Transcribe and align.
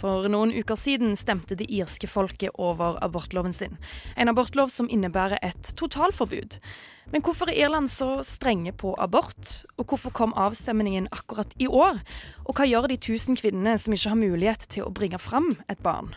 For 0.00 0.24
noen 0.32 0.54
uker 0.56 0.78
siden 0.80 1.12
stemte 1.18 1.58
det 1.60 1.66
irske 1.68 2.08
folket 2.08 2.56
over 2.56 2.96
abortloven 3.04 3.52
sin. 3.52 3.76
En 4.16 4.32
abortlov 4.32 4.72
som 4.72 4.88
innebærer 4.88 5.36
et 5.44 5.74
totalforbud. 5.76 6.56
Men 7.12 7.24
hvorfor 7.26 7.50
er 7.50 7.58
Irland 7.66 7.90
så 7.92 8.22
strenge 8.24 8.72
på 8.72 8.94
abort? 8.98 9.66
Og 9.76 9.90
hvorfor 9.92 10.14
kom 10.14 10.32
avstemningen 10.38 11.10
akkurat 11.12 11.52
i 11.58 11.68
år? 11.68 12.00
Og 12.46 12.56
hva 12.56 12.68
gjør 12.70 12.88
de 12.88 12.96
tusen 12.96 13.36
kvinnene 13.36 13.76
som 13.76 13.92
ikke 13.92 14.14
har 14.14 14.22
mulighet 14.22 14.68
til 14.72 14.86
å 14.86 14.94
bringe 14.94 15.20
fram 15.20 15.52
et 15.68 15.82
barn? 15.84 16.14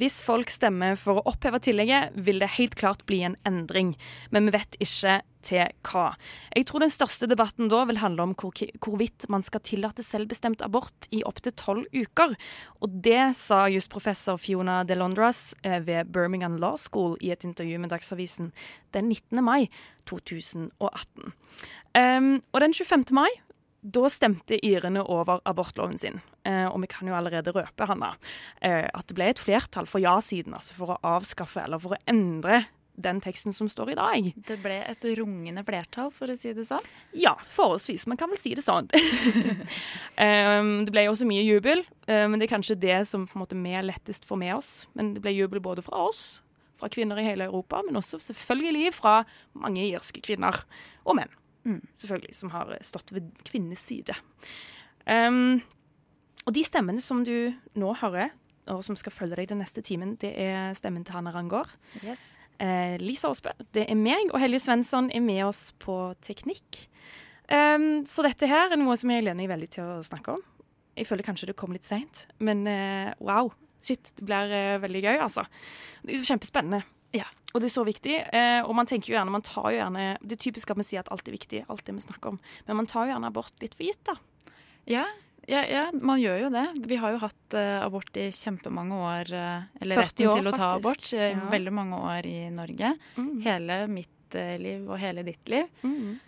Hvis 0.00 0.22
folk 0.24 0.48
stemmer 0.48 0.94
for 0.96 1.20
å 1.20 1.26
oppheve 1.28 1.58
tillegget, 1.60 2.14
vil 2.16 2.40
det 2.40 2.54
helt 2.54 2.76
klart 2.80 3.02
bli 3.04 3.18
en 3.26 3.34
endring. 3.44 3.90
Men 4.32 4.46
vi 4.48 4.54
vet 4.54 4.78
ikke 4.80 5.18
til 5.44 5.74
hva. 5.84 6.06
Jeg 6.56 6.68
tror 6.68 6.80
den 6.84 6.92
største 6.92 7.28
debatten 7.28 7.68
da 7.72 7.82
vil 7.88 8.00
handle 8.00 8.24
om 8.24 8.32
hvor, 8.40 8.56
hvorvidt 8.80 9.26
man 9.32 9.44
skal 9.44 9.60
tillate 9.64 10.04
selvbestemt 10.04 10.64
abort 10.64 11.08
i 11.12 11.20
opptil 11.28 11.52
tolv 11.60 11.84
uker. 11.92 12.32
Og 12.80 12.96
det 13.04 13.34
sa 13.36 13.66
jusprofessor 13.72 14.40
Fiona 14.40 14.80
DeLondras 14.88 15.50
eh, 15.68 15.80
ved 15.84 16.12
Birmingham 16.14 16.56
Law 16.62 16.80
School 16.80 17.18
i 17.20 17.32
et 17.34 17.44
intervju 17.44 17.80
med 17.82 17.92
Dagsavisen 17.92 18.54
den 18.96 19.12
19. 19.12 19.44
mai 19.44 19.68
2018. 20.08 21.36
Um, 21.90 22.36
og 22.54 22.60
den 22.62 22.72
25. 22.72 23.10
mai 23.16 23.28
da 23.80 24.08
stemte 24.12 24.58
irene 24.66 25.02
over 25.02 25.40
abortloven 25.48 25.98
sin. 25.98 26.20
Eh, 26.44 26.66
og 26.68 26.80
vi 26.82 26.90
kan 26.92 27.08
jo 27.08 27.16
allerede 27.16 27.54
røpe 27.54 27.88
Hanna, 27.88 28.12
eh, 28.60 28.86
at 28.86 29.08
det 29.08 29.16
ble 29.16 29.30
et 29.32 29.40
flertall 29.40 29.88
for 29.88 30.02
ja-siden, 30.02 30.54
altså 30.56 30.76
for 30.76 30.94
å 30.94 31.00
avskaffe 31.16 31.64
eller 31.64 31.80
for 31.80 31.96
å 31.96 32.02
endre 32.10 32.66
den 33.00 33.20
teksten 33.24 33.54
som 33.56 33.68
står 33.70 33.92
i 33.92 33.96
dag. 33.98 34.28
Det 34.48 34.58
ble 34.60 34.76
et 34.84 35.06
rungende 35.16 35.64
flertall, 35.64 36.10
for 36.12 36.28
å 36.28 36.36
si 36.36 36.52
det 36.56 36.66
sånn. 36.68 36.84
Ja, 37.16 37.32
forholdsvis. 37.48 38.06
Man 38.10 38.20
kan 38.20 38.28
vel 38.32 38.40
si 38.40 38.52
det 38.56 38.64
sånn. 38.66 38.90
um, 40.20 40.70
det 40.84 40.92
ble 40.92 41.06
også 41.08 41.28
mye 41.28 41.46
jubel, 41.46 41.84
uh, 42.10 42.26
men 42.28 42.38
det 42.38 42.48
er 42.48 42.54
kanskje 42.56 42.78
det 42.82 43.00
som 43.08 43.24
på 43.28 43.38
en 43.38 43.44
måte 43.44 43.58
vi 43.58 43.74
lettest 43.86 44.28
får 44.28 44.42
med 44.42 44.54
oss. 44.58 44.70
Men 44.98 45.14
det 45.16 45.24
ble 45.24 45.32
jubel 45.36 45.62
både 45.64 45.84
fra 45.86 46.04
oss, 46.10 46.42
fra 46.80 46.90
kvinner 46.92 47.20
i 47.20 47.26
hele 47.26 47.48
Europa, 47.48 47.82
men 47.86 48.00
også 48.00 48.20
selvfølgelig 48.30 48.94
fra 48.96 49.20
mange 49.56 49.84
irske 49.88 50.22
kvinner 50.24 50.64
og 51.04 51.16
menn. 51.20 51.39
Mm. 51.66 51.80
Selvfølgelig, 52.00 52.34
som 52.36 52.52
har 52.54 52.72
stått 52.86 53.12
ved 53.14 53.28
kvinnenes 53.44 53.82
side. 53.84 54.16
Um, 55.06 55.60
og 56.46 56.54
de 56.56 56.64
stemmene 56.64 57.02
som 57.04 57.24
du 57.26 57.52
nå 57.78 57.94
hører, 58.00 58.32
og 58.70 58.84
som 58.86 58.96
skal 58.98 59.12
følge 59.12 59.38
deg 59.40 59.50
den 59.50 59.60
neste 59.62 59.82
timen, 59.84 60.14
det 60.20 60.30
er 60.40 60.76
stemmen 60.78 61.04
til 61.04 61.16
Hanna 61.16 61.32
Rangård. 61.34 61.72
Yes. 62.04 62.22
Eh, 62.60 62.96
Lisa 63.00 63.30
Aasbø, 63.30 63.52
det 63.74 63.86
er 63.88 63.96
meg, 63.96 64.30
og 64.34 64.40
Helje 64.42 64.60
Svensson 64.66 65.08
er 65.14 65.22
med 65.24 65.42
oss 65.46 65.70
på 65.80 65.96
teknikk. 66.24 66.84
Um, 67.50 68.04
så 68.06 68.22
dette 68.22 68.46
her 68.46 68.70
er 68.70 68.78
noe 68.78 68.94
som 69.00 69.10
jeg 69.10 69.24
gleder 69.24 69.38
meg 69.38 69.48
veldig 69.50 69.68
til 69.74 69.88
å 69.96 70.04
snakke 70.06 70.36
om. 70.36 70.44
Jeg 70.98 71.08
føler 71.08 71.26
kanskje 71.26 71.48
det 71.50 71.56
kom 71.58 71.72
litt 71.74 71.88
seint, 71.88 72.26
men 72.38 72.62
uh, 72.68 73.10
wow. 73.24 73.50
Shit, 73.80 74.12
det 74.18 74.26
blir 74.28 74.52
uh, 74.52 74.80
veldig 74.82 75.00
gøy, 75.06 75.16
altså. 75.24 75.46
Det 76.04 76.20
kjempespennende. 76.28 76.82
Ja. 77.16 77.26
Og 77.50 77.62
det 77.62 77.70
er 77.70 77.74
så 77.74 77.84
viktig. 77.86 78.16
Eh, 78.30 78.60
og 78.62 78.74
man 78.78 78.88
tenker 78.88 79.10
jo 79.10 79.16
gjerne, 79.16 79.34
man 79.34 79.46
tar 79.46 79.72
jo 79.72 79.80
gjerne 79.80 80.04
Det 80.22 80.36
er 80.36 80.44
typisk 80.44 80.70
at 80.70 80.78
vi 80.78 80.86
sier 80.86 81.02
at 81.02 81.10
alt 81.10 81.26
er 81.26 81.34
viktig, 81.34 81.64
alt 81.72 81.82
det 81.86 81.96
vi 81.96 82.04
snakker 82.04 82.34
om. 82.34 82.38
Men 82.68 82.78
man 82.82 82.88
tar 82.90 83.08
jo 83.08 83.14
gjerne 83.14 83.30
abort 83.32 83.64
litt 83.64 83.74
for 83.74 83.88
gitt, 83.88 84.02
da. 84.06 84.16
Ja, 84.90 85.08
ja, 85.50 85.64
ja, 85.66 85.84
man 85.92 86.20
gjør 86.20 86.44
jo 86.44 86.48
det. 86.54 86.64
Vi 86.86 86.96
har 87.00 87.14
jo 87.14 87.20
hatt 87.24 87.54
uh, 87.56 87.82
abort 87.82 88.16
i 88.20 88.28
kjempemange 88.34 88.98
år. 89.02 89.32
Uh, 89.34 89.82
eller 89.82 90.02
retten 90.04 90.28
år, 90.30 90.38
til 90.38 90.50
å 90.50 90.54
ta 90.54 90.68
abort 90.76 91.12
i 91.16 91.22
ja. 91.24 91.44
veldig 91.50 91.72
mange 91.74 92.00
år 92.12 92.28
i 92.28 92.36
Norge. 92.54 92.92
Mm. 93.16 93.32
Hele 93.46 93.78
mitt 93.90 94.36
uh, 94.38 94.54
liv 94.62 94.84
og 94.86 95.00
hele 95.02 95.26
ditt 95.26 95.50
liv. 95.50 95.70
Mm. 95.82 96.18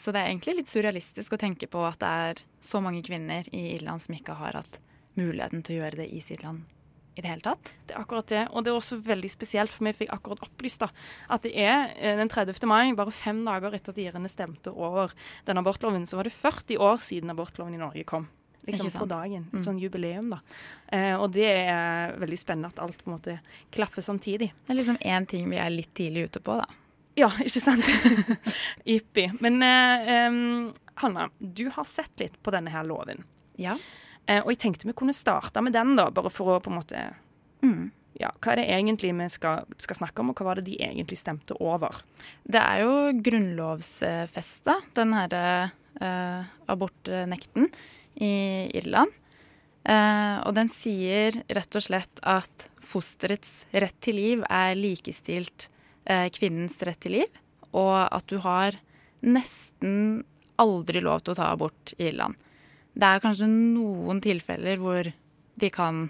så 0.00 0.12
det 0.14 0.22
er 0.22 0.30
egentlig 0.30 0.54
litt 0.56 0.70
surrealistisk 0.70 1.34
å 1.36 1.38
tenke 1.40 1.66
på 1.68 1.82
at 1.84 1.98
det 2.00 2.12
er 2.28 2.38
så 2.64 2.80
mange 2.80 3.02
kvinner 3.04 3.44
i 3.52 3.74
Irland 3.74 4.00
som 4.00 4.16
ikke 4.16 4.38
har 4.38 4.56
hatt 4.56 4.78
muligheten 5.20 5.60
til 5.60 5.76
å 5.76 5.82
gjøre 5.82 5.98
det 6.00 6.06
i 6.16 6.22
sitt 6.24 6.40
land 6.46 6.64
i 7.14 7.22
det 7.22 7.30
hele 7.30 7.44
tatt. 7.44 7.72
Det 7.86 7.94
er 7.94 8.02
akkurat 8.02 8.28
det. 8.30 8.44
Og 8.50 8.64
det 8.64 8.72
er 8.72 8.78
også 8.78 8.98
veldig 9.06 9.30
spesielt, 9.30 9.72
for 9.72 9.86
vi 9.86 9.94
fikk 10.02 10.12
akkurat 10.14 10.42
opplyst 10.44 10.82
da, 10.82 10.88
at 11.30 11.44
det 11.46 11.52
er 11.54 11.92
eh, 11.94 12.16
den 12.18 12.30
30. 12.30 12.58
mai, 12.70 12.94
bare 12.98 13.14
fem 13.14 13.44
dager 13.46 13.76
etter 13.76 13.94
at 13.94 14.00
irene 14.02 14.30
stemte 14.32 14.72
over 14.74 15.14
den 15.46 15.60
abortloven, 15.60 16.08
så 16.10 16.18
var 16.18 16.28
det 16.28 16.34
40 16.34 16.80
år 16.82 16.98
siden 17.02 17.34
abortloven 17.34 17.76
i 17.76 17.82
Norge 17.82 18.06
kom. 18.08 18.26
Liksom 18.66 18.88
på 18.96 19.06
dagen. 19.06 19.44
Et 19.52 19.58
mm. 19.60 19.64
sånn 19.66 19.80
jubileum, 19.80 20.30
da. 20.32 20.38
Eh, 20.88 21.12
og 21.20 21.28
det 21.36 21.50
er 21.50 22.14
veldig 22.20 22.38
spennende 22.40 22.72
at 22.72 22.80
alt 22.80 23.02
på 23.02 23.10
en 23.10 23.16
måte 23.18 23.36
klaffer 23.74 24.04
samtidig. 24.04 24.54
Det 24.64 24.72
er 24.72 24.78
liksom 24.78 24.96
én 25.04 25.28
ting 25.28 25.50
vi 25.52 25.60
er 25.60 25.68
litt 25.72 25.92
tidlig 25.96 26.30
ute 26.30 26.40
på, 26.44 26.56
da. 26.62 26.64
Ja, 27.20 27.28
ikke 27.44 27.60
sant? 27.60 27.90
Jippi. 28.88 29.28
Men 29.44 29.60
eh, 29.62 30.14
um, 30.30 30.72
Hanna, 31.02 31.28
du 31.38 31.68
har 31.76 31.84
sett 31.88 32.24
litt 32.24 32.40
på 32.42 32.54
denne 32.54 32.72
her 32.72 32.88
loven. 32.88 33.22
Ja. 33.60 33.76
Eh, 34.26 34.40
og 34.40 34.52
jeg 34.54 34.62
tenkte 34.64 34.88
vi 34.88 34.96
kunne 34.96 35.16
starte 35.16 35.62
med 35.64 35.74
den, 35.76 35.94
da, 35.98 36.08
bare 36.14 36.32
for 36.32 36.54
å 36.54 36.62
på 36.62 36.72
en 36.72 36.80
måte 36.80 37.04
mm. 37.64 37.84
Ja, 38.14 38.28
Hva 38.38 38.52
er 38.52 38.60
det 38.60 38.68
egentlig 38.70 39.10
vi 39.10 39.24
skal, 39.32 39.64
skal, 39.82 39.98
snakke 39.98 40.22
om, 40.22 40.30
og 40.30 40.38
hva 40.38 40.52
var 40.52 40.60
det 40.60 40.68
de 40.68 40.76
egentlig 40.78 41.18
stemte 41.18 41.56
over? 41.58 41.96
Det 42.46 42.60
er 42.62 42.84
jo 42.84 42.92
grunnlovsfesta, 43.26 44.76
den 44.94 45.16
herre 45.18 45.42
eh, 45.98 46.52
abortnekten 46.70 47.66
i 48.22 48.30
Irland. 48.78 49.10
Eh, 49.82 50.36
og 50.46 50.54
den 50.54 50.70
sier 50.70 51.40
rett 51.58 51.74
og 51.74 51.84
slett 51.84 52.22
at 52.22 52.68
fosterets 52.84 53.64
rett 53.74 53.98
til 54.04 54.20
liv 54.20 54.46
er 54.46 54.78
likestilt 54.78 55.66
eh, 56.06 56.30
kvinnens 56.30 56.78
rett 56.86 57.02
til 57.02 57.18
liv, 57.18 57.42
og 57.74 57.98
at 58.06 58.30
du 58.30 58.38
har 58.46 58.78
nesten 59.26 60.22
aldri 60.62 61.02
lov 61.02 61.24
til 61.24 61.34
å 61.34 61.40
ta 61.40 61.50
abort 61.50 61.96
i 61.98 62.12
Irland. 62.12 62.38
Det 62.94 63.08
er 63.08 63.22
kanskje 63.22 63.48
noen 63.50 64.20
tilfeller 64.22 64.78
hvor 64.82 65.10
de 65.54 65.70
kan 65.74 66.06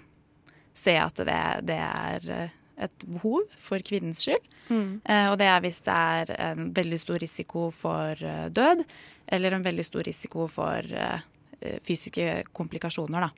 se 0.77 0.95
at 0.99 1.17
det, 1.25 1.41
det 1.69 1.77
er 1.79 2.29
eh, 2.33 2.55
et 2.85 3.05
behov 3.07 3.45
for 3.63 3.83
kvinnens 3.85 4.25
skyld. 4.25 4.43
Mm. 4.67 4.99
Eh, 5.05 5.27
og 5.31 5.37
det 5.39 5.47
er 5.49 5.63
hvis 5.63 5.81
det 5.85 5.95
er 5.95 6.33
en 6.49 6.69
veldig 6.75 6.99
stor 6.99 7.21
risiko 7.21 7.69
for 7.73 8.25
uh, 8.25 8.47
død, 8.51 8.83
eller 9.37 9.55
en 9.55 9.65
veldig 9.65 9.85
stor 9.85 10.05
risiko 10.05 10.47
for 10.51 10.91
uh, 10.91 11.21
fysiske 11.85 12.43
komplikasjoner, 12.55 13.27
da. 13.27 13.31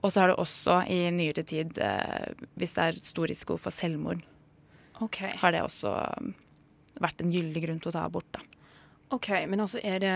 Og 0.00 0.12
så 0.12 0.22
har 0.22 0.30
det 0.30 0.38
også 0.40 0.80
i 0.90 1.00
nyere 1.14 1.44
tid, 1.46 1.78
uh, 1.78 2.46
hvis 2.60 2.76
det 2.76 2.86
er 2.86 3.02
stor 3.04 3.30
risiko 3.30 3.56
for 3.60 3.74
selvmord, 3.74 4.22
okay. 5.00 5.32
har 5.40 5.54
det 5.54 5.64
også 5.64 5.94
vært 7.00 7.22
en 7.22 7.32
gyldig 7.32 7.64
grunn 7.64 7.80
til 7.80 7.92
å 7.92 7.96
ta 7.96 8.06
abort, 8.08 8.28
da. 8.36 8.44
OK, 9.10 9.28
men 9.50 9.58
altså 9.62 9.80
er 9.82 9.98
det 10.02 10.10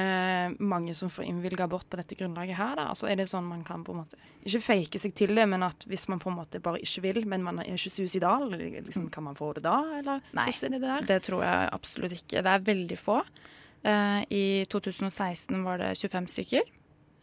mange 0.62 0.92
som 0.94 1.10
får 1.10 1.26
innvilga 1.26 1.66
abort 1.66 1.88
på 1.90 1.98
dette 1.98 2.14
grunnlaget 2.18 2.54
her, 2.54 2.76
da? 2.78 2.84
Altså 2.92 3.08
er 3.10 3.18
det 3.18 3.26
sånn 3.26 3.46
man 3.48 3.64
kan 3.66 3.82
på 3.82 3.90
en 3.90 4.04
måte 4.04 4.18
Ikke 4.46 4.60
fake 4.62 5.00
seg 5.02 5.16
til 5.18 5.34
det, 5.34 5.46
men 5.50 5.66
at 5.66 5.82
hvis 5.90 6.06
man 6.12 6.22
på 6.22 6.30
en 6.30 6.36
måte 6.38 6.60
bare 6.62 6.78
ikke 6.84 7.02
vil, 7.08 7.24
men 7.30 7.42
man 7.42 7.58
er 7.58 7.72
ikke 7.74 7.90
suicidal, 7.90 8.46
liksom, 8.54 9.08
kan 9.14 9.26
man 9.26 9.38
få 9.38 9.50
det 9.56 9.64
da, 9.66 9.80
eller 9.98 10.22
Nei, 10.38 10.46
det 10.52 10.80
der? 10.84 11.08
Det 11.10 11.18
tror 11.26 11.42
jeg 11.42 11.72
absolutt 11.74 12.14
ikke. 12.20 12.44
Det 12.46 12.52
er 12.52 12.68
veldig 12.70 13.00
få. 13.00 13.18
Uh, 13.84 14.22
I 14.32 14.44
2016 14.70 15.64
var 15.66 15.82
det 15.82 15.90
25 15.98 16.30
stykker 16.36 16.62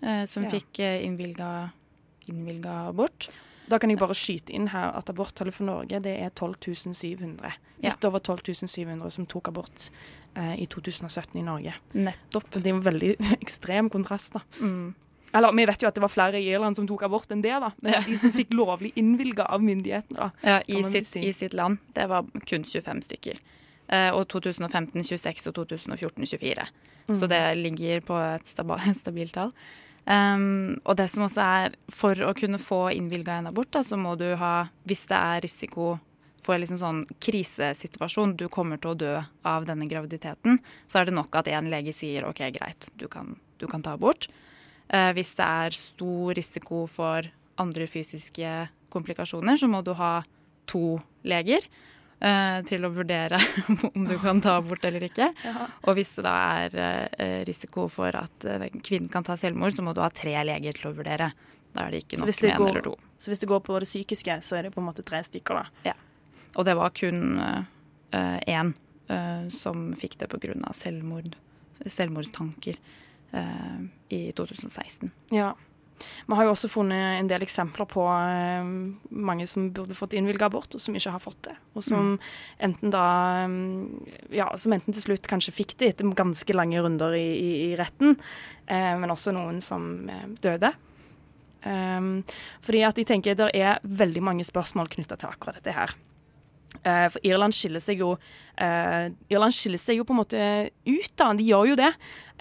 uh, 0.04 0.26
som 0.30 0.46
ja. 0.46 0.52
fikk 0.58 0.84
uh, 0.84 1.00
innvilga 1.08 2.76
abort. 2.92 3.32
Da 3.72 3.80
kan 3.80 3.92
jeg 3.94 4.02
bare 4.02 4.16
skyte 4.18 4.52
inn 4.56 4.68
her 4.74 4.92
at 5.00 5.10
aborttallet 5.12 5.56
for 5.56 5.68
Norge 5.68 6.02
det 6.04 6.18
er 6.20 6.34
12 6.36 6.94
700. 6.94 7.54
Litt 7.86 8.08
over 8.08 8.20
12 8.20 8.68
700 8.68 9.14
som 9.16 9.28
tok 9.30 9.48
abort 9.52 9.88
eh, 10.36 10.58
i 10.62 10.68
2017 10.68 11.40
i 11.40 11.46
Norge. 11.46 11.76
Nettopp. 11.96 12.50
Det 12.58 12.68
er 12.68 12.76
en 12.76 12.84
veldig 12.84 13.14
ekstrem 13.40 13.90
kontrast, 13.94 14.36
da. 14.36 14.44
Mm. 14.60 14.92
Eller 15.32 15.56
vi 15.56 15.66
vet 15.70 15.84
jo 15.84 15.88
at 15.88 15.96
det 15.96 16.04
var 16.04 16.12
flere 16.12 16.40
i 16.42 16.50
Irland 16.52 16.76
som 16.76 16.88
tok 16.90 17.06
abort 17.08 17.32
enn 17.32 17.44
det, 17.44 17.54
da. 17.64 17.72
Men 17.80 17.96
ja. 17.96 18.02
de 18.04 18.18
som 18.20 18.34
fikk 18.36 18.52
lovlig 18.58 18.92
innvilga 19.00 19.48
av 19.48 19.64
myndighetene, 19.64 20.28
da. 20.28 20.32
Ja, 20.44 20.58
i 20.68 20.84
sitt, 20.84 21.08
si. 21.08 21.24
i 21.24 21.32
sitt, 21.36 21.56
land. 21.56 21.80
Det 21.96 22.10
var 22.12 22.28
kun 22.50 22.68
25 22.68 23.06
stykker. 23.08 23.40
Eh, 23.88 24.10
og 24.12 24.26
2015 24.34 25.08
26 25.08 25.48
og 25.52 25.56
2014 25.62 26.28
24. 26.36 26.68
Mm. 27.08 27.16
Så 27.16 27.32
det 27.32 27.42
ligger 27.60 28.04
på 28.04 28.20
et 28.20 28.52
stabilt 29.02 29.38
tall. 29.40 29.56
Um, 30.06 30.80
og 30.82 30.98
det 30.98 31.08
som 31.14 31.28
også 31.28 31.44
er, 31.46 31.76
for 31.94 32.18
å 32.26 32.34
kunne 32.38 32.60
få 32.62 32.88
innvilga 32.96 33.38
en 33.38 33.52
abort, 33.52 33.70
da, 33.74 33.84
så 33.86 34.00
må 34.00 34.16
du 34.20 34.32
ha, 34.40 34.56
hvis 34.90 35.06
det 35.12 35.20
er 35.20 35.44
risiko 35.46 35.94
for 36.42 36.58
liksom 36.58 36.80
sånn 36.82 37.04
krisesituasjon, 37.22 38.34
du 38.40 38.48
kommer 38.50 38.82
til 38.82 38.96
å 38.96 38.98
dø 38.98 39.14
av 39.46 39.68
denne 39.70 39.86
graviditeten, 39.90 40.58
så 40.90 41.02
er 41.02 41.10
det 41.10 41.16
nok 41.18 41.38
at 41.38 41.52
én 41.54 41.70
lege 41.70 41.94
sier 41.94 42.26
OK, 42.26 42.42
greit, 42.56 42.90
du 42.98 43.06
kan, 43.12 43.36
du 43.62 43.68
kan 43.70 43.86
ta 43.86 43.94
abort. 43.94 44.26
Uh, 44.90 45.12
hvis 45.16 45.36
det 45.38 45.48
er 45.48 45.78
stor 45.78 46.34
risiko 46.38 46.88
for 46.90 47.30
andre 47.62 47.86
fysiske 47.88 48.56
komplikasjoner, 48.92 49.60
så 49.60 49.70
må 49.70 49.84
du 49.86 49.94
ha 50.00 50.20
to 50.72 50.98
leger 51.28 51.68
til 52.70 52.86
å 52.86 52.92
vurdere 52.94 53.40
om 53.88 54.04
du 54.06 54.14
kan 54.22 54.42
ta 54.44 54.60
abort 54.60 54.84
eller 54.86 55.08
ikke. 55.08 55.32
Ja. 55.42 55.68
Og 55.90 55.96
hvis 55.98 56.12
det 56.18 56.26
da 56.28 56.36
er 56.62 56.76
uh, 56.78 57.40
risiko 57.48 57.88
for 57.90 58.14
at 58.14 58.46
kvinnen 58.86 59.10
kan 59.10 59.26
ta 59.26 59.34
selvmord, 59.40 59.74
så 59.74 59.86
må 59.86 59.96
du 59.98 60.04
ha 60.04 60.10
tre 60.14 60.36
leger 60.46 60.78
til 60.78 60.92
å 60.92 60.94
vurdere. 61.00 61.32
Da 61.74 61.88
er 61.88 61.96
det 61.96 62.04
ikke 62.04 62.20
nok 62.20 62.30
med 62.30 62.46
én 62.52 62.68
eller 62.68 62.86
to. 62.86 62.94
Så 63.18 63.32
hvis 63.34 63.42
det 63.42 63.50
går 63.50 63.64
på 63.66 63.80
det 63.82 63.90
psykiske, 63.90 64.38
så 64.46 64.60
er 64.60 64.68
det 64.68 64.74
på 64.76 64.84
en 64.84 64.90
måte 64.92 65.06
tre 65.08 65.24
stykker, 65.26 65.64
da? 65.64 65.92
Ja. 65.92 65.98
Og 66.60 66.68
det 66.68 66.76
var 66.78 66.94
kun 66.94 67.40
én 68.12 68.74
som 69.56 69.86
fikk 69.98 70.18
det 70.20 70.28
pga. 70.30 70.74
Selvmord, 70.76 71.34
selvmordstanker 71.82 72.78
i 74.12 74.22
2016. 74.36 75.14
Ja. 75.32 75.54
Vi 76.28 76.38
har 76.38 76.48
jo 76.48 76.54
også 76.54 76.70
funnet 76.72 77.20
en 77.20 77.30
del 77.32 77.46
eksempler 77.46 77.88
på 77.90 78.06
uh, 78.06 78.72
mange 79.10 79.48
som 79.50 79.70
burde 79.76 79.98
fått 79.98 80.16
innvilga 80.18 80.50
abort, 80.50 80.76
og 80.76 80.84
som 80.84 80.96
ikke 80.98 81.16
har 81.16 81.24
fått 81.24 81.42
det. 81.50 81.56
Og 81.76 81.86
som 81.86 82.14
mm. 82.14 82.30
enten 82.70 82.94
da 82.94 83.08
um, 83.46 83.58
Ja, 84.34 84.50
som 84.60 84.74
enten 84.76 84.96
til 84.96 85.06
slutt 85.06 85.30
kanskje 85.30 85.56
fikk 85.56 85.76
det 85.80 85.94
etter 85.94 86.14
ganske 86.18 86.56
lange 86.56 86.82
runder 86.84 87.16
i, 87.18 87.26
i, 87.36 87.52
i 87.70 87.74
retten, 87.80 88.16
men 88.72 89.12
også 89.12 89.34
noen 89.36 89.60
som 89.64 90.08
døde. 90.44 90.72
Um, 91.66 92.22
fordi 92.66 92.82
at 92.88 92.98
jeg 92.98 93.10
tenker 93.10 93.38
det 93.38 93.52
er 93.58 93.82
veldig 93.84 94.24
mange 94.26 94.46
spørsmål 94.48 94.90
knytta 94.96 95.20
til 95.20 95.30
akkurat 95.30 95.60
dette 95.60 95.76
her. 95.76 95.94
Uh, 96.82 97.08
for 97.14 97.22
Irland 97.28 97.54
skiller 97.54 97.82
seg 97.84 98.00
jo 98.02 98.16
uh, 98.16 99.06
Irland 99.30 99.54
skiller 99.54 99.82
seg 99.82 100.00
jo 100.00 100.06
på 100.08 100.16
en 100.16 100.22
måte 100.22 100.42
ut, 100.88 101.12
da. 101.20 101.30
De 101.38 101.46
gjør 101.46 101.72
jo 101.72 101.78
det. 101.78 101.92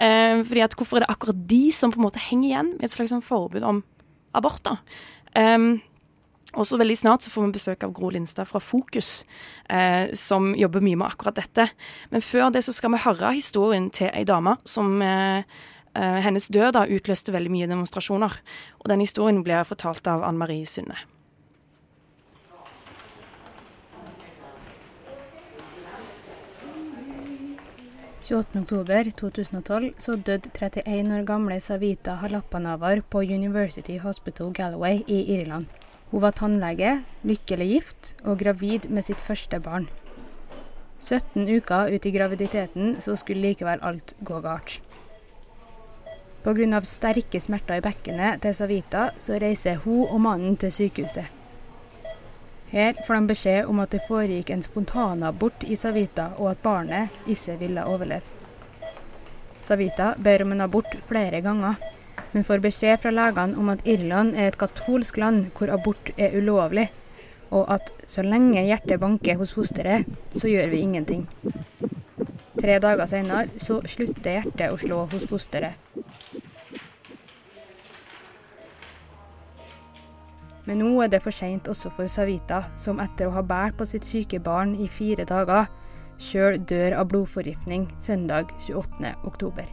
Uh, 0.01 0.41
fordi 0.47 0.63
at 0.65 0.75
Hvorfor 0.77 0.97
er 0.97 1.05
det 1.05 1.13
akkurat 1.13 1.45
de 1.51 1.63
som 1.75 1.93
på 1.93 2.01
en 2.01 2.07
måte 2.07 2.23
henger 2.23 2.49
igjen 2.49 2.73
med 2.77 2.87
et 2.87 2.95
slags 2.95 3.13
sånn 3.13 3.25
forbud 3.25 3.65
om 3.67 3.83
abort? 4.37 4.63
da? 4.65 4.77
Um, 5.37 5.75
og 6.57 6.65
så 6.67 6.75
veldig 6.81 6.97
snart 6.99 7.23
så 7.23 7.31
får 7.31 7.45
vi 7.45 7.55
besøk 7.55 7.85
av 7.85 7.93
Gro 7.95 8.09
Lindstad 8.11 8.49
fra 8.49 8.59
Fokus, 8.59 9.21
som 10.19 10.49
jobber 10.59 10.83
mye 10.83 10.97
med 10.99 11.07
akkurat 11.07 11.37
dette. 11.39 11.69
Men 12.11 12.25
før 12.27 12.49
det 12.51 12.65
så 12.67 12.73
skal 12.75 12.91
vi 12.91 12.99
høre 13.05 13.31
historien 13.37 13.87
til 13.95 14.11
ei 14.11 14.25
dame 14.27 14.57
som 14.67 14.99
hennes 15.95 16.49
død 16.51 16.75
da 16.75 16.83
utløste 16.91 17.31
veldig 17.31 17.53
mye 17.55 17.71
demonstrasjoner. 17.71 18.35
Og 18.83 18.91
den 18.91 18.99
historien 18.99 19.39
blir 19.47 19.63
fortalt 19.63 20.11
av 20.11 20.27
Ann 20.27 20.43
Marie 20.43 20.67
Synne. 20.67 20.99
28.10.2012 28.21 29.93
så 29.97 30.15
døde 30.15 30.51
31 30.53 31.15
år 31.15 31.23
gamle 31.25 31.57
Savita 31.59 32.19
Halappanavar 32.21 33.01
på 33.09 33.23
University 33.25 33.97
Hospital 33.97 34.53
Galloway 34.53 35.01
i 35.07 35.23
Irland. 35.33 35.65
Hun 36.11 36.21
var 36.21 36.35
tannlege, 36.37 36.99
lykkelig 37.25 37.67
gift 37.71 38.13
og 38.21 38.37
gravid 38.43 38.89
med 38.89 39.07
sitt 39.07 39.17
første 39.17 39.57
barn. 39.59 39.89
17 41.01 41.49
uker 41.49 41.89
ut 41.89 42.05
i 42.05 42.13
graviditeten 42.13 42.95
så 43.01 43.17
skulle 43.17 43.41
likevel 43.41 43.81
alt 43.81 44.13
gå 44.21 44.37
galt. 44.45 44.81
Pga. 46.45 46.81
sterke 46.85 47.41
smerter 47.41 47.81
i 47.81 47.85
bekkenet 47.85 48.41
til 48.41 48.53
Savita 48.53 49.09
så 49.17 49.41
reiser 49.41 49.81
hun 49.81 50.05
og 50.05 50.21
mannen 50.21 50.57
til 50.57 50.71
sykehuset. 50.71 51.40
Her 52.71 52.93
får 53.07 53.13
de 53.13 53.27
beskjed 53.27 53.65
om 53.67 53.81
at 53.83 53.91
det 53.91 54.05
foregikk 54.07 54.49
en 54.53 54.63
spontanabort 54.63 55.65
i 55.67 55.75
Savita, 55.75 56.29
og 56.39 56.53
at 56.53 56.61
barnet 56.63 57.11
ikke 57.27 57.57
ville 57.59 57.83
overleve. 57.83 58.23
Savita 59.61 60.13
ber 60.17 60.45
om 60.45 60.53
en 60.55 60.63
abort 60.63 60.95
flere 61.03 61.41
ganger, 61.43 61.75
men 62.31 62.47
får 62.47 62.63
beskjed 62.63 63.01
fra 63.03 63.11
legene 63.11 63.59
om 63.59 63.69
at 63.73 63.83
Irland 63.83 64.37
er 64.39 64.47
et 64.47 64.59
katolsk 64.59 65.19
land 65.19 65.49
hvor 65.57 65.73
abort 65.73 66.13
er 66.15 66.37
ulovlig, 66.39 66.87
og 67.51 67.67
at 67.75 67.91
så 68.07 68.23
lenge 68.23 68.63
hjertet 68.63 69.03
banker 69.03 69.35
hos 69.35 69.51
fosteret, 69.53 70.07
så 70.31 70.47
gjør 70.47 70.71
vi 70.71 70.85
ingenting. 70.85 71.27
Tre 72.61 72.79
dager 72.79 73.07
senere 73.09 73.49
så 73.59 73.81
slutter 73.83 74.37
hjertet 74.39 74.71
å 74.71 74.79
slå 74.79 75.05
hos 75.11 75.27
fosteret. 75.27 75.90
Men 80.67 80.81
nå 80.83 80.93
er 81.01 81.09
det 81.09 81.23
for 81.23 81.33
seint 81.33 81.67
også 81.71 81.89
for 81.95 82.11
Savita, 82.11 82.61
som 82.77 83.01
etter 83.01 83.27
å 83.27 83.35
ha 83.35 83.41
båret 83.45 83.77
på 83.77 83.87
sitt 83.89 84.05
syke 84.05 84.39
barn 84.43 84.75
i 84.77 84.89
fire 84.91 85.25
dager, 85.25 85.69
sjøl 86.21 86.59
dør 86.69 86.99
av 87.01 87.09
blodforgiftning 87.09 87.87
søndag 87.99 88.53
28. 88.67 89.15
oktober. 89.25 89.69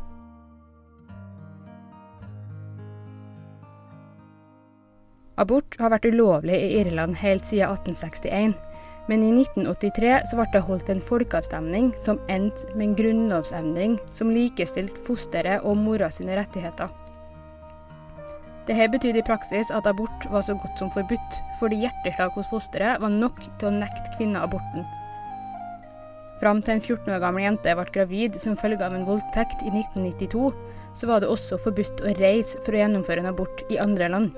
Abort 5.39 5.77
har 5.79 5.93
vært 5.93 6.09
ulovlig 6.09 6.57
i 6.59 6.71
Irland 6.81 7.15
helt 7.21 7.45
siden 7.47 7.71
1861, 7.71 8.57
men 9.09 9.23
i 9.23 9.29
1983 9.31 10.17
ble 10.35 10.47
det 10.53 10.65
holdt 10.67 10.91
en 10.93 11.05
folkeavstemning 11.05 11.93
som 12.01 12.19
endte 12.33 12.67
med 12.75 12.89
en 12.89 12.97
grunnlovsendring 12.99 13.95
som 14.11 14.33
likestilte 14.35 15.05
fosteret 15.07 15.63
og 15.63 15.79
mora 15.79 16.11
sine 16.13 16.35
rettigheter. 16.41 16.91
Dette 18.69 18.85
betydde 18.93 19.23
i 19.23 19.25
praksis 19.25 19.71
at 19.73 19.87
abort 19.89 20.27
var 20.29 20.43
så 20.45 20.53
godt 20.61 20.77
som 20.77 20.91
forbudt, 20.93 21.39
fordi 21.57 21.81
hjerteslag 21.87 22.35
hos 22.37 22.51
fosteret 22.51 23.01
var 23.01 23.13
nok 23.15 23.39
til 23.57 23.71
å 23.71 23.77
nekte 23.79 24.13
kvinner 24.19 24.45
aborten. 24.45 24.85
Fram 26.39 26.61
til 26.63 26.77
en 26.77 26.83
14 26.85 27.15
år 27.15 27.23
gammel 27.23 27.47
jente 27.47 27.73
ble 27.75 27.87
gravid 27.95 28.37
som 28.39 28.59
følge 28.61 28.85
av 28.85 28.93
en 28.95 29.07
voldtekt 29.09 29.65
i 29.65 29.73
1992, 29.73 30.53
så 31.01 31.09
var 31.09 31.25
det 31.25 31.31
også 31.33 31.59
forbudt 31.65 32.05
å 32.05 32.13
reise 32.21 32.61
for 32.61 32.77
å 32.77 32.83
gjennomføre 32.83 33.25
en 33.25 33.31
abort 33.33 33.65
i 33.73 33.81
andre 33.81 34.11
land. 34.13 34.37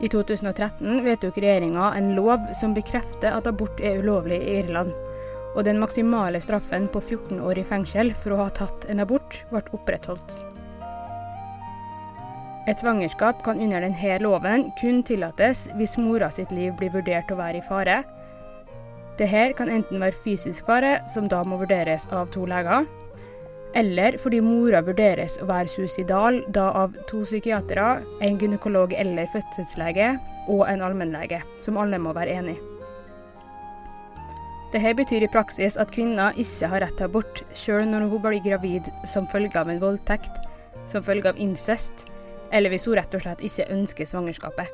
I 0.00 0.08
2013 0.10 1.04
vedtok 1.04 1.36
regjeringa 1.38 1.92
en 1.94 2.14
lov 2.16 2.48
som 2.56 2.74
bekrefter 2.74 3.36
at 3.36 3.46
abort 3.52 3.78
er 3.84 4.00
ulovlig 4.00 4.40
i 4.40 4.58
Irland, 4.62 4.96
og 5.54 5.62
den 5.68 5.78
maksimale 5.78 6.40
straffen 6.42 6.88
på 6.88 7.04
14 7.04 7.44
år 7.44 7.60
i 7.60 7.68
fengsel 7.68 8.16
for 8.16 8.34
å 8.34 8.42
ha 8.46 8.50
tatt 8.64 8.88
en 8.88 9.04
abort 9.04 9.42
ble 9.52 9.62
opprettholdt. 9.76 10.40
Et 12.64 12.80
svangerskap 12.80 13.42
kan 13.44 13.60
under 13.60 13.84
denne 13.84 14.18
loven 14.24 14.70
kun 14.80 15.02
tillates 15.04 15.66
hvis 15.76 15.98
mora 16.00 16.30
sitt 16.32 16.52
liv 16.54 16.72
blir 16.78 16.92
vurdert 16.94 17.32
å 17.32 17.36
være 17.36 17.60
i 17.60 17.64
fare. 17.66 18.02
Dette 19.18 19.50
kan 19.58 19.70
enten 19.70 20.00
være 20.00 20.16
fysisk 20.24 20.66
fare, 20.66 21.02
som 21.12 21.28
da 21.28 21.42
må 21.46 21.60
vurderes 21.60 22.08
av 22.10 22.32
to 22.34 22.46
leger, 22.50 22.88
eller 23.78 24.16
fordi 24.22 24.40
mora 24.42 24.80
vurderes 24.86 25.36
å 25.42 25.48
være 25.50 25.70
suicidal, 25.70 26.40
da 26.48 26.70
av 26.82 26.96
to 27.10 27.22
psykiatere, 27.26 28.00
en 28.22 28.38
gynekolog 28.40 28.94
eller 28.96 29.28
fødselslege 29.34 30.14
og 30.48 30.64
en 30.70 30.82
allmennlege, 30.86 31.42
som 31.62 31.78
alle 31.78 32.00
må 32.00 32.14
være 32.16 32.38
enig. 32.40 32.56
Dette 34.72 34.94
betyr 34.98 35.22
i 35.22 35.30
praksis 35.30 35.76
at 35.78 35.92
kvinner 35.94 36.34
ikke 36.40 36.72
har 36.72 36.82
rett 36.82 36.96
til 36.98 37.06
abort, 37.06 37.44
sjøl 37.54 37.84
når 37.86 38.08
hun 38.08 38.24
blir 38.24 38.42
gravid 38.42 38.90
som 39.06 39.28
følge 39.30 39.60
av 39.60 39.70
en 39.70 39.82
voldtekt, 39.82 40.32
som 40.90 41.04
følge 41.06 41.30
av 41.30 41.38
incest, 41.38 42.08
eller 42.54 42.70
hvis 42.70 42.86
hun 42.86 42.94
rett 42.98 43.14
og 43.16 43.24
slett 43.24 43.42
ikke 43.44 43.66
ønsker 43.74 44.08
svangerskapet. 44.08 44.70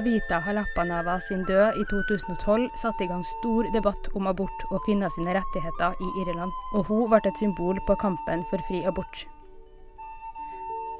Savita 0.00 0.38
Halapanava 0.40 1.18
sin 1.20 1.42
død 1.44 1.76
i 1.76 1.82
2012 1.90 2.70
satte 2.80 3.04
i 3.04 3.08
gang 3.10 3.20
stor 3.26 3.66
debatt 3.74 4.06
om 4.16 4.30
abort 4.30 4.62
og 4.70 4.80
kvinners 4.86 5.18
rettigheter 5.20 5.98
i 6.00 6.08
Irland, 6.22 6.54
og 6.72 6.86
hun 6.88 7.10
ble 7.10 7.20
et 7.28 7.36
symbol 7.36 7.76
på 7.84 7.96
kampen 8.00 8.40
for 8.48 8.64
fri 8.64 8.80
abort. 8.88 9.26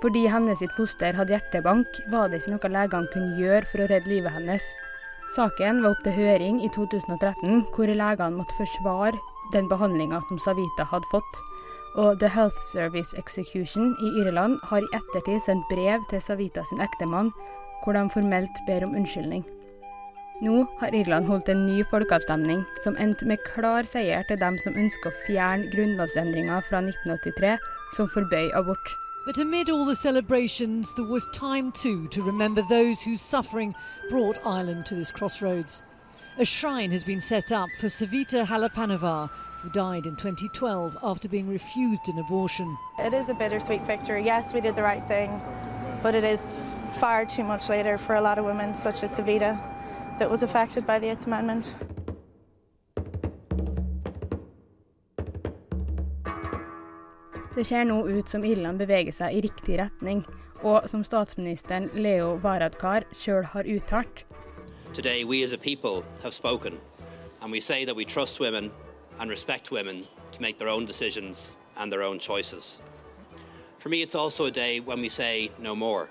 Fordi 0.02 0.26
hennes 0.28 0.60
foster 0.76 1.16
hadde 1.16 1.32
hjertebank, 1.32 1.86
var 2.12 2.28
det 2.28 2.42
ikke 2.42 2.52
noe 2.52 2.72
legene 2.74 3.12
kunne 3.14 3.38
gjøre 3.40 3.70
for 3.70 3.80
å 3.80 3.86
redde 3.88 4.12
livet 4.12 4.36
hennes. 4.36 4.68
Saken 5.32 5.80
var 5.80 5.94
opp 5.94 6.04
til 6.04 6.18
høring 6.18 6.60
i 6.60 6.68
2013, 6.68 7.64
hvor 7.72 7.88
legene 8.02 8.36
måtte 8.36 8.58
forsvare 8.58 9.16
den 9.56 9.70
behandlinga 9.72 10.20
som 10.28 10.42
Savita 10.44 10.84
hadde 10.92 11.08
fått. 11.14 11.40
Og 11.96 12.20
The 12.20 12.28
Health 12.28 12.60
Service 12.68 13.16
Execution 13.16 13.96
i 14.04 14.12
Irland 14.20 14.60
har 14.68 14.84
i 14.84 14.92
ettertid 15.00 15.40
sendt 15.48 15.72
brev 15.72 16.04
til 16.12 16.20
Savita 16.20 16.68
sin 16.68 16.84
ektemann 16.84 17.32
hvor 17.84 17.96
de 17.96 18.04
formelt 18.10 18.62
ber 18.66 18.84
om 18.86 18.94
unnskyldning. 18.94 19.44
Nå 20.40 20.64
har 20.80 20.94
Irland 20.96 21.26
holdt 21.28 21.50
en 21.52 21.66
ny 21.66 21.82
folkeavstemning 21.90 22.62
som 22.84 22.96
endte 22.96 23.26
med 23.28 23.42
klar 23.44 23.84
seier 23.84 24.24
til 24.28 24.38
dem 24.40 24.56
som 24.62 24.78
ønsker 24.80 25.10
å 25.10 25.18
fjerne 25.26 25.68
grunnlovsendringa 25.74 26.62
fra 26.68 26.80
1983 26.80 27.58
som 27.96 28.08
forbød 28.08 28.56
abort. 28.56 28.94
But 29.26 29.38
amid 29.38 29.68
all 29.68 29.84
the 29.84 29.94
celebrations, 29.94 30.94
there 30.94 31.04
was 31.04 31.28
time 31.34 31.72
too 31.72 32.08
to 32.08 32.22
remember 32.22 32.62
those 32.70 33.02
whose 33.02 33.20
suffering 33.20 33.74
brought 34.08 34.38
Ireland 34.46 34.86
to 34.86 34.94
this 34.94 35.12
crossroads. 35.12 35.82
A 36.38 36.44
shrine 36.44 36.90
has 36.90 37.04
been 37.04 37.20
set 37.20 37.52
up 37.52 37.68
for 37.78 37.88
Savita 37.88 38.46
Halapanavar, 38.46 39.28
who 39.60 39.68
died 39.68 40.06
in 40.06 40.16
2012 40.16 40.96
after 41.02 41.28
being 41.28 41.50
refused 41.50 42.08
an 42.08 42.18
abortion. 42.18 42.78
It 42.98 43.12
is 43.12 43.28
a 43.28 43.34
bittersweet 43.34 43.82
victory. 43.86 44.24
Yes, 44.24 44.54
we 44.54 44.62
did 44.62 44.74
the 44.74 44.82
right 44.82 45.06
thing, 45.06 45.38
but 46.02 46.14
it 46.14 46.24
is 46.24 46.56
far 46.90 47.24
too 47.24 47.44
much 47.44 47.68
later 47.68 47.98
for 47.98 48.14
a 48.14 48.20
lot 48.20 48.38
of 48.38 48.44
women, 48.44 48.74
such 48.74 49.02
as 49.02 49.18
Savita, 49.18 49.58
that 50.18 50.30
was 50.30 50.42
affected 50.42 50.86
by 50.86 50.98
the 50.98 51.08
Eighth 51.08 51.26
Amendment. 51.26 51.74
Det 57.54 57.64
ser 57.64 57.84
nå 57.84 58.08
ut 58.08 58.28
som 58.28 58.44
Irland 58.44 58.78
beveger 58.78 59.12
seg 59.12 59.34
i 59.34 59.40
riktig 59.44 59.78
retning, 59.78 60.22
og 60.62 60.88
som 60.88 61.02
statsministeren 61.04 61.90
Leo 61.94 62.36
Varadkar 62.42 63.04
sjøl 63.12 63.44
har 63.44 63.68
uttalt. 63.68 64.24
Today, 64.94 65.24
we 65.24 65.44
as 65.44 65.52
a 65.52 65.58
people 65.58 66.04
have 66.22 66.32
spoken, 66.32 66.78
and 67.42 67.52
we 67.52 67.60
say 67.60 67.84
that 67.84 67.96
we 67.96 68.04
trust 68.04 68.40
women 68.40 68.70
and 69.18 69.30
respect 69.30 69.70
women 69.70 70.06
to 70.32 70.40
make 70.40 70.58
their 70.58 70.68
own 70.68 70.86
decisions 70.86 71.56
and 71.76 71.92
their 71.92 72.02
own 72.02 72.18
choices. 72.18 72.80
For 73.78 73.88
me, 73.88 74.02
it's 74.02 74.14
also 74.14 74.44
a 74.44 74.50
day 74.50 74.80
when 74.80 75.00
we 75.00 75.08
say 75.08 75.50
no 75.58 75.74
more. 75.74 76.08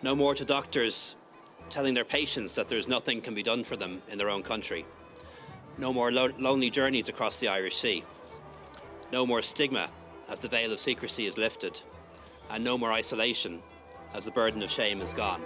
No 0.00 0.14
more 0.14 0.34
to 0.34 0.44
doctors 0.44 1.16
telling 1.70 1.92
their 1.92 2.04
patients 2.04 2.54
that 2.54 2.68
there's 2.68 2.86
nothing 2.86 3.20
can 3.20 3.34
be 3.34 3.42
done 3.42 3.64
for 3.64 3.76
them 3.76 4.00
in 4.08 4.16
their 4.16 4.30
own 4.30 4.42
country. 4.42 4.86
No 5.76 5.92
more 5.92 6.12
lo- 6.12 6.30
lonely 6.38 6.70
journeys 6.70 7.08
across 7.08 7.40
the 7.40 7.48
Irish 7.48 7.76
Sea. 7.76 8.04
No 9.12 9.26
more 9.26 9.42
stigma 9.42 9.90
as 10.28 10.38
the 10.38 10.48
veil 10.48 10.72
of 10.72 10.78
secrecy 10.78 11.26
is 11.26 11.36
lifted. 11.36 11.80
And 12.48 12.62
no 12.62 12.78
more 12.78 12.92
isolation 12.92 13.60
as 14.14 14.24
the 14.24 14.30
burden 14.30 14.62
of 14.62 14.70
shame 14.70 15.00
is 15.00 15.12
gone. 15.12 15.42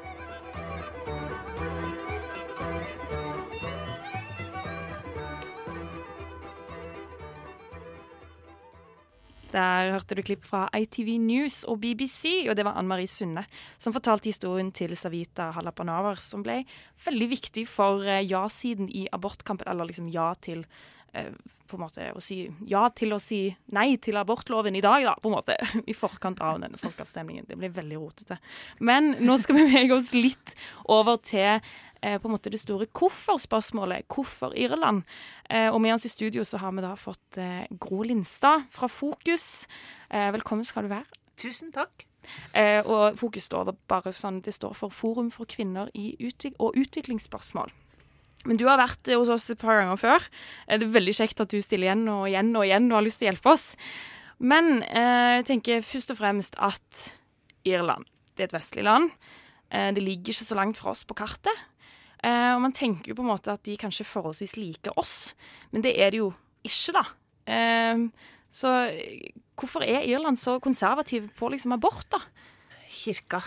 Der 9.53 9.91
hørte 9.93 10.17
du 10.17 10.23
klipp 10.25 10.47
fra 10.49 10.65
ITV 10.73 11.19
News 11.21 11.63
og 11.69 11.83
BBC, 11.83 12.49
og 12.49 12.57
det 12.57 12.65
var 12.65 12.79
Ann 12.81 12.89
Marie 12.89 13.11
Sunne 13.11 13.45
som 13.77 13.93
fortalte 13.93 14.31
historien 14.31 14.71
til 14.73 14.95
Savita 14.97 15.51
Halapanavar, 15.53 16.21
som 16.25 16.45
ble 16.45 16.63
veldig 17.05 17.29
viktig 17.35 17.67
for 17.69 18.07
eh, 18.07 18.25
ja-siden 18.25 18.89
i 18.89 19.05
abortkampen, 19.13 19.69
eller 19.69 19.91
liksom 19.91 20.09
ja 20.13 20.31
til 20.41 20.65
eh, 21.13 21.33
på 21.73 21.79
en 21.79 21.87
måte 21.87 22.09
å 22.13 22.21
si 22.23 22.45
ja 22.69 22.85
til 22.93 23.15
å 23.17 23.21
si 23.23 23.47
nei 23.73 23.97
til 24.03 24.19
abortloven 24.21 24.77
i 24.77 24.83
dag, 24.85 25.05
da, 25.07 25.15
på 25.21 25.31
en 25.31 25.37
måte, 25.39 25.57
i 25.91 25.97
forkant 25.97 26.43
av 26.45 26.61
denne 26.63 26.81
folkeavstemningen. 26.81 27.49
Det 27.49 27.59
ble 27.59 27.73
veldig 27.73 28.01
rotete. 28.01 28.39
Men 28.85 29.15
nå 29.23 29.39
skal 29.41 29.59
vi 29.59 29.65
bevege 29.71 29.97
oss 29.97 30.13
litt 30.17 30.55
over 30.93 31.19
til 31.25 31.49
eh, 31.57 32.19
på 32.21 32.29
en 32.29 32.35
måte 32.35 32.53
det 32.53 32.61
store 32.61 32.89
hvorfor-spørsmålet. 32.93 34.07
Hvorfor 34.13 34.57
Irland? 34.59 35.07
Eh, 35.49 35.71
og 35.73 35.81
med 35.85 35.97
oss 35.97 36.07
i 36.09 36.13
studio 36.13 36.45
så 36.49 36.61
har 36.63 36.77
vi 36.77 36.85
da 36.85 36.93
fått 37.01 37.41
eh, 37.41 37.65
Gro 37.81 38.05
Lindstad 38.07 38.69
fra 38.75 38.91
Fokus. 38.93 39.67
Velkommen 40.13 40.67
skal 40.69 40.85
du 40.85 40.93
være. 40.93 41.09
Tusen 41.41 41.71
takk. 41.73 42.05
Og 42.85 43.17
Fokus 43.17 43.47
står 43.49 43.71
bare 43.89 44.13
sånn, 44.13 44.43
det 44.45 44.53
står 44.53 44.77
for 44.77 44.93
Forum 44.93 45.31
for 45.33 45.49
kvinner 45.49 45.89
i 45.97 46.13
utvik 46.21 46.61
og 46.61 46.77
utviklingsspørsmål. 46.77 47.73
Men 48.47 48.59
du 48.59 48.65
har 48.67 48.79
vært 48.81 49.07
hos 49.15 49.31
oss 49.31 49.51
et 49.53 49.59
par 49.61 49.81
ganger 49.83 50.01
før. 50.01 50.25
Eh, 50.69 50.79
Det 50.79 50.89
er 50.89 50.97
veldig 50.99 51.15
kjekt 51.15 51.41
at 51.45 51.49
du 51.53 51.61
stiller 51.63 51.91
igjen 51.91 52.09
og 52.09 52.27
igjen 52.29 52.51
og 52.57 52.65
igjen 52.67 52.89
og 52.91 52.99
har 52.99 53.07
lyst 53.07 53.21
til 53.23 53.29
å 53.29 53.33
hjelpe 53.33 53.53
oss. 53.53 53.67
Men 54.43 54.83
eh, 54.83 55.39
jeg 55.41 55.47
tenker 55.53 55.85
først 55.87 56.11
og 56.11 56.19
fremst 56.19 56.57
at 56.59 57.05
Irland 57.65 58.09
det 58.35 58.43
er 58.47 58.49
et 58.51 58.57
vestlig 58.57 58.83
land. 58.87 59.11
Eh, 59.71 59.91
det 59.95 60.03
ligger 60.03 60.33
ikke 60.33 60.49
så 60.49 60.57
langt 60.59 60.79
fra 60.81 60.91
oss 60.95 61.05
på 61.05 61.15
kartet. 61.15 61.55
Eh, 62.25 62.55
og 62.57 62.61
man 62.65 62.73
tenker 62.75 63.13
jo 63.13 63.19
på 63.19 63.23
en 63.27 63.31
måte 63.31 63.53
at 63.53 63.63
de 63.67 63.77
kanskje 63.79 64.07
forholdsvis 64.09 64.57
liker 64.57 64.95
oss, 64.99 65.35
men 65.71 65.83
det 65.85 65.93
er 66.01 66.11
det 66.15 66.21
jo 66.23 66.33
ikke, 66.65 66.95
da. 66.95 67.03
Så 68.53 68.71
hvorfor 69.59 69.83
er 69.83 70.05
Irland 70.07 70.39
så 70.39 70.59
konservativ 70.63 71.31
på 71.39 71.49
liksom 71.51 71.73
abort, 71.75 72.07
da? 72.13 72.21
Kirka. 72.93 73.41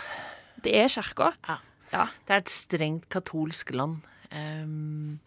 Det 0.62 0.74
er 0.76 0.88
kirka. 0.92 1.30
Ja. 1.48 1.56
Ja. 1.92 2.04
Det 2.26 2.34
er 2.34 2.42
et 2.42 2.52
strengt 2.52 3.08
katolsk 3.08 3.70
land. 3.72 4.02
Ehm, 4.30 5.18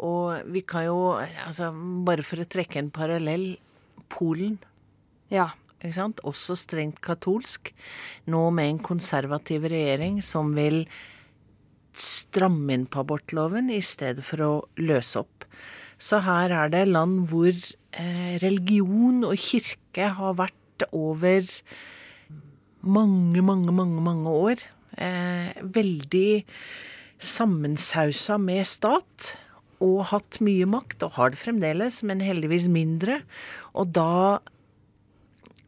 og 0.00 0.46
vi 0.52 0.62
kan 0.62 0.86
jo, 0.86 0.98
altså 1.46 1.70
bare 2.06 2.24
for 2.26 2.40
å 2.42 2.48
trekke 2.48 2.80
en 2.80 2.90
parallell, 2.94 3.58
Polen, 4.10 4.58
Ja. 5.30 5.52
ikke 5.80 5.94
sant? 5.94 6.20
Også 6.26 6.56
strengt 6.58 7.00
katolsk. 7.00 7.70
Nå 8.26 8.50
med 8.52 8.68
en 8.68 8.78
konservativ 8.82 9.62
regjering 9.70 10.20
som 10.22 10.52
vil 10.52 10.86
stramme 11.94 12.74
inn 12.74 12.86
på 12.86 13.04
abortloven 13.04 13.70
i 13.70 13.80
stedet 13.80 14.24
for 14.24 14.42
å 14.42 14.50
løse 14.78 15.20
opp. 15.22 15.44
Så 16.00 16.22
her 16.24 16.50
er 16.50 16.68
det 16.72 16.88
land 16.88 17.28
hvor 17.30 17.52
eh, 17.52 18.38
religion 18.42 19.22
og 19.24 19.36
kirke 19.38 20.10
har 20.16 20.34
vært 20.34 20.86
over 20.92 21.46
mange, 22.82 23.42
mange, 23.44 23.72
mange, 23.72 24.00
mange 24.00 24.28
år. 24.30 24.62
Eh, 24.96 25.52
veldig 25.62 26.44
sammensausa 27.20 28.38
med 28.40 28.66
stat. 28.68 29.34
Og 29.80 30.10
hatt 30.10 30.40
mye 30.44 30.66
makt, 30.68 31.06
og 31.06 31.16
har 31.16 31.32
det 31.32 31.40
fremdeles, 31.40 32.02
men 32.04 32.20
heldigvis 32.20 32.68
mindre. 32.68 33.22
Og 33.72 33.94
da 33.96 34.40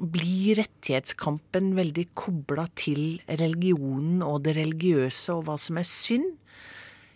blir 0.03 0.59
rettighetskampen 0.59 1.73
veldig 1.79 2.09
kobla 2.19 2.67
til 2.77 3.21
religionen 3.29 4.23
og 4.27 4.43
det 4.47 4.57
religiøse 4.59 5.37
og 5.37 5.47
hva 5.47 5.57
som 5.61 5.79
er 5.79 5.87
synd, 5.89 6.33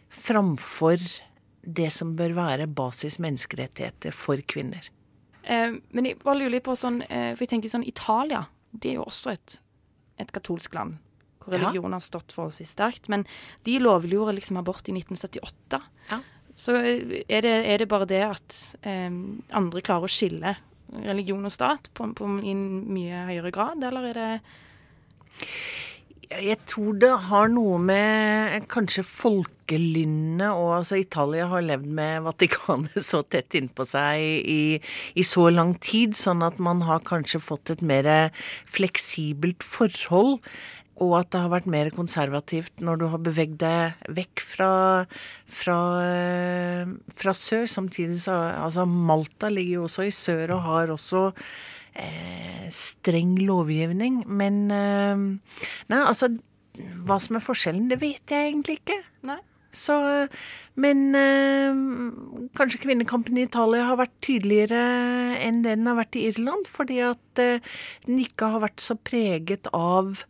framfor 0.09 1.03
det 1.67 1.89
som 1.93 2.15
bør 2.17 2.37
være 2.37 2.69
basis 2.71 3.19
menneskerettigheter 3.23 4.15
for 4.15 4.41
kvinner. 4.49 4.87
Eh, 5.43 5.75
men 5.91 6.09
jeg 6.09 6.21
bare 6.23 6.39
lurer 6.41 6.57
litt 6.57 6.67
på 6.67 6.77
sånn, 6.79 7.03
eh, 7.11 7.33
for 7.35 7.45
jeg 7.45 7.57
tenker 7.57 7.73
sånn 7.75 7.87
Italia, 7.87 8.45
det 8.71 8.93
er 8.93 9.01
jo 9.01 9.09
også 9.11 9.35
et, 9.35 9.59
et 10.23 10.31
katolsk 10.33 10.79
land. 10.79 11.01
Hvor 11.47 11.57
religion 11.57 11.95
har 11.95 12.03
stått 12.03 12.35
forholdsvis 12.35 12.75
sterkt. 12.77 13.11
Men 13.13 13.23
de 13.65 13.79
lovliggjorde 13.81 14.35
liksom 14.37 14.59
abort 14.61 14.89
i 14.91 14.97
1978. 14.97 15.81
Ja. 16.11 16.21
Så 16.57 16.77
eh, 16.81 17.23
er 17.29 17.45
det, 17.45 17.57
er 17.69 17.83
det 17.83 17.91
bare 17.91 18.09
det 18.09 18.23
at 18.27 18.63
eh, 18.83 19.11
andre 19.55 19.85
klarer 19.85 20.09
å 20.09 20.13
skille 20.13 20.57
religion 21.07 21.45
og 21.45 21.53
stat 21.53 21.91
på, 21.95 22.09
på, 22.17 22.31
i 22.43 22.55
en 22.55 22.69
mye 22.95 23.27
høyere 23.31 23.53
grad, 23.55 23.83
eller 23.85 24.11
er 24.11 24.21
det 24.21 24.31
Jeg 26.31 26.59
tror 26.67 26.97
det 27.03 27.13
har 27.29 27.51
noe 27.53 27.79
med 27.83 28.67
kanskje 28.73 29.05
folkelynnet 29.07 30.49
og 30.49 30.79
altså 30.79 30.99
Italia 30.99 31.47
har 31.51 31.67
levd 31.67 31.91
med 31.99 32.25
Vatikanet 32.27 32.97
så 33.11 33.23
tett 33.23 33.59
innpå 33.59 33.87
seg 33.87 34.23
i, 34.23 34.79
i 35.15 35.27
så 35.27 35.49
lang 35.51 35.77
tid, 35.83 36.17
sånn 36.19 36.43
at 36.47 36.59
man 36.63 36.83
har 36.87 37.05
kanskje 37.07 37.43
fått 37.43 37.75
et 37.75 37.85
mer 37.85 38.11
fleksibelt 38.65 39.67
forhold. 39.67 40.41
Og 41.05 41.13
at 41.19 41.29
det 41.35 41.43
har 41.45 41.53
vært 41.53 41.69
mer 41.69 41.91
konservativt 41.93 42.81
når 42.85 43.01
du 43.01 43.07
har 43.13 43.21
beveget 43.21 43.59
deg 43.61 44.13
vekk 44.17 44.43
fra, 44.45 44.71
fra, 45.45 45.79
eh, 46.07 46.93
fra 47.13 47.35
sør. 47.37 47.67
Samtidig 47.69 48.23
så 48.25 48.37
Altså, 48.57 48.87
Malta 48.89 49.51
ligger 49.53 49.83
jo 49.83 49.89
også 49.91 50.07
i 50.07 50.15
sør 50.15 50.55
og 50.57 50.63
har 50.65 50.95
også 50.95 51.27
eh, 52.01 52.65
streng 52.73 53.37
lovgivning. 53.43 54.23
Men 54.27 54.71
eh, 54.71 55.27
Nei, 55.93 56.01
altså 56.01 56.33
Hva 56.77 57.21
som 57.21 57.39
er 57.39 57.45
forskjellen, 57.45 57.91
det 57.93 58.01
vet 58.01 58.33
jeg 58.33 58.51
egentlig 58.51 58.81
ikke. 58.81 58.99
Nei. 59.29 59.41
Så, 59.77 59.95
men 60.81 61.15
eh, 61.19 61.77
kanskje 62.57 62.81
kvinnekampen 62.81 63.37
i 63.37 63.45
Italia 63.45 63.91
har 63.91 63.99
vært 64.01 64.15
tydeligere 64.25 64.81
enn 65.45 65.61
den 65.67 65.85
har 65.89 65.99
vært 65.99 66.17
i 66.17 66.27
Irland. 66.31 66.69
Fordi 66.71 67.03
at 67.05 67.43
eh, 67.43 67.65
den 68.09 68.23
ikke 68.25 68.55
har 68.55 68.65
vært 68.65 68.81
så 68.85 68.97
preget 68.97 69.69
av 69.77 70.25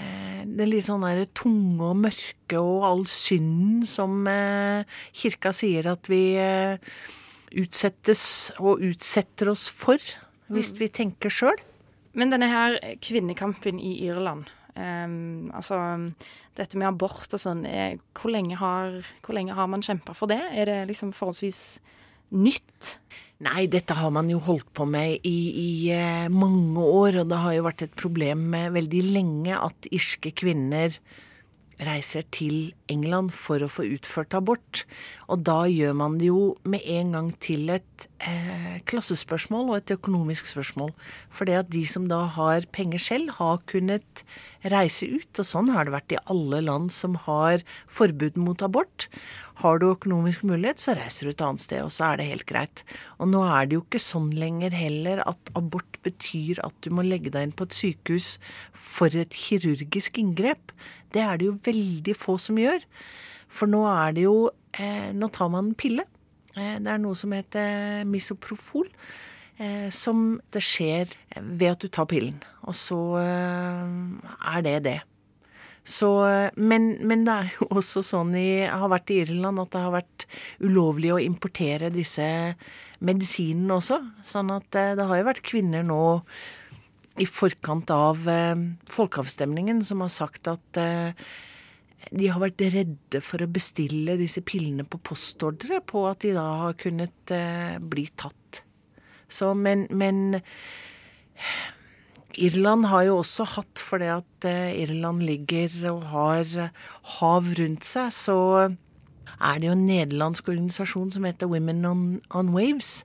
eh, 0.00 0.42
det 0.46 0.66
litt 0.68 0.88
sånn 0.88 1.06
der 1.06 1.26
tunge 1.36 1.90
og 1.90 2.02
mørke 2.06 2.60
og 2.60 2.86
all 2.88 3.04
synden 3.10 3.84
som 3.88 4.26
eh, 4.30 4.88
kirka 5.16 5.52
sier 5.56 5.90
at 5.92 6.10
vi 6.10 6.22
eh, 6.40 6.80
utsettes 7.58 8.24
og 8.58 8.82
utsetter 8.84 9.52
oss 9.52 9.68
for, 9.72 10.02
hvis 10.52 10.72
vi 10.78 10.88
tenker 10.92 11.32
sjøl. 11.32 11.58
Men 12.18 12.32
denne 12.32 12.48
her 12.50 12.78
kvinnekampen 13.04 13.78
i 13.78 13.92
Irland 14.08 14.48
ehm, 14.74 15.50
Altså 15.54 15.76
dette 16.58 16.78
med 16.80 16.88
abort 16.88 17.30
og 17.36 17.38
sånn 17.38 17.62
er, 17.68 17.98
hvor, 18.16 18.32
lenge 18.34 18.56
har, 18.58 18.96
hvor 19.22 19.36
lenge 19.36 19.54
har 19.54 19.68
man 19.70 19.84
kjempa 19.84 20.16
for 20.16 20.30
det? 20.30 20.40
Er 20.50 20.66
det 20.66 20.78
liksom 20.88 21.12
forholdsvis 21.14 21.78
nytt? 22.34 22.96
Nei, 23.46 23.68
dette 23.70 23.94
har 23.94 24.10
man 24.10 24.26
jo 24.32 24.40
holdt 24.42 24.66
på 24.74 24.82
med 24.90 25.22
i, 25.28 25.36
i 25.62 25.70
eh, 25.94 26.26
mange 26.26 26.82
år, 26.82 27.20
og 27.20 27.28
det 27.30 27.38
har 27.38 27.54
jo 27.54 27.66
vært 27.68 27.84
et 27.86 27.94
problem 27.94 28.48
med 28.50 28.72
veldig 28.74 29.02
lenge 29.14 29.54
at 29.54 29.86
irske 29.94 30.32
kvinner 30.34 30.96
reiser 31.86 32.24
til 32.34 32.72
England 32.90 33.30
for 33.30 33.62
å 33.62 33.70
få 33.70 33.84
utført 33.94 34.34
abort. 34.34 34.82
Og 35.30 35.44
da 35.46 35.60
gjør 35.70 35.94
man 36.00 36.16
det 36.18 36.32
jo 36.32 36.56
med 36.66 36.82
en 36.82 37.14
gang 37.14 37.28
til 37.38 37.70
et 37.70 38.08
eh, 38.18 38.80
klassespørsmål 38.90 39.70
og 39.70 39.76
et 39.78 39.94
økonomisk 39.94 40.50
spørsmål. 40.50 40.90
For 41.30 41.46
det 41.46 41.60
at 41.60 41.70
de 41.70 41.84
som 41.86 42.08
da 42.10 42.24
har 42.34 42.66
penger 42.74 43.02
selv, 43.02 43.36
har 43.38 43.62
kunnet 43.70 44.24
reise 44.66 45.06
ut. 45.06 45.30
Og 45.38 45.46
sånn 45.46 45.70
har 45.74 45.86
det 45.86 45.94
vært 45.94 46.16
i 46.16 46.22
alle 46.26 46.64
land 46.66 46.90
som 46.94 47.14
har 47.28 47.62
forbud 47.86 48.40
mot 48.40 48.66
abort. 48.66 49.06
Har 49.58 49.80
du 49.80 49.88
økonomisk 49.88 50.44
mulighet, 50.46 50.78
så 50.78 50.94
reiser 50.94 51.26
du 51.26 51.32
et 51.32 51.42
annet 51.42 51.64
sted, 51.64 51.80
og 51.82 51.90
så 51.90 52.12
er 52.12 52.20
det 52.20 52.28
helt 52.28 52.46
greit. 52.46 52.82
Og 53.18 53.30
nå 53.32 53.40
er 53.42 53.66
det 53.66 53.78
jo 53.78 53.82
ikke 53.82 54.00
sånn 54.02 54.28
lenger 54.38 54.76
heller 54.76 55.22
at 55.26 55.50
abort 55.58 55.98
betyr 56.06 56.60
at 56.62 56.76
du 56.86 56.92
må 56.94 57.02
legge 57.06 57.32
deg 57.34 57.48
inn 57.48 57.56
på 57.58 57.66
et 57.66 57.74
sykehus 57.74 58.36
for 58.72 59.14
et 59.18 59.34
kirurgisk 59.34 60.20
inngrep. 60.22 60.70
Det 61.14 61.24
er 61.24 61.40
det 61.40 61.48
jo 61.48 61.56
veldig 61.66 62.14
få 62.18 62.36
som 62.42 62.60
gjør. 62.60 62.86
For 63.50 63.70
nå 63.70 63.82
er 63.90 64.14
det 64.14 64.28
jo 64.28 64.36
eh, 64.76 65.10
Nå 65.16 65.30
tar 65.34 65.50
man 65.50 65.70
en 65.70 65.78
pille. 65.78 66.04
Eh, 66.54 66.76
det 66.78 66.92
er 66.92 67.02
noe 67.02 67.18
som 67.18 67.32
heter 67.34 68.06
misoprofol. 68.06 68.86
Eh, 69.58 69.88
som 69.90 70.38
det 70.54 70.62
skjer 70.62 71.10
ved 71.34 71.72
at 71.72 71.82
du 71.82 71.90
tar 71.90 72.06
pillen. 72.06 72.38
Og 72.62 72.76
så 72.78 72.98
eh, 73.18 73.86
er 74.54 74.62
det 74.62 74.76
det. 74.86 74.98
Så, 75.88 76.10
men, 76.60 76.90
men, 77.08 77.24
det 77.24 77.34
er 77.34 77.50
jo 77.56 77.70
også 77.80 78.04
sånn 78.04 78.34
i, 78.36 78.66
har 78.68 78.92
vært 78.92 79.12
i 79.14 79.22
Irland 79.24 79.62
at 79.62 79.72
det 79.72 79.84
har 79.86 79.96
vært 79.96 80.28
ulovlig 80.60 81.14
å 81.14 81.22
importere 81.22 81.92
disse 81.94 82.28
medisinene 83.04 83.78
også. 83.78 84.02
Sånn 84.26 84.52
at 84.52 84.76
eh, 84.76 84.94
det 84.98 85.08
har 85.08 85.20
jo 85.20 85.28
vært 85.30 85.44
kvinner 85.46 85.86
nå 85.86 86.02
i 87.18 87.26
forkant 87.26 87.90
av 87.94 88.28
eh, 88.30 88.56
folkeavstemningen 88.92 89.80
som 89.86 90.04
har 90.04 90.12
sagt 90.12 90.50
at 90.50 90.80
eh, 90.80 91.28
de 92.14 92.28
har 92.30 92.40
vært 92.40 92.62
redde 92.72 93.20
for 93.24 93.42
å 93.42 93.50
bestille 93.50 94.16
disse 94.20 94.42
pillene 94.46 94.86
på 94.86 95.00
postordre 95.02 95.80
på 95.84 96.04
at 96.10 96.22
de 96.24 96.34
da 96.36 96.46
har 96.66 96.78
kunnet 96.78 97.32
eh, 97.34 97.76
bli 97.80 98.06
tatt. 98.16 98.62
Så, 99.28 99.50
men, 99.56 99.86
men 99.90 100.38
Irland 102.38 102.86
har 102.90 103.08
jo 103.08 103.18
også 103.22 103.46
hatt, 103.56 103.82
fordi 103.82 104.10
at 104.14 104.48
eh, 104.48 104.76
Irland 104.84 105.24
ligger 105.26 105.74
og 105.92 106.04
har 106.12 106.52
hav 107.18 107.50
rundt 107.58 107.88
seg, 107.88 108.12
så 108.14 108.38
er 109.38 109.58
det 109.58 109.68
jo 109.68 109.74
en 109.74 109.86
nederlandsk 109.88 110.48
organisasjon 110.54 111.12
som 111.14 111.26
heter 111.28 111.50
Women 111.50 111.84
on, 111.86 112.06
on 112.34 112.54
Waves 112.54 113.02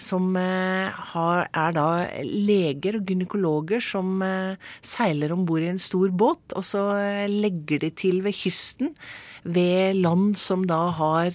som 0.00 0.34
eh, 0.38 0.90
har, 1.12 1.48
er 1.52 1.74
da 1.76 1.86
leger 2.24 2.98
og 2.98 3.10
gynekologer 3.10 3.82
som 3.84 4.20
eh, 4.24 4.60
seiler 4.84 5.34
om 5.34 5.44
bord 5.48 5.64
i 5.64 5.70
en 5.72 5.82
stor 5.82 6.12
båt, 6.12 6.54
og 6.56 6.64
så 6.66 6.86
eh, 6.96 7.26
legger 7.30 7.84
de 7.84 7.92
til 7.96 8.22
ved 8.24 8.36
kysten 8.36 8.94
ved 9.40 9.96
land 9.96 10.34
som 10.36 10.66
da 10.68 10.82
har 10.98 11.32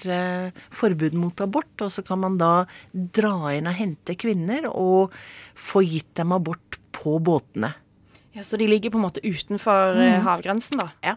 forbud 0.69 1.15
mot 1.17 1.41
abort, 1.41 1.73
og 1.81 1.89
så 1.89 2.03
kan 2.05 2.21
man 2.21 2.35
da 2.37 2.67
dra 2.93 3.49
inn 3.55 3.69
og 3.69 3.79
hente 3.79 4.13
kvinner 4.21 4.67
og 4.69 5.15
få 5.57 5.81
gitt 5.87 6.11
dem 6.19 6.35
abort 6.35 6.77
på 7.05 7.19
båtene. 7.21 7.71
Ja, 8.35 8.43
Så 8.43 8.57
de 8.59 8.67
ligger 8.67 8.91
på 8.91 8.99
en 8.99 9.05
måte 9.05 9.23
utenfor 9.23 9.95
mm. 9.95 10.25
havgrensen, 10.25 10.81
da? 10.81 10.89
Ja. 11.05 11.15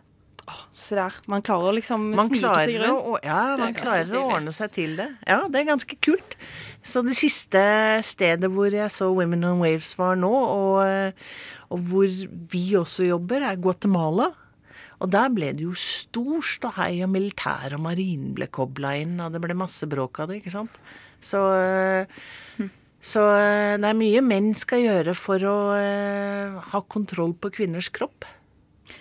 Oh, 0.48 0.60
se 0.72 0.96
der. 0.96 1.12
Man 1.28 1.42
klarer 1.44 1.68
å 1.68 1.76
liksom 1.76 2.06
man 2.16 2.30
snike 2.30 2.52
seg 2.62 2.78
rundt. 2.80 3.08
Å, 3.10 3.18
ja, 3.26 3.40
man 3.60 3.74
klarer 3.76 4.14
å 4.16 4.22
ordne 4.38 4.52
seg 4.56 4.70
til 4.72 4.94
det. 4.96 5.10
Ja, 5.28 5.42
det 5.50 5.60
er 5.60 5.66
ganske 5.68 5.98
kult. 6.00 6.38
Så 6.80 7.02
det 7.04 7.18
siste 7.18 7.60
stedet 8.06 8.48
hvor 8.54 8.72
jeg 8.72 8.88
så 8.94 9.10
Women 9.12 9.44
on 9.44 9.60
Waves 9.60 9.90
var 9.98 10.16
nå, 10.16 10.30
og, 10.32 11.18
og 11.74 11.88
hvor 11.90 12.14
vi 12.54 12.64
også 12.80 13.10
jobber, 13.10 13.44
er 13.44 13.60
Guatemala. 13.60 14.30
Og 14.98 15.12
der 15.12 15.28
ble 15.34 15.52
det 15.58 15.66
jo 15.66 15.74
stor 15.78 16.40
ståhei, 16.42 17.02
og 17.04 17.12
militær 17.12 17.76
og 17.76 17.84
marinen 17.84 18.32
ble 18.38 18.48
kobla 18.50 18.96
inn, 19.02 19.18
og 19.22 19.34
det 19.34 19.42
ble 19.44 19.58
masse 19.58 19.86
bråk 19.90 20.22
av 20.22 20.32
det, 20.32 20.40
ikke 20.40 20.54
sant. 20.54 20.80
Så, 21.20 21.42
hm. 22.56 22.72
Så 23.00 23.22
det 23.78 23.86
er 23.86 23.98
mye 23.98 24.22
menn 24.26 24.50
skal 24.58 24.82
gjøre 24.82 25.14
for 25.14 25.44
å 25.46 25.56
uh, 25.78 26.56
ha 26.72 26.80
kontroll 26.90 27.36
på 27.38 27.52
kvinners 27.60 27.92
kropp. 27.94 28.26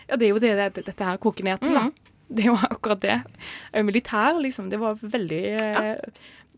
Ja, 0.07 0.19
det 0.19 0.27
er 0.27 0.35
jo 0.35 0.41
det, 0.43 0.51
det 0.75 0.85
dette 0.85 1.07
her 1.07 1.17
koker 1.21 1.47
ned 1.47 1.63
til, 1.63 1.73
da. 1.73 1.87
Mm. 1.87 2.13
Det 2.27 2.43
er 2.43 2.49
jo 2.51 2.57
akkurat 2.59 2.99
det. 2.99 3.17
Militær, 3.87 4.35
liksom. 4.43 4.67
Det 4.69 4.81
var 4.81 4.99
veldig 4.99 5.41
ja. 5.47 5.95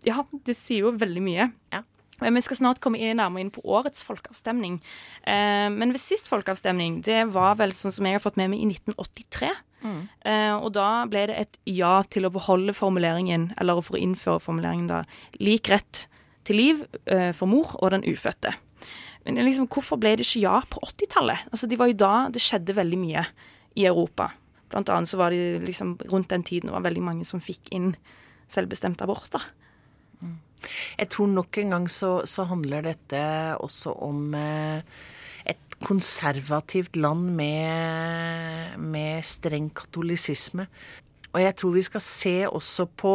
ja. 0.08 0.24
det 0.48 0.56
sier 0.58 0.88
jo 0.88 0.96
veldig 0.98 1.22
mye. 1.22 1.46
Ja. 1.76 1.84
Vi 2.20 2.42
skal 2.44 2.60
snart 2.60 2.82
komme 2.84 3.00
nærmere 3.00 3.46
inn 3.46 3.52
på 3.54 3.64
årets 3.64 4.04
folkeavstemning. 4.04 4.80
Eh, 5.24 5.68
men 5.72 5.94
ved 5.96 6.02
sist 6.04 6.28
folkeavstemning, 6.28 7.00
det 7.08 7.30
var 7.34 7.56
vel 7.62 7.72
sånn 7.76 7.96
som 7.96 8.08
jeg 8.08 8.18
har 8.18 8.24
fått 8.24 8.40
med 8.40 8.52
meg, 8.52 8.64
i 8.64 8.68
1983. 8.76 9.52
Mm. 9.80 10.02
Eh, 10.28 10.56
og 10.58 10.74
da 10.76 10.90
ble 11.10 11.28
det 11.32 11.38
et 11.40 11.60
ja 11.72 12.00
til 12.12 12.28
å 12.28 12.34
beholde 12.34 12.76
formuleringen, 12.76 13.54
eller 13.60 13.80
for 13.86 13.96
å 13.96 14.04
innføre 14.04 14.44
formuleringen 14.44 14.90
da, 14.92 15.04
lik 15.40 15.72
rett 15.72 16.08
til 16.48 16.60
liv 16.60 16.84
eh, 17.06 17.32
for 17.36 17.50
mor 17.52 17.76
og 17.80 17.92
den 17.94 18.06
ufødte. 18.08 18.54
Men 19.26 19.42
liksom, 19.44 19.68
hvorfor 19.68 20.00
ble 20.00 20.16
det 20.18 20.26
ikke 20.26 20.46
ja 20.46 20.60
på 20.72 20.82
80-tallet? 20.86 21.50
Altså, 21.52 21.68
det 21.68 21.80
var 21.80 21.92
jo 21.92 22.00
da 22.00 22.14
det 22.34 22.42
skjedde 22.44 22.78
veldig 22.78 23.00
mye 23.00 23.26
i 23.80 23.86
Europa. 23.90 24.32
Blant 24.70 24.90
annet 24.94 25.12
så 25.12 25.20
var 25.20 25.34
det 25.34 25.64
liksom 25.66 25.98
rundt 26.12 26.32
den 26.32 26.46
tiden 26.46 26.72
var 26.74 26.86
veldig 26.86 27.04
mange 27.04 27.28
som 27.28 27.42
fikk 27.44 27.72
inn 27.76 27.92
selvbestemt 28.50 29.02
abort. 29.06 29.30
da. 29.34 29.42
Mm. 30.22 30.38
Jeg 31.00 31.10
tror 31.14 31.30
nok 31.34 31.58
en 31.62 31.76
gang 31.76 31.88
så, 31.92 32.12
så 32.26 32.46
handler 32.50 32.90
dette 32.90 33.22
også 33.60 33.94
om 34.06 34.34
eh, 34.38 34.82
et 35.50 35.78
konservativt 35.86 37.00
land 37.00 37.32
med, 37.38 38.80
med 38.80 39.26
streng 39.26 39.70
katolisisme. 39.76 40.68
Og 41.34 41.42
jeg 41.44 41.56
tror 41.56 41.76
vi 41.76 41.86
skal 41.86 42.04
se 42.04 42.36
også 42.50 42.88
på 42.98 43.14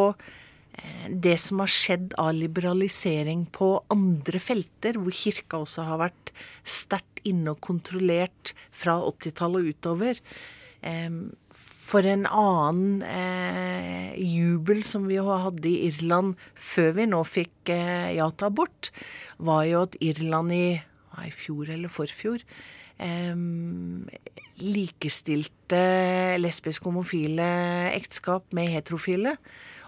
det 1.09 1.37
som 1.41 1.61
har 1.63 1.71
skjedd 1.71 2.15
av 2.21 2.33
liberalisering 2.37 3.47
på 3.55 3.77
andre 3.93 4.41
felter, 4.43 4.99
hvor 4.99 5.15
kirka 5.15 5.61
også 5.63 5.87
har 5.89 6.01
vært 6.07 6.33
sterkt 6.67 7.23
inne 7.29 7.55
og 7.55 7.63
kontrollert 7.65 8.53
fra 8.75 8.99
80-tallet 9.07 9.63
og 9.63 9.71
utover. 9.73 10.21
For 11.55 12.09
en 12.11 12.27
annen 12.29 13.05
eh, 13.09 14.11
jubel 14.21 14.83
som 14.85 15.07
vi 15.09 15.17
hadde 15.17 15.71
i 15.71 15.87
Irland 15.89 16.35
før 16.53 16.91
vi 16.99 17.07
nå 17.09 17.23
fikk 17.25 17.73
eh, 17.73 18.11
ja 18.19 18.29
til 18.35 18.51
abort, 18.51 18.91
var 19.39 19.65
jo 19.71 19.85
at 19.87 19.97
Irland 20.05 20.53
i, 20.53 20.67
i 21.25 21.33
fjor 21.33 21.73
eller 21.73 21.93
forfjor 21.93 22.45
likestilte 24.63 25.81
lesbiske 26.39 26.87
homofile 26.87 27.47
ekteskap 27.95 28.47
med 28.55 28.71
heterofile. 28.71 29.37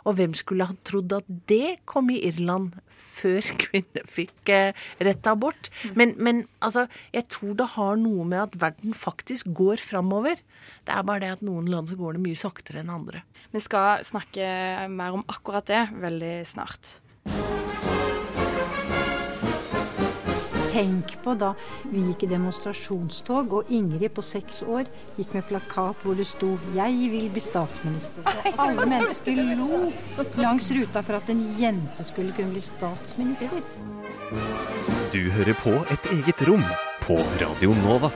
Og 0.06 0.18
hvem 0.18 0.34
skulle 0.38 0.66
ha 0.68 0.76
trodd 0.86 1.12
at 1.16 1.26
det 1.50 1.80
kom 1.88 2.10
i 2.14 2.20
Irland 2.28 2.76
før 2.88 3.42
kvinner 3.64 4.06
fikk 4.10 4.52
eh, 4.54 4.86
rett 5.02 5.22
til 5.24 5.34
abort? 5.34 5.70
Men, 5.98 6.14
men, 6.16 6.44
altså, 6.64 6.86
jeg 7.14 7.28
tror 7.32 7.56
det 7.58 7.70
har 7.74 7.98
noe 8.00 8.26
med 8.28 8.44
at 8.44 8.58
verden 8.62 8.96
faktisk 8.96 9.50
går 9.56 9.82
framover. 9.82 10.40
Det 10.86 10.94
er 10.94 11.06
bare 11.06 11.24
det 11.24 11.34
at 11.38 11.46
noen 11.46 11.70
land 11.70 11.90
så 11.90 11.98
går 11.98 12.16
det 12.16 12.26
mye 12.28 12.38
saktere 12.38 12.82
enn 12.84 12.94
andre. 12.94 13.24
Vi 13.54 13.62
skal 13.62 14.04
snakke 14.06 14.46
mer 14.92 15.18
om 15.18 15.26
akkurat 15.32 15.66
det 15.70 15.86
veldig 16.02 16.36
snart. 16.46 16.98
Tenk 20.76 21.14
på 21.24 21.32
da 21.40 21.54
vi 21.88 22.02
gikk 22.10 22.26
i 22.26 22.28
demonstrasjonstog, 22.34 23.54
og 23.56 23.70
Ingrid 23.72 24.12
på 24.12 24.24
seks 24.24 24.60
år 24.60 24.84
gikk 25.16 25.32
med 25.32 25.46
plakat 25.48 26.02
hvor 26.04 26.18
det 26.18 26.26
sto 26.28 26.58
'Jeg 26.74 27.10
vil 27.12 27.30
bli 27.32 27.40
statsminister'. 27.40 28.20
Og 28.52 28.60
alle 28.60 28.86
mennesker 28.86 29.40
lo 29.56 29.92
langs 30.36 30.68
ruta 30.76 31.00
for 31.00 31.16
at 31.16 31.30
en 31.30 31.56
jente 31.60 32.04
skulle 32.04 32.32
kunne 32.36 32.52
bli 32.52 32.60
statsminister. 32.60 33.62
Du 35.12 35.30
hører 35.30 35.54
på 35.64 35.72
Et 35.92 36.10
eget 36.12 36.48
rom 36.48 36.64
på 37.06 37.16
Radio 37.40 37.72
Nova. 37.86 38.10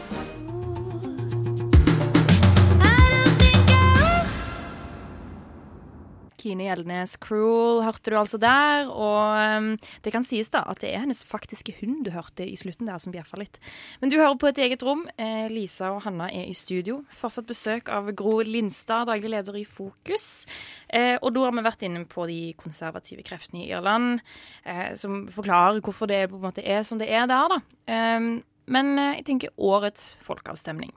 Kine 6.41 6.67
Gjeldnes 6.67 7.17
Cruel 7.21 7.83
hørte 7.85 8.13
du 8.13 8.17
altså 8.19 8.41
der. 8.41 8.89
Og 8.89 9.61
um, 9.61 9.71
det 10.05 10.13
kan 10.15 10.25
sies 10.27 10.51
da 10.53 10.63
at 10.71 10.81
det 10.83 10.93
er 10.95 11.05
hennes 11.05 11.23
faktiske 11.27 11.75
hund 11.81 12.05
du 12.07 12.13
hørte 12.15 12.47
i 12.47 12.57
slutten 12.61 12.89
der 12.89 13.01
som 13.03 13.15
bjeffa 13.15 13.41
litt. 13.41 13.61
Men 14.01 14.13
du 14.13 14.19
hører 14.19 14.39
på 14.41 14.51
et 14.51 14.61
eget 14.65 14.85
rom. 14.87 15.07
Eh, 15.21 15.47
Lisa 15.53 15.93
og 15.95 16.05
Hanna 16.07 16.31
er 16.33 16.49
i 16.49 16.57
studio. 16.57 17.01
Fortsatt 17.17 17.49
besøk 17.49 17.91
av 17.93 18.11
Gro 18.17 18.39
Lindstad, 18.47 19.11
daglig 19.11 19.35
leder 19.35 19.61
i 19.61 19.67
Fokus. 19.69 20.47
Eh, 20.89 21.17
og 21.21 21.35
da 21.37 21.47
har 21.47 21.57
vi 21.57 21.67
vært 21.67 21.85
inne 21.87 22.07
på 22.09 22.27
de 22.31 22.41
konservative 22.61 23.25
kreftene 23.27 23.65
i 23.65 23.71
Irland, 23.71 24.25
eh, 24.65 24.91
som 24.99 25.27
forklarer 25.33 25.83
hvorfor 25.85 26.11
det 26.11 26.27
på 26.31 26.41
en 26.41 26.47
måte 26.49 26.65
er 26.65 26.87
som 26.87 27.01
det 27.01 27.11
er 27.13 27.29
der, 27.31 27.53
da. 27.53 27.61
Um, 27.91 28.33
men 28.71 28.95
eh, 28.99 29.17
jeg 29.21 29.27
tenker 29.29 29.55
årets 29.59 30.15
folkeavstemning. 30.25 30.93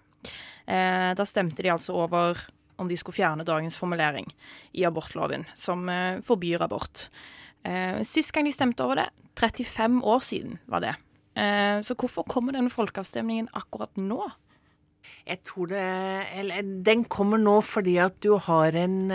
Eh, 0.69 1.11
da 1.17 1.25
stemte 1.27 1.63
de 1.63 1.73
altså 1.73 1.95
over 2.05 2.39
om 2.81 2.89
de 2.89 2.97
skulle 2.97 3.17
fjerne 3.17 3.45
dagens 3.47 3.77
formulering 3.79 4.29
i 4.73 4.85
abortloven, 4.87 5.45
som 5.57 5.87
eh, 5.89 6.21
forbyr 6.25 6.63
abort. 6.65 7.07
Eh, 7.63 8.01
sist 8.07 8.33
gang 8.33 8.47
de 8.47 8.53
stemte 8.55 8.85
over 8.85 9.01
det, 9.01 9.09
35 9.39 10.01
år 10.03 10.23
siden 10.25 10.57
var 10.69 10.85
det. 10.85 10.95
Eh, 11.39 11.79
så 11.85 11.97
hvorfor 11.97 12.27
kommer 12.29 12.55
denne 12.55 12.73
folkeavstemningen 12.73 13.51
akkurat 13.57 13.95
nå? 13.97 14.21
Jeg 15.23 15.39
tror 15.47 15.69
det 15.71 15.83
Eller 16.35 16.61
den 16.83 17.05
kommer 17.05 17.39
nå 17.39 17.61
fordi 17.63 17.95
at 18.03 18.19
du 18.23 18.35
har 18.37 18.75
en 18.75 19.07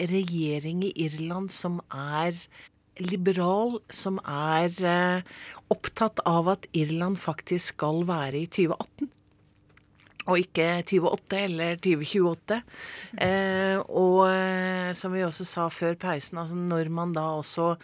regjering 0.00 0.82
i 0.84 0.92
Irland 1.06 1.52
som 1.54 1.78
er 1.90 2.34
liberal, 2.98 3.78
som 3.90 4.18
er 4.26 5.22
opptatt 5.70 6.18
av 6.26 6.50
at 6.56 6.66
Irland 6.74 7.18
faktisk 7.18 7.76
skal 7.76 8.02
være 8.08 8.42
i 8.42 8.46
2018. 8.50 9.10
Og 10.30 10.44
ikke 10.44 10.68
2028 10.86 11.40
eller 11.42 11.80
2028. 11.82 12.60
Eh, 13.26 13.76
og 13.88 14.22
eh, 14.30 14.90
som 14.96 15.14
vi 15.14 15.26
også 15.26 15.46
sa 15.48 15.66
før 15.74 15.98
pausen, 16.00 16.38
altså 16.38 16.58
når 16.58 16.90
man 16.94 17.14
da 17.16 17.26
også 17.40 17.74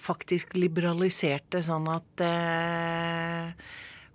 faktisk 0.00 0.54
liberaliserte 0.56 1.60
sånn 1.64 1.88
at 1.92 2.22
eh, 2.24 3.50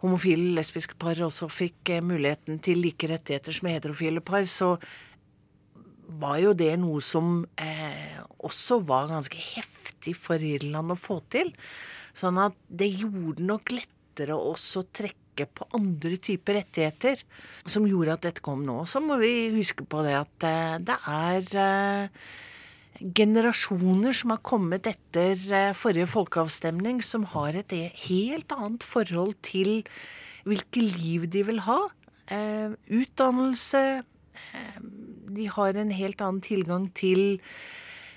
homofile, 0.04 0.54
lesbiske 0.58 0.98
par 1.02 1.20
også 1.28 1.50
fikk 1.52 1.92
eh, 1.94 2.06
muligheten 2.06 2.62
til 2.64 2.82
like 2.84 3.10
rettigheter 3.12 3.56
som 3.56 3.70
heterofile 3.70 4.24
par, 4.26 4.48
så 4.50 4.76
var 6.22 6.40
jo 6.42 6.54
det 6.58 6.74
noe 6.82 7.02
som 7.02 7.44
eh, 7.58 8.18
også 8.46 8.80
var 8.86 9.10
ganske 9.10 9.40
heftig 9.56 10.16
for 10.18 10.42
Irland 10.42 10.94
å 10.94 11.00
få 11.00 11.20
til. 11.34 11.52
Sånn 12.16 12.38
at 12.42 12.56
det 12.70 12.92
gjorde 12.94 13.46
nok 13.46 13.74
lettere 13.74 14.38
å 14.38 14.54
trekke 15.36 15.52
på 15.52 15.68
andre 15.76 16.18
typer 16.18 16.60
rettigheter 16.62 17.22
som 17.68 17.86
gjorde 17.86 18.16
at 18.16 18.24
dette 18.24 18.42
kom 18.42 18.64
nå. 18.66 18.86
Så 18.86 19.02
må 19.02 19.18
vi 19.20 19.52
huske 19.56 19.86
på 19.86 20.04
det 20.04 20.16
at 20.16 20.44
eh, 20.44 20.80
det 20.80 20.98
er 21.06 21.56
eh, 21.60 22.10
generasjoner 23.14 24.14
som 24.14 24.32
har 24.32 24.42
kommet 24.42 24.88
etter 24.88 25.36
eh, 25.52 25.74
forrige 25.76 26.08
folkeavstemning, 26.08 27.02
som 27.04 27.26
har 27.26 27.56
et 27.56 27.72
helt 28.08 28.52
annet 28.52 28.84
forhold 28.84 29.36
til 29.44 29.84
hvilke 30.46 30.82
liv 30.82 31.28
de 31.28 31.44
vil 31.44 31.60
ha. 31.66 31.88
Utdannelse. 32.26 34.04
De 35.36 35.46
har 35.50 35.78
en 35.78 35.92
helt 35.94 36.22
annen 36.22 36.42
tilgang 36.42 36.88
til 36.98 37.40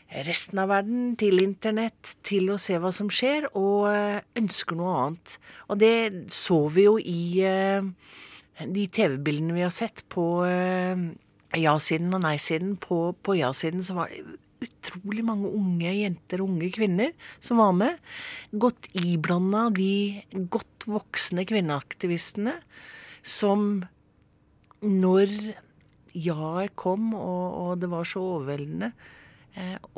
resten 0.08 0.60
av 0.62 0.70
verden, 0.72 1.12
til 1.20 1.42
internett, 1.42 2.16
til 2.24 2.48
å 2.52 2.58
se 2.60 2.78
hva 2.80 2.92
som 2.94 3.10
skjer, 3.12 3.50
og 3.58 3.90
eh, 3.92 4.20
ønsker 4.40 4.78
noe 4.78 4.96
annet. 5.02 5.36
Og 5.68 5.80
det 5.82 5.94
så 6.32 6.62
vi 6.72 6.86
jo 6.86 6.96
i 6.98 7.44
eh, 7.44 7.84
de 8.64 8.88
TV-bildene 8.88 9.56
vi 9.56 9.66
har 9.66 9.74
sett 9.74 10.04
på 10.12 10.26
eh, 10.48 11.08
ja-siden 11.60 12.14
og 12.16 12.24
nei-siden. 12.24 12.76
På, 12.80 13.12
på 13.12 13.36
ja-siden 13.38 13.84
så 13.84 13.98
var 14.00 14.12
det 14.12 14.38
utrolig 14.64 15.22
mange 15.22 15.50
unge 15.54 15.92
jenter 15.94 16.42
og 16.42 16.54
unge 16.54 16.70
kvinner 16.74 17.12
som 17.38 17.60
var 17.62 17.76
med. 17.76 18.00
Godt 18.50 18.90
iblanda 18.98 19.68
de 19.74 20.24
godt 20.50 20.88
voksne 20.88 21.44
kvinneaktivistene 21.48 22.56
som 23.22 23.84
når 24.82 25.30
ja-et 26.18 26.74
kom 26.78 27.12
og, 27.14 27.44
og, 27.52 27.72
det 27.82 27.90
var 27.92 28.06
så 28.08 28.22
overveldende, 28.24 28.92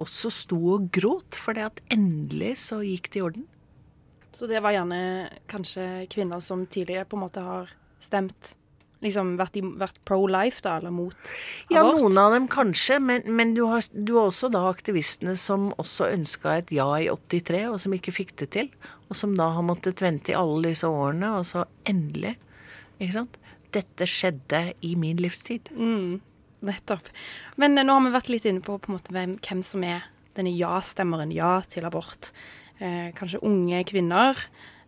også 0.01 0.31
sto 0.33 0.61
og 0.77 0.91
gråt 0.95 1.37
for 1.39 1.57
det 1.57 1.67
at 1.67 1.83
endelig 1.93 2.57
så 2.67 2.81
gikk 2.85 3.11
det 3.13 3.21
i 3.21 3.25
orden. 3.27 3.49
Så 4.33 4.47
det 4.49 4.63
var 4.65 4.73
gjerne 4.73 5.29
kanskje 5.51 6.07
kvinner 6.13 6.41
som 6.45 6.65
tidligere 6.71 7.09
på 7.09 7.19
en 7.19 7.25
måte 7.27 7.43
har 7.45 7.73
stemt 8.01 8.55
liksom 9.05 9.35
vært, 9.41 9.57
vært 9.81 9.99
pro 10.09 10.25
life, 10.31 10.61
da, 10.65 10.77
eller 10.79 10.93
mot 10.95 11.15
abort? 11.17 11.33
Ja, 11.73 11.85
noen 11.87 12.19
av 12.21 12.35
dem 12.37 12.47
kanskje, 12.53 13.01
men, 13.03 13.25
men 13.27 13.55
du, 13.57 13.65
har, 13.69 13.85
du, 13.93 14.15
har, 14.19 14.31
også 14.31 14.51
da 14.53 14.67
aktivistene 14.71 15.35
som 15.41 15.71
også 15.81 16.11
ønska 16.15 16.59
et 16.61 16.73
ja 16.75 16.89
i 17.01 17.09
83, 17.11 17.65
og 17.73 17.81
som 17.83 17.97
ikke 17.97 18.15
fikk 18.15 18.35
det 18.43 18.51
til. 18.57 18.71
Og 19.11 19.19
som 19.19 19.35
da 19.39 19.51
har 19.57 19.67
måttet 19.67 20.03
vente 20.05 20.33
i 20.33 20.39
alle 20.39 20.71
disse 20.71 20.89
årene, 20.89 21.33
og 21.41 21.49
så 21.49 21.65
endelig. 21.89 22.37
Ikke 23.01 23.17
sant? 23.17 23.41
Dette 23.75 24.07
skjedde 24.09 24.63
i 24.87 24.95
min 24.99 25.19
livstid. 25.23 25.71
Mm, 25.75 26.21
nettopp. 26.67 27.11
Men 27.61 27.79
eh, 27.79 27.87
nå 27.87 27.97
har 27.97 28.07
vi 28.07 28.15
vært 28.15 28.33
litt 28.33 28.49
inne 28.49 28.65
på, 28.65 28.79
på 28.83 28.95
måte, 28.95 29.15
hvem, 29.15 29.37
hvem, 29.45 29.63
som 29.67 29.85
er 29.87 30.07
denne 30.39 30.53
ja-stemmeren, 30.55 31.33
ja 31.35 31.59
til 31.69 31.87
abort. 31.89 32.33
Eh, 32.79 33.11
kanskje 33.17 33.43
unge 33.47 33.83
kvinner. 33.89 34.39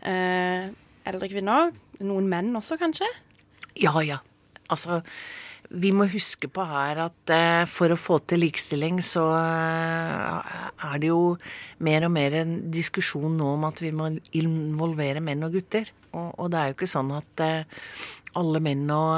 Eh, 0.00 0.70
eldre 1.08 1.30
kvinner. 1.30 1.72
Noen 2.02 2.28
menn 2.30 2.52
også, 2.58 2.78
kanskje? 2.80 3.08
Ja, 3.78 3.94
ja. 4.04 4.20
Altså, 4.72 5.02
vi 5.72 5.90
må 5.94 6.06
huske 6.10 6.48
på 6.52 6.64
her 6.68 7.00
at 7.06 7.32
eh, 7.32 7.64
for 7.70 7.92
å 7.92 7.98
få 7.98 8.18
til 8.28 8.42
likestilling, 8.44 9.00
så 9.04 9.24
eh, 9.38 10.56
er 10.88 11.00
det 11.00 11.08
jo 11.08 11.36
mer 11.84 12.06
og 12.06 12.12
mer 12.12 12.36
en 12.42 12.56
diskusjon 12.72 13.36
nå 13.38 13.54
om 13.56 13.64
at 13.68 13.80
vi 13.80 13.92
må 13.96 14.10
involvere 14.38 15.22
menn 15.24 15.46
og 15.46 15.56
gutter. 15.56 15.88
Og, 16.12 16.50
det 16.52 16.58
er 16.58 16.68
jo 16.68 16.76
ikke 16.76 16.90
sånn 16.92 17.12
at 17.16 17.44
eh, 17.44 17.86
alle 18.36 18.60
menn 18.64 18.84
og 18.92 19.16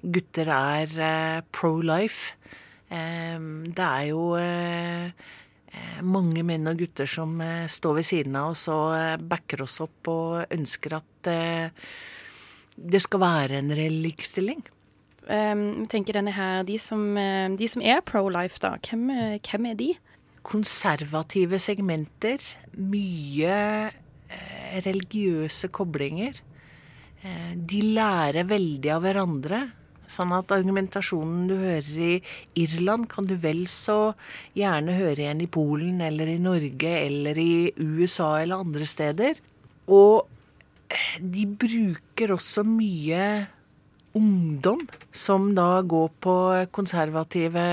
gutter 0.00 0.52
er 0.52 1.42
pro 1.52 1.74
life. 1.84 2.36
Det 2.86 3.86
er 3.86 4.02
jo 4.10 4.26
mange 6.06 6.44
menn 6.46 6.68
og 6.68 6.78
gutter 6.78 7.08
som 7.10 7.40
står 7.72 7.96
ved 7.96 8.06
siden 8.06 8.36
av 8.38 8.52
oss 8.52 8.66
og 8.70 9.24
backer 9.24 9.64
oss 9.64 9.80
opp 9.84 10.12
og 10.12 10.52
ønsker 10.52 10.98
at 11.00 11.32
det 12.76 13.02
skal 13.02 13.24
være 13.24 13.58
en 13.58 13.72
reell 13.74 13.98
likestilling. 14.04 14.60
Um, 15.26 15.86
tenker 15.90 16.14
denne 16.14 16.30
her, 16.30 16.62
de 16.62 16.76
som, 16.78 17.00
de 17.58 17.66
som 17.66 17.82
er 17.82 18.02
pro-life, 18.06 18.60
da, 18.62 18.76
hvem, 18.86 19.08
hvem, 19.42 19.70
er 19.72 19.78
de? 19.78 19.88
Konservative 20.46 21.58
segmenter. 21.58 22.42
Mye 22.78 23.56
eh, 23.90 24.76
religiøse 24.86 25.72
koblinger. 25.74 26.38
Eh, 27.26 27.56
de 27.56 27.82
lærer 27.96 28.46
veldig 28.46 28.92
av 28.94 29.02
hverandre. 29.02 29.64
Sånn 30.06 30.30
at 30.36 30.52
argumentasjonen 30.54 31.48
du 31.50 31.56
hører 31.58 31.96
i 31.98 32.12
Irland, 32.62 33.08
kan 33.10 33.26
du 33.26 33.34
vel 33.42 33.64
så 33.70 34.14
gjerne 34.54 34.94
høre 34.94 35.24
igjen 35.24 35.42
i 35.42 35.50
Polen 35.50 35.98
eller 36.04 36.30
i 36.30 36.38
Norge 36.42 36.92
eller 37.00 37.38
i 37.42 37.72
USA 37.80 38.36
eller 38.44 38.62
andre 38.62 38.86
steder. 38.86 39.40
Og 39.90 40.28
de 41.18 41.46
bruker 41.50 42.36
også 42.36 42.62
mye 42.66 43.24
ungdom 44.16 44.82
som 45.14 45.50
da 45.56 45.82
går 45.84 46.10
på 46.24 46.34
konservative 46.74 47.64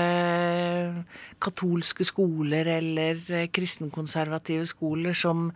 katolske 1.42 2.06
skoler 2.06 2.68
eller 2.78 3.20
kristenkonservative 3.54 4.66
skoler, 4.68 5.16
som 5.16 5.50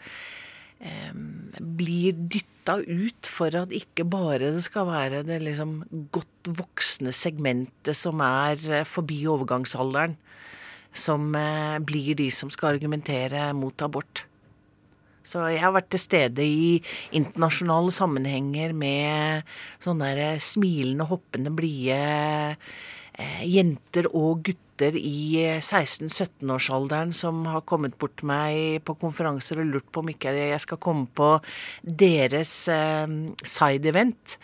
eh, 0.80 1.12
blir 1.58 2.16
dytta 2.16 2.78
ut 2.84 3.28
for 3.28 3.54
at 3.58 3.74
ikke 3.74 4.06
bare 4.08 4.52
det 4.56 4.64
skal 4.66 4.88
være 4.88 5.24
det 5.28 5.40
liksom 5.44 5.82
godt 6.14 6.52
voksne 6.62 7.12
segmentet 7.16 7.96
som 7.96 8.20
er 8.24 8.82
forbi 8.88 9.22
overgangsalderen, 9.28 10.16
som 10.92 11.28
eh, 11.36 11.78
blir 11.84 12.16
de 12.18 12.30
som 12.34 12.52
skal 12.52 12.76
argumentere 12.76 13.50
mot 13.56 13.84
abort. 13.84 14.27
Så 15.28 15.44
jeg 15.52 15.60
har 15.60 15.74
vært 15.76 15.90
til 15.92 16.00
stede 16.00 16.44
i 16.44 16.78
internasjonale 17.16 17.92
sammenhenger 17.92 18.72
med 18.76 19.48
sånne 19.84 20.14
der 20.16 20.40
smilende, 20.40 21.08
hoppende, 21.10 21.52
blide 21.52 21.98
eh, 23.12 23.42
jenter 23.44 24.08
og 24.08 24.46
gutter 24.48 24.96
i 24.96 25.58
16-17-årsalderen 25.58 27.12
som 27.16 27.42
har 27.50 27.66
kommet 27.68 27.98
bort 28.00 28.16
til 28.20 28.30
meg 28.30 28.80
på 28.86 28.96
konferanser 29.00 29.60
og 29.60 29.68
lurt 29.72 29.90
på 29.92 30.04
om 30.04 30.12
ikke 30.14 30.32
jeg 30.38 30.62
skal 30.64 30.80
komme 30.80 31.10
på 31.12 31.34
deres 31.82 32.54
eh, 32.72 33.18
side-event. 33.42 34.38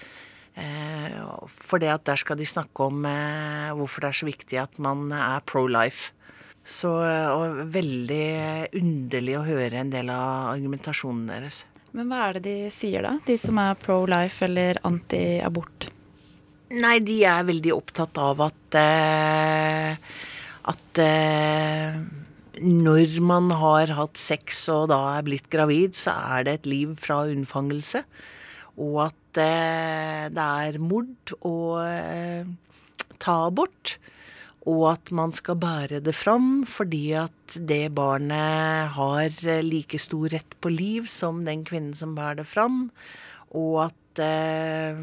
Eh, 0.55 1.17
for 1.51 1.83
det 1.83 1.95
at 1.95 2.05
der 2.07 2.21
skal 2.21 2.39
de 2.39 2.47
snakke 2.47 2.91
om 2.91 3.07
eh, 3.09 3.73
hvorfor 3.75 4.05
det 4.05 4.13
er 4.13 4.21
så 4.21 4.29
viktig 4.29 4.61
at 4.61 4.77
man 4.83 5.09
er 5.17 5.41
pro 5.49 5.65
life. 5.67 6.13
Så 6.65 6.91
og 6.97 7.59
veldig 7.75 8.73
underlig 8.81 9.35
å 9.37 9.45
høre 9.45 9.83
en 9.83 9.93
del 9.93 10.09
av 10.13 10.55
argumentasjonen 10.55 11.27
deres. 11.29 11.65
Men 11.95 12.09
hva 12.11 12.29
er 12.29 12.39
det 12.39 12.45
de 12.47 12.71
sier 12.75 13.05
da, 13.05 13.19
de 13.27 13.37
som 13.39 13.59
er 13.63 13.77
pro 13.79 14.01
life 14.11 14.43
eller 14.47 14.81
anti-abort? 14.89 15.91
Nei, 16.75 16.97
de 17.05 17.21
er 17.29 17.45
veldig 17.47 17.75
opptatt 17.77 18.19
av 18.19 18.41
at 18.49 18.79
eh, 18.81 20.15
at 20.71 21.01
eh, 21.03 21.97
når 22.65 23.19
man 23.25 23.51
har 23.59 23.93
hatt 23.99 24.21
sex 24.21 24.65
og 24.73 24.89
da 24.93 25.01
er 25.17 25.27
blitt 25.27 25.51
gravid, 25.53 25.97
så 25.99 26.15
er 26.39 26.47
det 26.47 26.57
et 26.59 26.71
liv 26.71 26.95
fra 27.03 27.25
unnfangelse. 27.29 28.05
Og 28.81 29.01
at 29.09 29.41
eh, 29.43 30.25
det 30.35 30.49
er 30.67 30.81
mord 30.83 31.35
å 31.45 31.55
eh, 31.83 32.49
ta 33.23 33.39
abort 33.51 33.97
og 34.65 34.85
at 34.95 35.11
man 35.13 35.33
skal 35.37 35.59
bære 35.61 36.01
det 36.05 36.15
fram 36.17 36.65
fordi 36.69 37.13
at 37.21 37.57
det 37.69 37.93
barnet 37.97 38.95
har 38.97 39.41
like 39.65 40.01
stor 40.01 40.33
rett 40.33 40.57
på 40.61 40.73
liv 40.73 41.09
som 41.11 41.43
den 41.45 41.67
kvinnen 41.69 41.95
som 41.97 42.15
bærer 42.17 42.43
det 42.43 42.49
fram, 42.49 42.89
og 43.53 43.91
at 43.91 44.23
eh, 44.25 45.03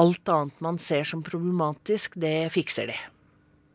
alt 0.00 0.30
annet 0.30 0.62
man 0.62 0.78
ser 0.78 1.08
som 1.08 1.24
problematisk, 1.26 2.14
det 2.22 2.52
fikser 2.54 2.92
de. 2.92 2.98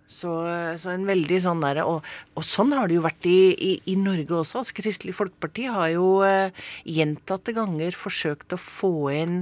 Så, 0.05 0.29
så, 0.77 0.91
en 0.93 1.07
veldig 1.07 1.39
sånn 1.41 1.63
derre 1.63 1.81
og, 1.89 2.05
og, 2.37 2.43
sånn 2.45 2.75
har 2.77 2.87
det 2.87 2.99
jo 2.99 3.05
vært 3.07 3.25
i, 3.25 3.39
i, 3.57 3.71
i 3.89 3.95
Norge 3.97 4.37
også. 4.37 4.61
Altså, 4.61 4.75
Kristelig 4.77 5.15
Folkeparti 5.17 5.65
har 5.73 5.89
jo 5.95 6.21
eh, 6.23 6.53
gjentatte 6.85 7.55
ganger 7.57 7.97
forsøkt 7.97 8.53
å 8.53 8.61
få 8.61 8.93
inn 9.15 9.39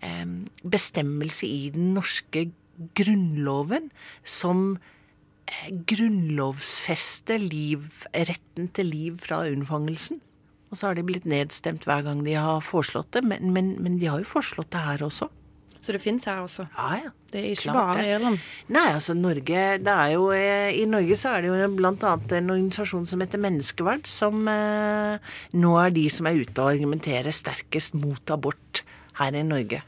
eh, 0.00 0.24
bestemmelse 0.64 1.46
i 1.46 1.68
den 1.76 1.92
norske 1.98 2.46
grunnloven 2.48 2.61
som 4.24 4.78
eh, 5.46 5.70
liv, 7.42 8.04
retten 8.14 8.68
til 8.74 8.92
liv 8.92 9.18
fra 9.22 9.44
unnfangelsen. 9.50 10.22
Og 10.72 10.78
så 10.80 10.88
har 10.88 10.96
de 10.96 11.04
blitt 11.04 11.28
nedstemt 11.28 11.84
hver 11.84 12.06
gang 12.06 12.24
de 12.24 12.38
har 12.40 12.64
foreslått 12.64 13.12
det, 13.12 13.24
men, 13.28 13.52
men, 13.52 13.74
men 13.84 13.98
de 14.00 14.08
har 14.08 14.22
jo 14.22 14.30
foreslått 14.30 14.72
det 14.72 14.80
her 14.86 15.04
også. 15.04 15.28
Så 15.82 15.90
det 15.90 15.98
fins 15.98 16.24
her 16.30 16.38
også? 16.44 16.64
Ja, 16.76 16.88
ja. 17.00 17.10
Det 17.32 17.40
er 17.40 17.46
ikke 17.50 17.72
Klart 17.72 17.96
bare. 17.96 18.02
Irland? 18.06 18.42
Nei, 18.70 18.86
altså 18.92 19.16
Norge 19.18 19.62
det 19.82 19.94
er 19.94 20.10
jo, 20.14 20.28
eh, 20.36 20.70
I 20.78 20.84
Norge 20.86 21.16
så 21.18 21.32
er 21.34 21.42
det 21.42 21.50
jo 21.50 21.56
annet 22.06 22.34
en 22.38 22.52
organisasjon 22.54 23.06
som 23.08 23.24
heter 23.24 23.40
Menneskeverd, 23.42 24.06
som 24.06 24.46
eh, 24.52 25.32
nå 25.58 25.72
er 25.82 25.94
de 25.96 26.04
som 26.12 26.28
er 26.30 26.38
ute 26.38 26.54
og 26.62 26.76
argumenterer 26.76 27.34
sterkest 27.34 27.98
mot 27.98 28.34
abort 28.34 28.84
her 29.18 29.34
i 29.34 29.42
Norge. 29.44 29.82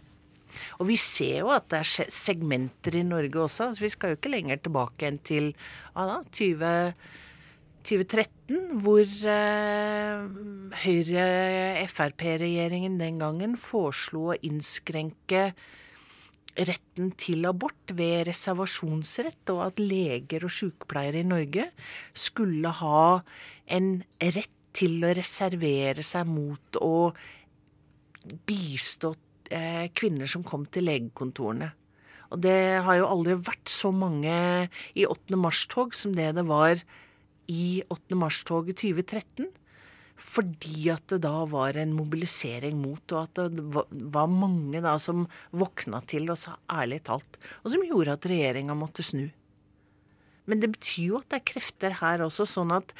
Og 0.80 0.84
vi 0.90 0.96
ser 1.00 1.36
jo 1.42 1.48
at 1.54 1.66
det 1.72 1.78
er 1.82 2.12
segmenter 2.12 2.92
i 2.98 3.04
Norge 3.06 3.38
også. 3.44 3.62
Så 3.74 3.80
vi 3.84 3.92
skal 3.92 4.08
jo 4.12 4.16
ikke 4.18 4.34
lenger 4.34 4.56
tilbake 4.64 5.02
enn 5.08 5.20
til 5.26 5.46
da, 5.94 6.18
20, 6.34 6.60
2013, 7.84 8.80
hvor 8.82 9.04
eh, 9.04 10.18
Høyre-Frp-regjeringen 10.84 12.94
den 13.00 13.16
gangen 13.22 13.52
foreslo 13.60 14.20
å 14.32 14.40
innskrenke 14.40 15.42
retten 16.54 17.06
til 17.18 17.46
abort 17.48 17.92
ved 17.98 18.26
reservasjonsrett, 18.30 19.50
og 19.52 19.60
at 19.66 19.78
leger 19.82 20.44
og 20.46 20.52
sykepleiere 20.54 21.18
i 21.20 21.26
Norge 21.26 21.64
skulle 22.14 22.70
ha 22.80 23.22
en 23.74 23.88
rett 24.22 24.50
til 24.74 25.04
å 25.06 25.12
reservere 25.14 26.02
seg 26.06 26.26
mot 26.26 26.76
å 26.82 27.12
bistå 28.48 29.14
eh, 29.50 29.88
kvinner 29.96 30.30
som 30.30 30.44
kom 30.46 30.66
til 30.66 30.88
legekontorene. 30.88 31.72
Og 32.32 32.40
det 32.42 32.82
har 32.82 32.98
jo 32.98 33.10
aldri 33.10 33.36
vært 33.38 33.70
så 33.70 33.92
mange 33.94 34.34
i 34.98 35.04
8. 35.06 35.36
mars-tog 35.38 35.94
som 35.94 36.14
det 36.16 36.32
det 36.38 36.46
var 36.48 36.80
i 37.50 37.82
8. 37.92 38.16
mars-toget 38.18 38.80
2013. 38.80 39.52
Fordi 40.14 40.88
at 40.94 41.08
det 41.10 41.20
da 41.24 41.42
var 41.50 41.76
en 41.78 41.92
mobilisering 41.96 42.76
mot, 42.78 43.02
og 43.12 43.24
at 43.26 43.50
det 43.50 43.64
var 44.14 44.30
mange 44.30 44.78
da 44.82 44.94
som 45.02 45.26
våkna 45.50 46.00
til 46.10 46.30
og 46.30 46.38
sa 46.38 46.54
ærlig 46.70 47.02
talt. 47.08 47.38
Og 47.64 47.74
som 47.74 47.82
gjorde 47.82 48.14
at 48.14 48.28
regjeringa 48.30 48.76
måtte 48.78 49.02
snu. 49.02 49.26
Men 50.46 50.60
det 50.62 50.70
betyr 50.76 51.08
jo 51.08 51.20
at 51.20 51.30
det 51.32 51.40
er 51.40 51.48
krefter 51.50 51.98
her 51.98 52.22
også, 52.24 52.46
sånn 52.46 52.74
at 52.76 52.94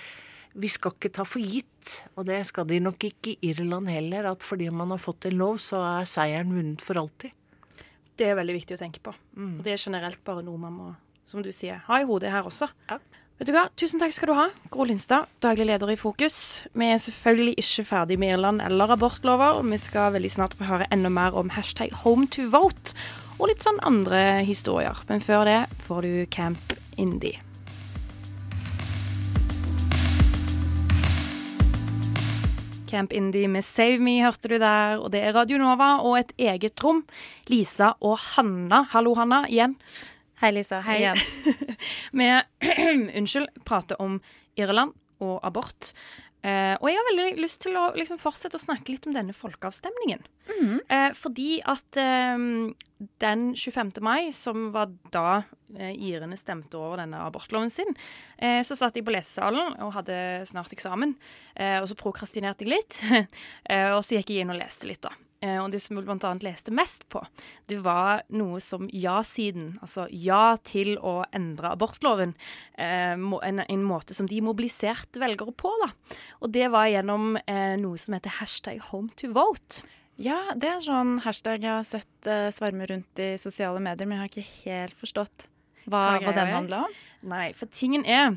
vi 0.55 0.71
skal 0.71 0.95
ikke 0.95 1.13
ta 1.15 1.25
for 1.27 1.43
gitt, 1.43 2.01
og 2.15 2.29
det 2.29 2.41
skal 2.49 2.67
de 2.69 2.81
nok 2.83 3.09
ikke 3.11 3.35
i 3.35 3.51
Irland 3.51 3.91
heller, 3.91 4.31
at 4.31 4.45
fordi 4.47 4.71
man 4.71 4.95
har 4.95 5.03
fått 5.03 5.27
en 5.29 5.39
lov, 5.41 5.59
så 5.63 5.83
er 5.85 6.09
seieren 6.09 6.55
vunnet 6.55 6.85
for 6.85 7.01
alltid. 7.01 7.35
Det 8.15 8.31
er 8.31 8.39
veldig 8.39 8.55
viktig 8.61 8.77
å 8.77 8.81
tenke 8.81 9.03
på. 9.03 9.15
Mm. 9.35 9.59
Og 9.59 9.67
det 9.67 9.75
er 9.75 9.83
generelt 9.83 10.23
bare 10.27 10.45
noe 10.47 10.61
man 10.63 10.77
må, 10.79 10.93
som 11.27 11.43
du 11.43 11.51
sier, 11.53 11.83
ha 11.89 12.01
i 12.01 12.07
hodet 12.07 12.31
her 12.31 12.47
også. 12.47 12.71
Vet 13.35 13.49
du 13.51 13.55
hva, 13.57 13.65
Tusen 13.75 13.99
takk 13.99 14.15
skal 14.15 14.31
du 14.31 14.37
ha, 14.39 14.47
Gro 14.71 14.87
Lindstad, 14.87 15.27
daglig 15.43 15.67
leder 15.67 15.91
i 15.91 15.99
Fokus. 15.99 16.37
Vi 16.71 16.87
er 16.87 17.03
selvfølgelig 17.03 17.57
ikke 17.59 17.87
ferdig 17.89 18.19
med 18.23 18.37
Irland 18.37 18.63
eller 18.63 18.95
abortlover. 18.95 19.59
Vi 19.67 19.81
skal 19.83 20.15
veldig 20.15 20.31
snart 20.37 20.55
få 20.55 20.69
høre 20.69 20.87
enda 20.95 21.11
mer 21.11 21.35
om 21.35 21.51
hashtag 21.57 21.91
home 22.05 22.31
to 22.31 22.47
vote 22.55 22.95
og 23.41 23.51
litt 23.51 23.67
sånn 23.67 23.83
andre 23.83 24.45
historier. 24.47 25.03
Men 25.11 25.25
før 25.25 25.49
det 25.51 25.59
får 25.89 26.07
du 26.07 26.15
Camp 26.31 26.79
Indie. 26.95 27.43
Camp 32.95 33.13
Indie 33.13 33.49
med 33.51 33.65
Save 33.67 33.99
Me 33.99 34.21
hørte 34.23 34.47
du 34.47 34.55
der, 34.55 35.01
og 35.03 35.09
det 35.11 35.19
er 35.27 35.35
Radio 35.35 35.59
Nova 35.59 35.97
og 36.07 36.15
et 36.21 36.29
eget 36.39 36.79
rom. 36.85 37.01
Lisa 37.51 37.89
og 37.99 38.21
Hanna. 38.23 38.85
Hallo, 38.93 39.17
Hanna, 39.19 39.41
igjen. 39.51 39.75
Hei, 40.39 40.53
Lisa. 40.55 40.79
Hei. 40.87 41.01
Igjen. 41.01 41.19
Vi 42.21 43.25
prater 43.67 43.99
om 43.99 44.21
Irland 44.55 44.95
og 45.19 45.41
abort. 45.43 45.91
Eh, 46.45 46.75
og 46.77 46.91
jeg 46.91 46.99
har 46.99 47.07
veldig 47.09 47.41
lyst 47.41 47.63
til 47.65 47.77
å 47.81 47.87
liksom, 47.97 48.19
fortsette 48.21 48.59
å 48.59 48.63
snakke 48.63 48.93
litt 48.93 49.07
om 49.09 49.15
denne 49.17 49.33
folkeavstemningen. 49.37 50.27
Eh, 50.93 51.11
fordi 51.17 51.63
at 51.73 52.01
eh, 52.01 52.45
den 53.25 53.45
25. 53.57 53.95
mai, 54.05 54.29
som 54.37 54.69
var 54.75 54.93
da 55.15 55.43
eh, 55.73 55.95
irene 55.97 56.37
stemte 56.37 56.77
over 56.77 57.01
denne 57.01 57.23
abortloven 57.25 57.73
sin, 57.73 57.97
eh, 58.37 58.61
så 58.67 58.77
satt 58.77 58.99
jeg 58.99 59.07
på 59.07 59.15
lesesalen 59.17 59.79
og 59.81 59.95
hadde 59.97 60.19
snart 60.51 60.75
eksamen. 60.77 61.17
Eh, 61.57 61.79
og 61.81 61.89
så 61.89 61.97
prokrastinerte 61.97 62.67
jeg 62.67 62.75
litt. 62.77 63.01
eh, 63.73 63.95
og 63.95 64.05
så 64.05 64.19
gikk 64.19 64.35
jeg 64.35 64.45
inn 64.45 64.53
og 64.53 64.61
leste 64.61 64.91
litt, 64.91 65.05
da. 65.07 65.15
Eh, 65.45 65.59
og 65.61 65.71
det 65.73 65.81
som 65.83 65.99
vi 65.99 66.05
annet 66.09 66.47
leste 66.47 66.73
mest 66.75 67.05
på, 67.13 67.21
det 67.71 67.81
var 67.85 68.25
noe 68.33 68.61
som 68.65 68.87
ja-siden, 68.93 69.75
altså 69.85 70.07
ja 70.11 70.57
til 70.65 70.97
å 70.99 71.19
endre 71.37 71.75
abortloven, 71.75 72.35
eh, 72.79 73.13
en, 73.15 73.85
måte 73.85 74.17
som 74.17 74.29
de 74.31 74.41
mobiliserte 74.45 75.21
velgere 75.21 75.53
på, 75.53 75.73
da. 75.85 75.91
Og 76.41 76.55
det 76.55 76.71
var 76.73 76.89
gjennom 76.93 77.37
eh, 77.45 77.75
noe 77.81 78.01
som 78.01 78.17
heter 78.17 78.39
hashtag 78.41 78.81
home 78.91 79.13
to 79.21 79.33
vote. 79.35 79.85
Ja, 80.17 80.55
det 80.55 80.71
er 80.71 80.85
sånn 80.85 81.19
hashtag 81.25 81.65
jeg 81.65 81.75
har 81.75 81.89
sett 81.89 82.29
sverme 82.55 82.87
rundt 82.87 83.19
i 83.19 83.35
sosiale 83.41 83.83
medier, 83.83 84.07
men 84.07 84.21
jeg 84.21 84.23
har 84.23 84.31
ikke 84.31 84.71
helt 84.71 85.01
forstått 85.01 85.49
hva, 85.89 86.05
Hva 86.23 86.37
den 86.37 86.55
handler 86.55 86.87
om. 86.87 86.95
Nei, 87.25 87.55
for 87.57 87.71
tingen 87.73 88.03
er 88.05 88.35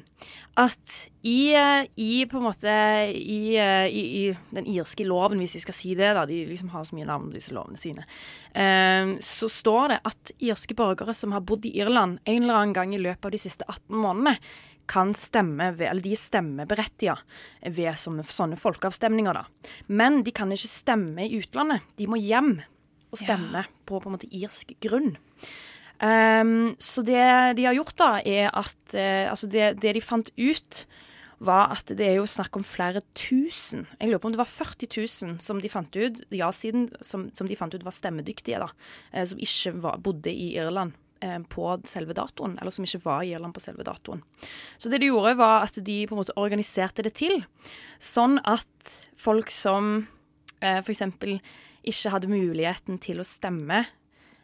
at 0.58 0.94
i, 1.28 1.52
eh, 1.52 1.88
i 2.00 2.24
på 2.30 2.40
en 2.40 2.46
måte 2.46 2.72
i, 3.12 3.58
eh, 3.60 3.88
i, 3.92 4.04
i 4.22 4.54
den 4.56 4.70
irske 4.72 5.04
loven, 5.04 5.42
hvis 5.44 5.58
jeg 5.58 5.66
skal 5.66 5.76
si 5.76 5.92
det, 6.00 6.14
da, 6.16 6.24
de 6.30 6.46
liksom 6.48 6.72
har 6.72 6.86
så 6.88 6.96
mye 6.96 7.10
navn 7.10 7.34
disse 7.34 7.52
lovene 7.56 7.80
sine, 7.80 8.06
um, 8.56 9.18
så 9.20 9.50
står 9.52 9.92
det 9.92 10.00
at 10.08 10.32
irske 10.40 10.78
borgere 10.78 11.16
som 11.18 11.36
har 11.36 11.44
bodd 11.44 11.68
i 11.68 11.76
Irland 11.82 12.22
en 12.24 12.48
eller 12.48 12.62
annen 12.62 12.78
gang 12.78 12.96
i 12.96 13.02
løpet 13.02 13.28
av 13.28 13.36
de 13.36 13.44
siste 13.44 13.68
18 13.68 13.92
månedene, 13.92 14.38
kan 14.88 15.12
stemme 15.12 15.74
ved, 15.76 15.90
eller 15.90 16.00
de 16.00 16.14
er 16.16 16.20
stemmeberettiga 16.22 17.18
ved 17.76 18.00
sånne, 18.00 18.24
sånne 18.24 18.56
folkeavstemninger. 18.56 19.36
da. 19.36 19.74
Men 19.92 20.22
de 20.24 20.32
kan 20.32 20.48
ikke 20.56 20.72
stemme 20.72 21.26
i 21.26 21.42
utlandet. 21.42 21.84
De 22.00 22.08
må 22.08 22.16
hjem 22.24 22.54
og 23.12 23.20
stemme 23.20 23.66
på 23.84 24.00
på 24.00 24.08
en 24.08 24.16
måte 24.16 24.32
irsk 24.32 24.72
grunn. 24.84 25.18
Ehm, 26.04 26.76
så 26.80 27.02
det 27.02 27.58
de 27.58 27.66
har 27.66 27.76
gjort, 27.78 27.98
da, 27.98 28.12
er 28.22 28.52
at 28.54 28.78
uh, 28.94 29.30
Altså, 29.32 29.50
det, 29.50 29.78
det 29.82 29.96
de 29.98 30.04
fant 30.04 30.30
ut, 30.38 30.86
var 31.38 31.70
at 31.76 31.92
det 31.94 32.02
er 32.02 32.16
jo 32.18 32.26
snakk 32.26 32.58
om 32.58 32.66
flere 32.66 33.04
tusen. 33.14 33.86
Jeg 34.00 34.10
lurer 34.10 34.22
på 34.22 34.30
om 34.32 34.34
det 34.34 34.42
var 34.42 34.50
40 34.50 34.90
000 34.90 35.36
som 35.44 35.60
de 35.62 35.70
fant 35.70 35.94
ut, 35.94 36.24
ja-siden 36.34 36.88
som, 37.06 37.28
som 37.38 37.50
de 37.50 37.58
fant 37.58 37.74
ut 37.74 37.86
var 37.86 37.94
stemmedyktige, 37.94 38.62
da. 38.64 38.72
Uh, 39.14 39.26
som 39.30 39.42
ikke 39.42 39.76
var, 39.86 40.00
bodde 40.02 40.34
i 40.34 40.56
Irland 40.58 40.96
eh, 41.22 41.38
på 41.50 41.70
selve 41.90 42.16
datoen, 42.18 42.58
eller 42.58 42.74
som 42.74 42.86
ikke 42.86 43.04
var 43.06 43.26
i 43.26 43.34
Irland 43.34 43.54
på 43.54 43.64
selve 43.64 43.86
datoen. 43.86 44.24
Så 44.78 44.90
det 44.90 45.02
de 45.02 45.12
gjorde, 45.12 45.38
var 45.38 45.66
at 45.66 45.78
de 45.78 45.98
på 46.08 46.16
en 46.16 46.22
måte 46.22 46.38
organiserte 46.38 47.06
det 47.06 47.16
til, 47.18 47.42
sånn 48.02 48.38
at 48.46 48.94
folk 49.18 49.54
som 49.54 50.08
eh, 50.62 50.82
f.eks. 50.82 51.06
ikke 51.86 52.14
hadde 52.14 52.34
muligheten 52.34 53.02
til 53.02 53.22
å 53.22 53.28
stemme 53.28 53.86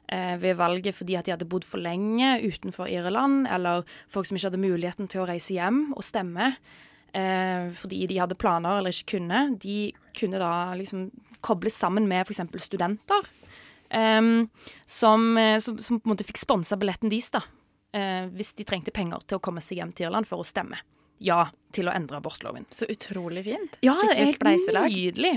ved 0.07 0.57
valget 0.59 0.93
fordi 0.93 1.15
at 1.15 1.25
de 1.25 1.31
hadde 1.31 1.47
bodd 1.49 1.63
for 1.65 1.81
lenge 1.81 2.35
utenfor 2.43 2.89
Irland, 2.91 3.47
eller 3.49 3.85
folk 4.11 4.27
som 4.27 4.37
ikke 4.37 4.49
hadde 4.51 4.61
muligheten 4.61 5.07
til 5.09 5.23
å 5.23 5.27
reise 5.29 5.55
hjem 5.55 5.85
og 5.95 6.03
stemme 6.05 6.51
eh, 7.13 7.69
fordi 7.77 8.07
de 8.09 8.19
hadde 8.21 8.37
planer 8.39 8.79
eller 8.79 8.93
ikke 8.93 9.17
kunne, 9.17 9.45
de 9.61 9.93
kunne 10.17 10.41
da 10.41 10.73
liksom 10.77 11.07
kobles 11.43 11.77
sammen 11.77 12.07
med 12.09 12.25
f.eks. 12.25 12.43
studenter. 12.63 13.27
Um, 13.93 14.47
som, 14.89 15.37
eh, 15.37 15.59
som, 15.61 15.77
som 15.77 15.99
på 15.99 16.07
en 16.07 16.15
måte 16.15 16.25
fikk 16.25 16.39
sponsa 16.41 16.79
billetten 16.79 17.11
deres, 17.13 17.29
da. 17.35 17.43
Uh, 17.93 18.25
hvis 18.33 18.55
de 18.57 18.65
trengte 18.65 18.93
penger 18.95 19.21
til 19.29 19.37
å 19.37 19.43
komme 19.43 19.61
seg 19.61 19.77
hjem 19.77 19.91
til 19.93 20.07
Irland 20.07 20.25
for 20.25 20.41
å 20.41 20.47
stemme. 20.47 20.79
Ja 21.21 21.45
til 21.73 21.89
å 21.89 21.93
endre 21.93 22.17
abortloven. 22.19 22.65
Så 22.73 22.87
utrolig 22.89 23.43
fint. 23.47 23.77
Ja, 23.81 23.93
det 23.93 24.15
Skikkelig 24.15 24.35
spleiselag. 24.37 24.93
nydelig. 24.93 25.31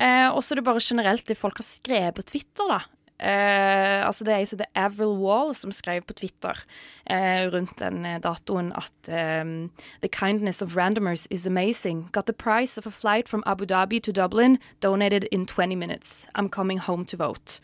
Uh, 0.00 0.30
og 0.32 0.40
så 0.44 0.54
er 0.54 0.60
det 0.60 0.66
bare 0.66 0.82
generelt 0.84 1.28
det 1.28 1.36
folk 1.38 1.60
har 1.60 1.66
skrevet 1.66 2.16
på 2.16 2.24
Twitter, 2.32 2.72
da. 2.72 2.80
Eh, 3.20 4.06
altså 4.06 4.24
Det 4.24 4.32
er 4.34 4.40
ei 4.42 4.46
som 4.46 4.58
heter 4.58 4.72
Avril 4.74 5.14
Wall, 5.22 5.54
som 5.54 5.70
skrev 5.72 6.02
på 6.02 6.16
Twitter 6.18 6.58
eh, 7.06 7.46
rundt 7.46 7.78
den 7.78 8.04
eh, 8.04 8.18
datoen 8.18 8.72
at 8.74 9.08
ehm, 9.08 9.70
The 10.02 10.08
kindness 10.08 10.62
of 10.62 10.76
randomers 10.76 11.28
is 11.30 11.46
amazing. 11.46 12.08
Got 12.12 12.26
the 12.26 12.32
price 12.32 12.76
of 12.76 12.86
a 12.86 12.90
flight 12.90 13.28
from 13.28 13.44
Abu 13.46 13.66
Dhabi 13.66 14.00
to 14.02 14.12
Dublin 14.12 14.58
donated 14.80 15.24
in 15.30 15.46
20 15.46 15.76
minutes. 15.76 16.26
I'm 16.34 16.48
coming 16.48 16.78
home 16.78 17.04
to 17.06 17.16
vote. 17.16 17.60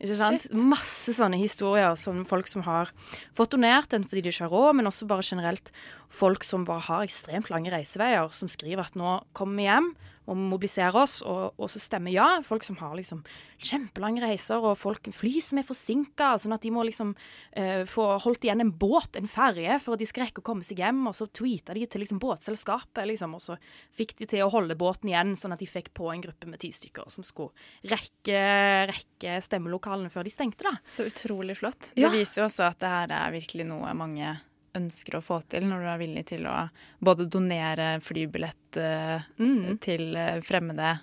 Ikke 0.00 0.16
sant? 0.16 0.42
Shit. 0.44 0.56
Masse 0.56 1.12
sånne 1.16 1.38
historier 1.40 1.94
som 1.96 2.24
folk 2.28 2.48
som 2.48 2.64
har 2.66 2.90
fått 3.36 3.54
donert, 3.54 3.88
den 3.92 4.04
fordi 4.04 4.26
de 4.26 4.32
ikke 4.32 4.44
har 4.44 4.52
råd, 4.52 4.76
men 4.76 4.88
også 4.88 5.08
bare 5.08 5.24
generelt 5.24 5.72
folk 6.12 6.44
som 6.44 6.66
bare 6.68 6.84
har 6.88 7.06
ekstremt 7.06 7.48
lange 7.52 7.72
reiseveier, 7.72 8.28
som 8.32 8.50
skriver 8.52 8.84
at 8.84 8.98
nå 8.98 9.18
kommer 9.36 9.60
vi 9.60 9.68
hjem, 9.68 9.88
må 10.34 10.48
mobilisere 10.56 10.98
oss 10.98 11.20
og, 11.22 11.54
og 11.60 11.70
så 11.70 11.80
stemme 11.82 12.12
ja. 12.14 12.26
Folk 12.46 12.64
som 12.66 12.78
har 12.80 12.96
liksom 12.98 13.22
kjempelange 13.62 14.24
reiser, 14.24 14.60
og 14.60 14.78
folk 14.78 15.08
fly 15.14 15.38
som 15.44 15.60
er 15.60 15.66
forsinka, 15.66 16.32
sånn 16.40 16.56
at 16.56 16.64
de 16.64 16.72
må 16.74 16.84
liksom 16.86 17.12
uh, 17.14 17.82
få 17.88 18.08
holdt 18.24 18.46
igjen 18.46 18.64
en 18.64 18.72
båt, 18.74 19.16
en 19.18 19.30
ferje, 19.30 19.78
for 19.82 19.96
at 19.96 20.02
de 20.02 20.08
skal 20.08 20.26
rekke 20.26 20.42
å 20.42 20.46
komme 20.46 20.66
seg 20.66 20.82
hjem. 20.82 21.04
Og 21.08 21.16
så 21.18 21.28
tweeta 21.30 21.76
de 21.76 21.86
til 21.88 22.02
liksom 22.04 22.20
båtselskapet, 22.22 23.04
liksom, 23.12 23.36
og 23.38 23.44
så 23.44 23.58
fikk 23.96 24.16
de 24.20 24.30
til 24.34 24.44
å 24.44 24.50
holde 24.52 24.78
båten 24.78 25.12
igjen, 25.12 25.36
sånn 25.38 25.54
at 25.56 25.62
de 25.62 25.70
fikk 25.70 25.92
på 25.96 26.10
en 26.12 26.24
gruppe 26.24 26.50
med 26.50 26.62
ti 26.62 26.72
stykker 26.74 27.08
som 27.12 27.26
skulle 27.26 27.54
rekke, 27.86 28.42
rekke 28.90 29.38
stemmelokalene 29.44 30.12
før 30.12 30.26
de 30.26 30.34
stengte, 30.34 30.66
da. 30.68 30.76
Så 30.84 31.08
utrolig 31.08 31.58
flott. 31.60 31.92
Ja. 31.94 32.08
Det 32.08 32.20
viser 32.20 32.42
jo 32.42 32.50
også 32.50 32.68
at 32.70 32.82
det 32.82 32.92
her 32.92 33.16
er 33.16 33.34
virkelig 33.34 33.68
noe 33.68 33.94
mange 33.96 34.36
ønsker 34.76 35.18
å 35.18 35.24
få 35.24 35.40
til, 35.48 35.66
når 35.68 35.82
du 35.84 35.90
er 35.94 36.00
villig 36.04 36.24
til 36.32 36.46
å 36.46 36.56
både 37.04 37.26
donere 37.32 37.96
flybillett 38.04 38.76
eh, 38.80 39.26
Mm. 39.40 39.78
til 39.80 40.14
eh, 40.16 40.40
fremmede 40.44 40.98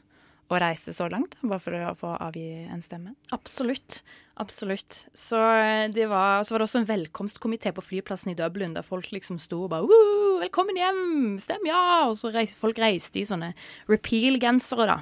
og 0.51 0.59
reise 0.61 0.91
så 0.93 1.07
langt, 1.09 1.33
bare 1.41 1.59
for 1.63 1.73
å 1.73 1.93
få 1.97 2.11
avgi 2.21 2.67
en 2.69 2.81
stemme. 2.85 3.15
Absolutt. 3.33 4.01
Absolutt. 4.37 5.07
Så 5.17 5.37
eh, 5.37 5.87
det 5.93 6.07
var, 6.09 6.43
så 6.43 6.53
var 6.53 6.61
det 6.61 6.67
også 6.67 6.81
en 6.81 6.89
velkomstkomité 6.89 7.71
på 7.73 7.81
flyplassen 7.85 8.31
i 8.33 8.37
Dublin, 8.37 8.73
der 8.75 8.85
folk 8.85 9.09
liksom 9.13 9.39
sto 9.41 9.63
og 9.65 9.69
bare 9.73 9.85
«Woo, 9.87 10.39
'Velkommen 10.41 10.77
hjem! 10.77 11.39
Stem 11.39 11.65
ja!' 11.69 12.09
Og 12.09 12.17
så 12.19 12.31
reiste 12.33 12.57
folk 12.59 12.77
reiste 12.81 13.21
i 13.21 13.25
sånne 13.29 13.53
repeal-gensere, 13.89 14.85
da. 14.89 14.97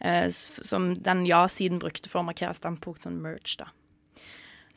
eh, 0.00 0.28
Som 0.30 0.94
den 1.02 1.24
ja-siden 1.26 1.78
brukte 1.82 2.10
for 2.10 2.20
å 2.22 2.26
markere 2.28 2.54
standpunkt, 2.54 3.02
sånn 3.06 3.20
merch, 3.22 3.56
da. 3.58 3.70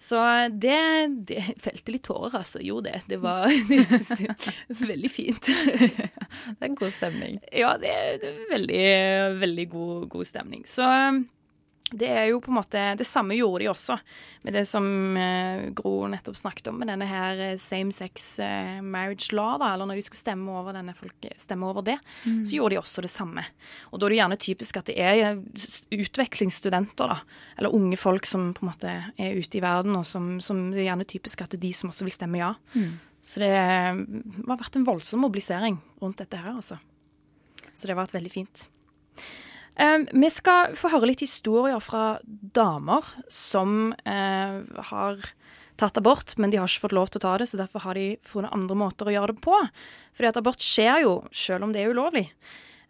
Så 0.06 0.22
det, 0.62 0.80
det 1.26 1.42
felte 1.64 1.94
litt 1.96 2.04
tårer, 2.06 2.36
altså. 2.44 2.62
Gjorde 2.62 2.92
det. 2.92 3.00
Det 3.10 3.18
var 3.24 3.50
veldig 4.92 5.10
fint. 5.12 5.50
Det 5.50 6.60
er 6.60 6.68
en 6.68 6.78
god 6.78 6.94
stemning. 6.94 7.40
Ja, 7.50 7.72
det, 7.82 7.94
det 8.22 8.34
er 8.34 8.52
veldig, 8.52 8.84
veldig 9.42 9.66
god, 9.72 9.96
god 10.14 10.30
stemning. 10.30 10.66
Så 10.70 10.86
det 11.94 12.08
er 12.10 12.24
jo 12.32 12.40
på 12.42 12.50
en 12.50 12.56
måte 12.58 12.80
Det 12.98 13.06
samme 13.06 13.36
gjorde 13.38 13.62
de 13.62 13.68
også 13.70 13.94
med 14.48 14.56
det 14.58 14.64
som 14.66 14.86
eh, 15.22 15.68
Gro 15.78 16.08
nettopp 16.10 16.36
snakket 16.40 16.72
om, 16.72 16.80
med 16.82 16.90
denne 16.90 17.06
her 17.06 17.42
eh, 17.52 17.58
same 17.62 17.94
sex 17.94 18.40
eh, 18.42 18.80
marriage 18.82 19.30
law, 19.38 19.60
da, 19.62 19.74
eller 19.76 19.86
når 19.86 20.00
de 20.00 20.06
skulle 20.08 20.22
stemme 20.24 20.50
over, 20.50 20.74
denne 20.74 20.96
folk, 20.98 21.28
stemme 21.38 21.70
over 21.70 21.86
det, 21.86 22.00
Mm. 22.26 22.42
så 22.46 22.56
gjorde 22.58 22.74
de 22.74 22.80
også 22.82 23.02
det 23.06 23.12
samme. 23.14 23.44
Og 23.92 24.00
da 24.00 24.08
er 24.08 24.10
det 24.16 24.18
gjerne 24.18 24.38
typisk 24.42 24.78
at 24.82 24.90
det 24.90 24.96
er 24.98 25.22
eh, 25.28 25.40
utvekslingsstudenter, 25.94 27.12
da, 27.14 27.18
eller 27.60 27.74
unge 27.78 27.98
folk 28.02 28.26
som 28.26 28.50
på 28.58 28.66
en 28.66 28.72
måte 28.72 28.92
er 29.22 29.38
ute 29.38 29.60
i 29.60 29.62
verden, 29.64 29.96
og 30.00 30.06
som, 30.10 30.40
som 30.42 30.72
det 30.74 30.82
er 30.84 30.90
gjerne 30.90 31.06
typisk 31.10 31.42
at 31.46 31.54
det 31.54 31.60
er 31.62 31.68
de 31.68 31.74
som 31.78 31.92
også 31.94 32.08
vil 32.08 32.16
stemme 32.18 32.42
ja. 32.42 32.54
Mm. 32.74 32.96
Så 33.26 33.42
det 33.42 33.52
eh, 33.54 34.02
har 34.50 34.58
vært 34.62 34.78
en 34.82 34.86
voldsom 34.90 35.22
mobilisering 35.26 35.78
rundt 36.02 36.18
dette 36.22 36.38
her, 36.42 36.56
altså. 36.58 36.78
Så 37.76 37.86
det 37.86 37.94
har 37.96 38.04
vært 38.04 38.16
veldig 38.16 38.32
fint. 38.32 38.68
Um, 39.76 40.06
vi 40.12 40.30
skal 40.32 40.76
få 40.78 40.90
høre 40.94 41.10
litt 41.10 41.24
historier 41.26 41.82
fra 41.84 42.18
damer 42.24 43.08
som 43.32 43.92
eh, 44.08 44.62
har 44.92 45.26
tatt 45.76 46.00
abort, 46.00 46.38
men 46.40 46.54
de 46.54 46.62
har 46.62 46.70
ikke 46.70 46.86
fått 46.86 46.96
lov 46.96 47.12
til 47.12 47.20
å 47.20 47.26
ta 47.26 47.34
det, 47.42 47.50
så 47.52 47.60
derfor 47.60 47.84
har 47.84 48.00
de 48.00 48.14
funnet 48.24 48.54
andre 48.56 48.78
måter 48.80 49.10
å 49.10 49.16
gjøre 49.18 49.36
det 49.36 49.44
på. 49.44 49.58
Fordi 50.16 50.32
at 50.32 50.40
abort 50.40 50.64
skjer 50.64 51.04
jo, 51.04 51.18
selv 51.36 51.68
om 51.68 51.76
det 51.76 51.84
er 51.84 51.92
ulovlig. 51.92 52.30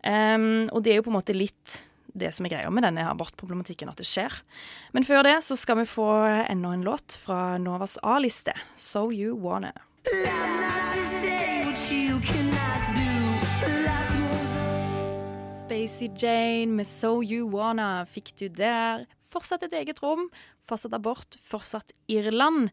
Um, 0.06 0.68
og 0.70 0.86
det 0.86 0.94
er 0.94 1.02
jo 1.02 1.08
på 1.08 1.14
en 1.14 1.18
måte 1.18 1.34
litt 1.34 1.80
det 2.16 2.30
som 2.32 2.46
er 2.48 2.54
greia 2.54 2.70
med 2.72 2.86
denne 2.86 3.08
abortproblematikken, 3.10 3.90
at 3.92 4.00
det 4.00 4.08
skjer. 4.08 4.38
Men 4.96 5.08
før 5.08 5.26
det 5.28 5.40
så 5.44 5.58
skal 5.60 5.82
vi 5.82 5.90
få 5.90 6.08
enda 6.46 6.72
en 6.78 6.86
låt 6.86 7.18
fra 7.26 7.58
Novas 7.60 7.98
A-liste, 8.06 8.56
So 8.78 9.10
You 9.12 9.36
Wanna. 9.42 9.74
Spacey 15.76 16.08
Jane 16.16 16.72
med 16.72 16.88
So 16.88 17.18
You 17.20 17.50
Wanna 17.52 18.06
fikk 18.08 18.30
du 18.40 18.46
der. 18.48 19.02
Fortsatt 19.28 19.66
et 19.66 19.74
eget 19.76 19.98
rom, 20.00 20.30
fortsatt 20.64 20.94
abort, 20.96 21.36
fortsatt 21.44 21.92
Irland. 22.08 22.70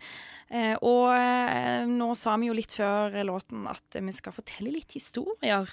Eh, 0.46 0.76
og 0.78 1.10
eh, 1.10 1.82
nå 1.90 2.12
sa 2.14 2.36
vi 2.38 2.46
jo 2.46 2.54
litt 2.54 2.76
før 2.78 3.16
låten 3.26 3.66
at 3.66 3.98
vi 3.98 4.14
skal 4.14 4.36
fortelle 4.36 4.70
litt 4.76 4.94
historier. 4.94 5.66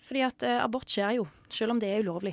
Fordi 0.00 0.24
at 0.24 0.46
eh, 0.48 0.62
abort 0.64 0.88
skjer 0.88 1.18
jo, 1.18 1.28
selv 1.52 1.76
om 1.76 1.84
det 1.84 1.92
er 1.92 2.00
ulovlig. 2.00 2.32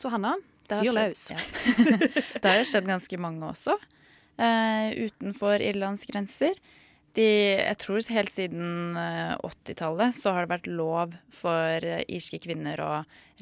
Så 0.00 0.08
Hanna, 0.14 0.32
fyr 0.72 0.94
løs. 0.96 1.28
ja. 1.34 1.44
det 2.40 2.46
har 2.46 2.56
jo 2.56 2.70
skjedd 2.72 2.88
ganske 2.88 3.20
mange 3.20 3.52
også, 3.52 3.76
eh, 4.40 4.96
utenfor 5.10 5.60
Irlands 5.60 6.08
grenser. 6.08 6.56
De, 7.12 7.24
jeg 7.58 7.76
tror 7.82 8.06
helt 8.14 8.32
siden 8.32 8.96
eh, 8.96 9.34
80-tallet 9.44 10.16
så 10.16 10.32
har 10.32 10.46
det 10.46 10.54
vært 10.54 10.70
lov 10.70 11.16
for 11.32 11.84
eh, 11.84 12.04
irske 12.08 12.40
kvinner 12.40 12.80
å 12.80 12.92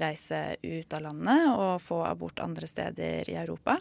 reise 0.00 0.56
ut 0.64 0.96
av 0.96 1.04
landet 1.06 1.44
og 1.52 1.76
få 1.84 2.00
abort 2.08 2.42
andre 2.42 2.66
steder 2.66 3.30
i 3.30 3.36
Europa. 3.38 3.78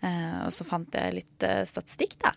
Eh, 0.00 0.38
og 0.46 0.52
så 0.56 0.66
fant 0.66 0.96
jeg 0.96 1.18
litt 1.18 1.46
eh, 1.46 1.62
statistikk, 1.68 2.16
da. 2.24 2.32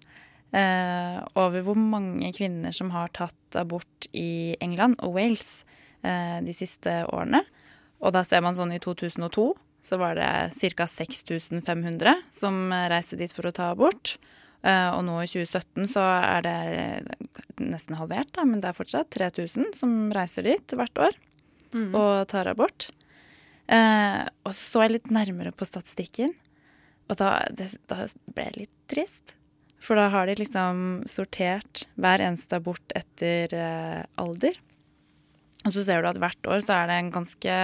Eh, 0.58 1.18
over 1.40 1.64
hvor 1.66 1.80
mange 1.80 2.30
kvinner 2.36 2.76
som 2.76 2.92
har 2.94 3.12
tatt 3.16 3.58
abort 3.60 4.08
i 4.16 4.56
England 4.64 5.00
og 5.04 5.18
Wales 5.18 5.64
eh, 6.04 6.40
de 6.44 6.56
siste 6.56 7.02
årene. 7.12 7.44
Og 8.04 8.14
da 8.16 8.24
ser 8.28 8.44
man 8.46 8.56
sånn 8.56 8.76
i 8.76 8.82
2002 8.84 9.50
så 9.88 9.98
var 10.02 10.18
det 10.20 10.76
ca. 10.76 10.88
6500 10.88 12.24
som 12.34 12.72
eh, 12.72 12.88
reiste 12.92 13.20
dit 13.20 13.34
for 13.34 13.48
å 13.50 13.56
ta 13.56 13.72
abort. 13.72 14.18
Eh, 14.66 14.90
og 14.96 15.04
nå 15.06 15.20
i 15.22 15.28
2017 15.30 15.88
så 15.92 16.02
er 16.02 16.42
det 16.46 16.58
nesten 17.62 17.98
halvert, 18.00 18.32
da, 18.36 18.46
men 18.46 18.62
det 18.62 18.72
er 18.72 18.78
fortsatt 18.78 19.10
3000 19.14 19.74
som 19.78 19.98
reiser 20.16 20.48
dit 20.50 20.78
hvert 20.78 20.98
år 21.10 21.18
Mm. 21.76 21.92
og 22.00 22.28
tar 22.32 22.48
abort. 22.48 22.86
Eh, 23.68 24.22
og 24.48 24.54
så 24.56 24.64
så 24.72 24.82
jeg 24.86 24.94
litt 24.94 25.10
nærmere 25.12 25.52
på 25.52 25.66
statistikken, 25.68 26.32
og 27.10 27.18
da, 27.20 27.44
det, 27.52 27.74
da 27.92 28.06
ble 28.34 28.46
jeg 28.46 28.56
litt 28.62 28.76
trist. 28.88 29.34
For 29.84 30.00
da 30.00 30.08
har 30.10 30.26
de 30.28 30.36
liksom 30.40 31.04
sortert 31.12 31.84
hver 32.00 32.24
eneste 32.24 32.56
abort 32.56 32.96
etter 32.96 33.52
eh, 33.54 34.06
alder. 34.18 34.56
Og 35.68 35.76
så 35.76 35.84
ser 35.84 36.02
du 36.02 36.08
at 36.10 36.18
hvert 36.24 36.48
år 36.48 36.64
så 36.64 36.74
er 36.80 36.88
det 36.88 36.98
en 37.02 37.12
ganske 37.12 37.58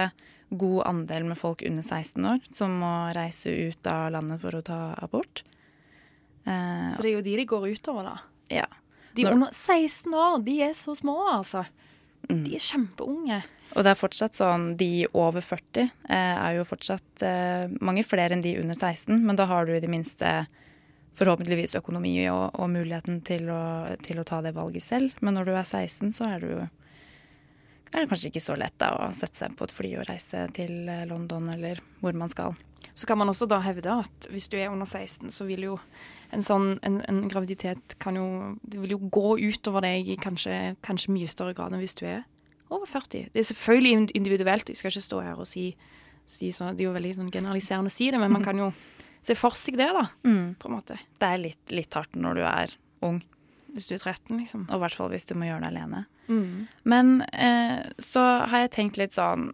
god 0.54 0.84
andel 0.86 1.24
med 1.32 1.40
folk 1.40 1.64
under 1.66 1.82
16 1.82 2.28
år 2.28 2.44
som 2.52 2.76
må 2.84 2.92
reise 3.16 3.48
ut 3.72 3.88
av 3.90 4.12
landet 4.12 4.40
for 4.44 4.54
å 4.54 4.62
ta 4.62 4.78
abort. 5.02 5.42
Eh, 6.46 6.88
Så 6.92 7.02
det 7.02 7.10
er 7.12 7.16
jo 7.18 7.22
de 7.24 7.36
de 7.40 7.46
går 7.46 7.68
utover, 7.74 8.04
da. 8.04 8.16
ja. 8.50 8.66
De 9.14 9.22
Når- 9.22 9.32
under 9.36 9.50
16 9.54 10.12
år, 10.12 10.40
de 10.44 10.56
er 10.62 10.72
så 10.74 10.90
små, 10.98 11.14
altså. 11.30 11.64
De 12.28 12.54
er 12.56 12.58
kjempeunge. 12.58 13.42
Og 13.76 13.84
det 13.84 13.90
er 13.92 13.98
fortsatt 14.00 14.34
sånn 14.34 14.76
de 14.76 15.06
over 15.14 15.40
40 15.44 15.82
eh, 16.08 16.36
er 16.48 16.56
jo 16.56 16.64
fortsatt 16.64 17.22
eh, 17.22 17.68
mange 17.80 18.02
flere 18.02 18.32
enn 18.34 18.42
de 18.42 18.56
under 18.58 18.74
16, 18.74 19.20
men 19.22 19.36
da 19.36 19.46
har 19.46 19.66
du 19.66 19.72
i 19.76 19.80
det 19.80 19.90
minste 19.92 20.46
forhåpentligvis 21.14 21.76
økonomi 21.78 22.16
og, 22.32 22.56
og 22.58 22.70
muligheten 22.72 23.20
til 23.22 23.46
å, 23.54 23.94
til 24.02 24.18
å 24.18 24.24
ta 24.26 24.40
det 24.42 24.54
valget 24.56 24.82
selv. 24.82 25.12
Men 25.22 25.34
når 25.38 25.44
du 25.44 25.52
er 25.54 25.62
16, 25.68 26.10
så 26.16 26.26
er, 26.34 26.40
du, 26.40 26.64
er 27.92 28.00
det 28.02 28.08
kanskje 28.10 28.32
ikke 28.32 28.42
så 28.42 28.56
lett 28.58 28.74
da, 28.82 28.90
å 29.06 29.12
sette 29.14 29.38
seg 29.44 29.54
på 29.58 29.68
et 29.68 29.74
fly 29.76 29.92
og 30.00 30.08
reise 30.10 30.48
til 30.56 30.88
eh, 30.90 31.04
London 31.06 31.52
eller 31.54 31.78
hvor 32.02 32.16
man 32.18 32.32
skal. 32.34 32.56
Så 32.98 33.06
kan 33.06 33.18
man 33.18 33.30
også 33.30 33.46
da 33.50 33.60
hevde 33.62 33.94
at 34.00 34.26
hvis 34.32 34.48
du 34.50 34.56
er 34.58 34.72
under 34.72 34.86
16, 34.90 35.30
så 35.34 35.46
vil 35.46 35.68
jo 35.70 35.78
en 36.34 36.44
sånn 36.44 36.68
en, 36.86 37.00
en 37.08 37.24
graviditet 37.30 37.96
kan 38.02 38.18
jo 38.18 38.26
Det 38.62 38.80
vil 38.82 38.96
jo 38.96 39.10
gå 39.12 39.36
utover 39.40 39.86
deg 39.86 40.10
i 40.12 40.16
kanskje, 40.20 40.74
kanskje 40.84 41.14
mye 41.14 41.30
større 41.30 41.54
grad 41.56 41.74
enn 41.74 41.82
hvis 41.82 41.96
du 41.98 42.04
er 42.08 42.24
over 42.74 42.88
40. 42.88 43.28
Det 43.32 43.38
er 43.38 43.46
selvfølgelig 43.46 44.16
individuelt, 44.18 44.68
jeg 44.68 44.80
skal 44.80 44.90
ikke 44.90 45.04
stå 45.04 45.20
her 45.22 45.40
og 45.40 45.46
si, 45.48 45.68
si 46.26 46.50
så, 46.52 46.72
Det 46.72 46.84
er 46.84 46.90
jo 46.90 46.96
veldig 46.96 47.14
sånn 47.18 47.32
generaliserende 47.34 47.92
å 47.92 47.94
si 47.94 48.10
det, 48.10 48.20
men 48.20 48.32
man 48.32 48.44
kan 48.46 48.58
jo 48.58 48.72
se 49.24 49.36
for 49.38 49.56
seg 49.56 49.78
det, 49.80 49.90
da. 49.94 50.08
Mm. 50.26 50.56
På 50.60 50.68
en 50.68 50.76
måte. 50.76 50.98
Det 51.20 51.28
er 51.28 51.40
litt, 51.40 51.62
litt 51.72 51.94
hardt 51.96 52.16
når 52.18 52.40
du 52.40 52.42
er 52.48 52.74
ung. 53.06 53.22
Hvis 53.74 53.88
du 53.88 53.94
er 53.96 54.02
13, 54.02 54.36
liksom. 54.38 54.66
Og 54.68 54.76
i 54.76 54.82
hvert 54.84 54.96
fall 54.96 55.12
hvis 55.12 55.26
du 55.28 55.34
må 55.38 55.48
gjøre 55.48 55.64
det 55.64 55.70
alene. 55.72 56.04
Mm. 56.28 56.66
Men 56.88 57.14
eh, 57.32 57.80
så 58.02 58.24
har 58.50 58.64
jeg 58.64 58.74
tenkt 58.76 59.00
litt 59.00 59.16
sånn 59.16 59.52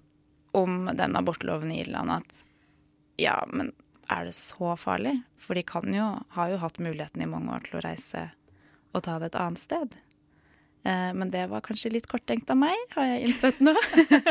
om 0.56 0.90
den 0.98 1.14
abortloven 1.18 1.70
i 1.70 1.80
Irland 1.84 2.10
at 2.18 2.42
ja, 3.20 3.36
men 3.52 3.70
er 4.10 4.28
det 4.28 4.36
så 4.36 4.74
farlig? 4.78 5.16
For 5.40 5.58
de 5.58 5.64
kan 5.66 5.94
jo, 5.94 6.12
har 6.36 6.52
jo 6.52 6.60
hatt 6.62 6.80
muligheten 6.82 7.22
i 7.22 7.30
mange 7.30 7.54
år 7.54 7.66
til 7.66 7.80
å 7.80 7.84
reise 7.84 8.28
og 8.90 9.04
ta 9.06 9.18
det 9.22 9.30
et 9.30 9.38
annet 9.38 9.62
sted. 9.62 9.94
Eh, 10.82 11.10
men 11.14 11.30
det 11.30 11.46
var 11.52 11.62
kanskje 11.64 11.92
litt 11.94 12.08
korttenkt 12.10 12.50
av 12.50 12.58
meg, 12.58 12.76
har 12.96 13.06
jeg 13.06 13.28
innsett 13.28 13.60
nå. 13.62 13.74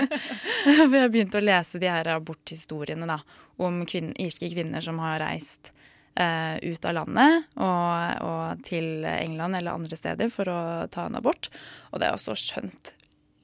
For 0.65 0.97
jeg 0.99 1.13
begynte 1.13 1.39
å 1.39 1.45
lese 1.45 1.81
de 1.81 1.91
her 1.91 2.11
aborthistoriene 2.15 3.07
da, 3.09 3.21
om 3.61 3.83
kvinner, 3.87 4.17
irske 4.19 4.51
kvinner 4.51 4.83
som 4.83 4.99
har 5.03 5.21
reist 5.23 5.71
eh, 6.19 6.59
ut 6.59 6.85
av 6.85 6.97
landet 6.99 7.47
og, 7.55 8.25
og 8.27 8.63
til 8.67 9.05
England 9.07 9.59
eller 9.59 9.79
andre 9.79 9.99
steder 9.99 10.31
for 10.33 10.51
å 10.51 10.61
ta 10.91 11.07
en 11.07 11.19
abort. 11.19 11.51
Og 11.93 12.01
det 12.01 12.09
er 12.09 12.17
også 12.17 12.37
skjønt 12.39 12.93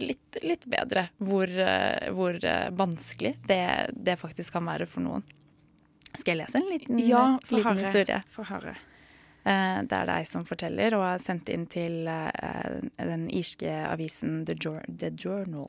litt, 0.04 0.40
litt 0.44 0.66
bedre 0.70 1.08
hvor, 1.18 1.50
eh, 1.50 2.12
hvor 2.16 2.38
eh, 2.44 2.70
vanskelig 2.76 3.36
det, 3.48 3.64
det 3.94 4.20
faktisk 4.20 4.58
kan 4.58 4.68
være 4.68 4.90
for 4.90 5.06
noen. 5.06 5.26
Skal 6.20 6.36
jeg 6.38 6.46
lese 6.46 6.60
en 6.62 6.70
liten, 6.72 7.00
Ja, 7.00 7.38
for 7.46 7.58
liten 7.58 7.78
høre. 7.78 7.86
historie? 7.86 8.24
Få 8.32 8.44
høre. 8.50 8.76
Eh, 9.46 9.82
Det 9.86 9.98
er 10.00 10.06
deg 10.10 10.28
som 10.28 10.46
forteller, 10.46 10.94
og 10.98 11.04
har 11.06 11.18
sendt 11.20 11.50
inn 11.54 11.66
til 11.68 12.08
eh, 12.08 12.82
den 12.98 13.28
irske 13.30 13.70
avisen 13.90 14.44
The, 14.46 14.56
jo 14.56 14.80
The 14.90 15.12
Journal. 15.12 15.68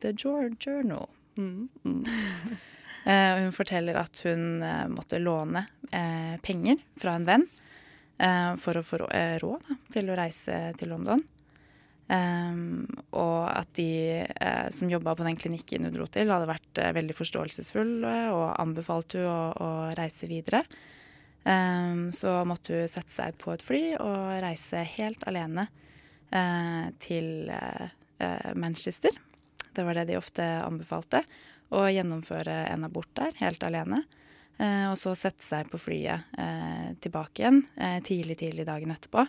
The 0.00 0.12
jo 0.12 0.50
Journal. 0.60 1.08
Mm. 1.38 1.68
Mm. 1.84 2.04
hun 3.44 3.52
forteller 3.52 3.96
at 3.96 4.20
hun 4.24 4.62
eh, 4.62 4.86
måtte 4.92 5.18
låne 5.22 5.66
eh, 5.92 6.36
penger 6.44 6.76
fra 7.00 7.14
en 7.16 7.24
venn 7.24 7.46
eh, 8.18 8.56
for 8.60 8.76
å 8.76 8.82
få 8.84 8.98
eh, 9.08 9.38
råd 9.40 9.64
da, 9.68 9.76
til 9.94 10.10
å 10.12 10.16
reise 10.18 10.58
til 10.76 10.92
London. 10.92 11.22
Um, 12.10 12.88
og 13.14 13.44
at 13.52 13.68
de 13.78 14.24
uh, 14.26 14.66
som 14.74 14.90
jobba 14.90 15.12
på 15.14 15.22
den 15.22 15.36
klinikken 15.38 15.84
hun 15.86 15.94
dro 15.94 16.08
til, 16.10 16.32
hadde 16.32 16.48
vært 16.50 16.80
uh, 16.82 16.88
veldig 16.96 17.14
forståelsesfulle 17.14 18.14
og 18.34 18.46
anbefalt 18.58 19.14
hun 19.14 19.28
å, 19.30 19.36
å 19.54 19.68
reise 19.94 20.26
videre. 20.26 20.64
Um, 21.44 22.08
så 22.10 22.40
måtte 22.48 22.80
hun 22.80 22.90
sette 22.90 23.14
seg 23.14 23.38
på 23.38 23.54
et 23.54 23.62
fly 23.62 23.82
og 24.02 24.40
reise 24.42 24.82
helt 24.96 25.22
alene 25.30 25.68
uh, 26.34 26.90
til 27.02 27.50
Manchester. 28.52 29.14
Det 29.72 29.80
var 29.86 29.96
det 29.96 30.10
de 30.10 30.18
ofte 30.18 30.44
anbefalte. 30.44 31.22
Å 31.72 31.86
gjennomføre 31.88 32.56
en 32.68 32.84
abort 32.84 33.08
der, 33.16 33.30
helt 33.38 33.62
alene. 33.64 34.02
Og 34.60 34.96
så 35.00 35.14
sette 35.16 35.40
seg 35.40 35.70
på 35.72 35.80
flyet 35.80 36.34
tilbake 37.00 37.40
igjen 37.40 37.62
tidlig, 38.04 38.36
tidlig 38.42 38.66
dagen 38.68 38.92
etterpå. 38.92 39.24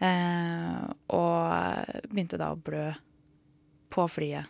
Eh, 0.00 0.82
og 1.16 2.10
begynte 2.12 2.38
da 2.40 2.50
å 2.52 2.58
blø 2.60 2.90
på 3.92 4.04
flyet. 4.10 4.44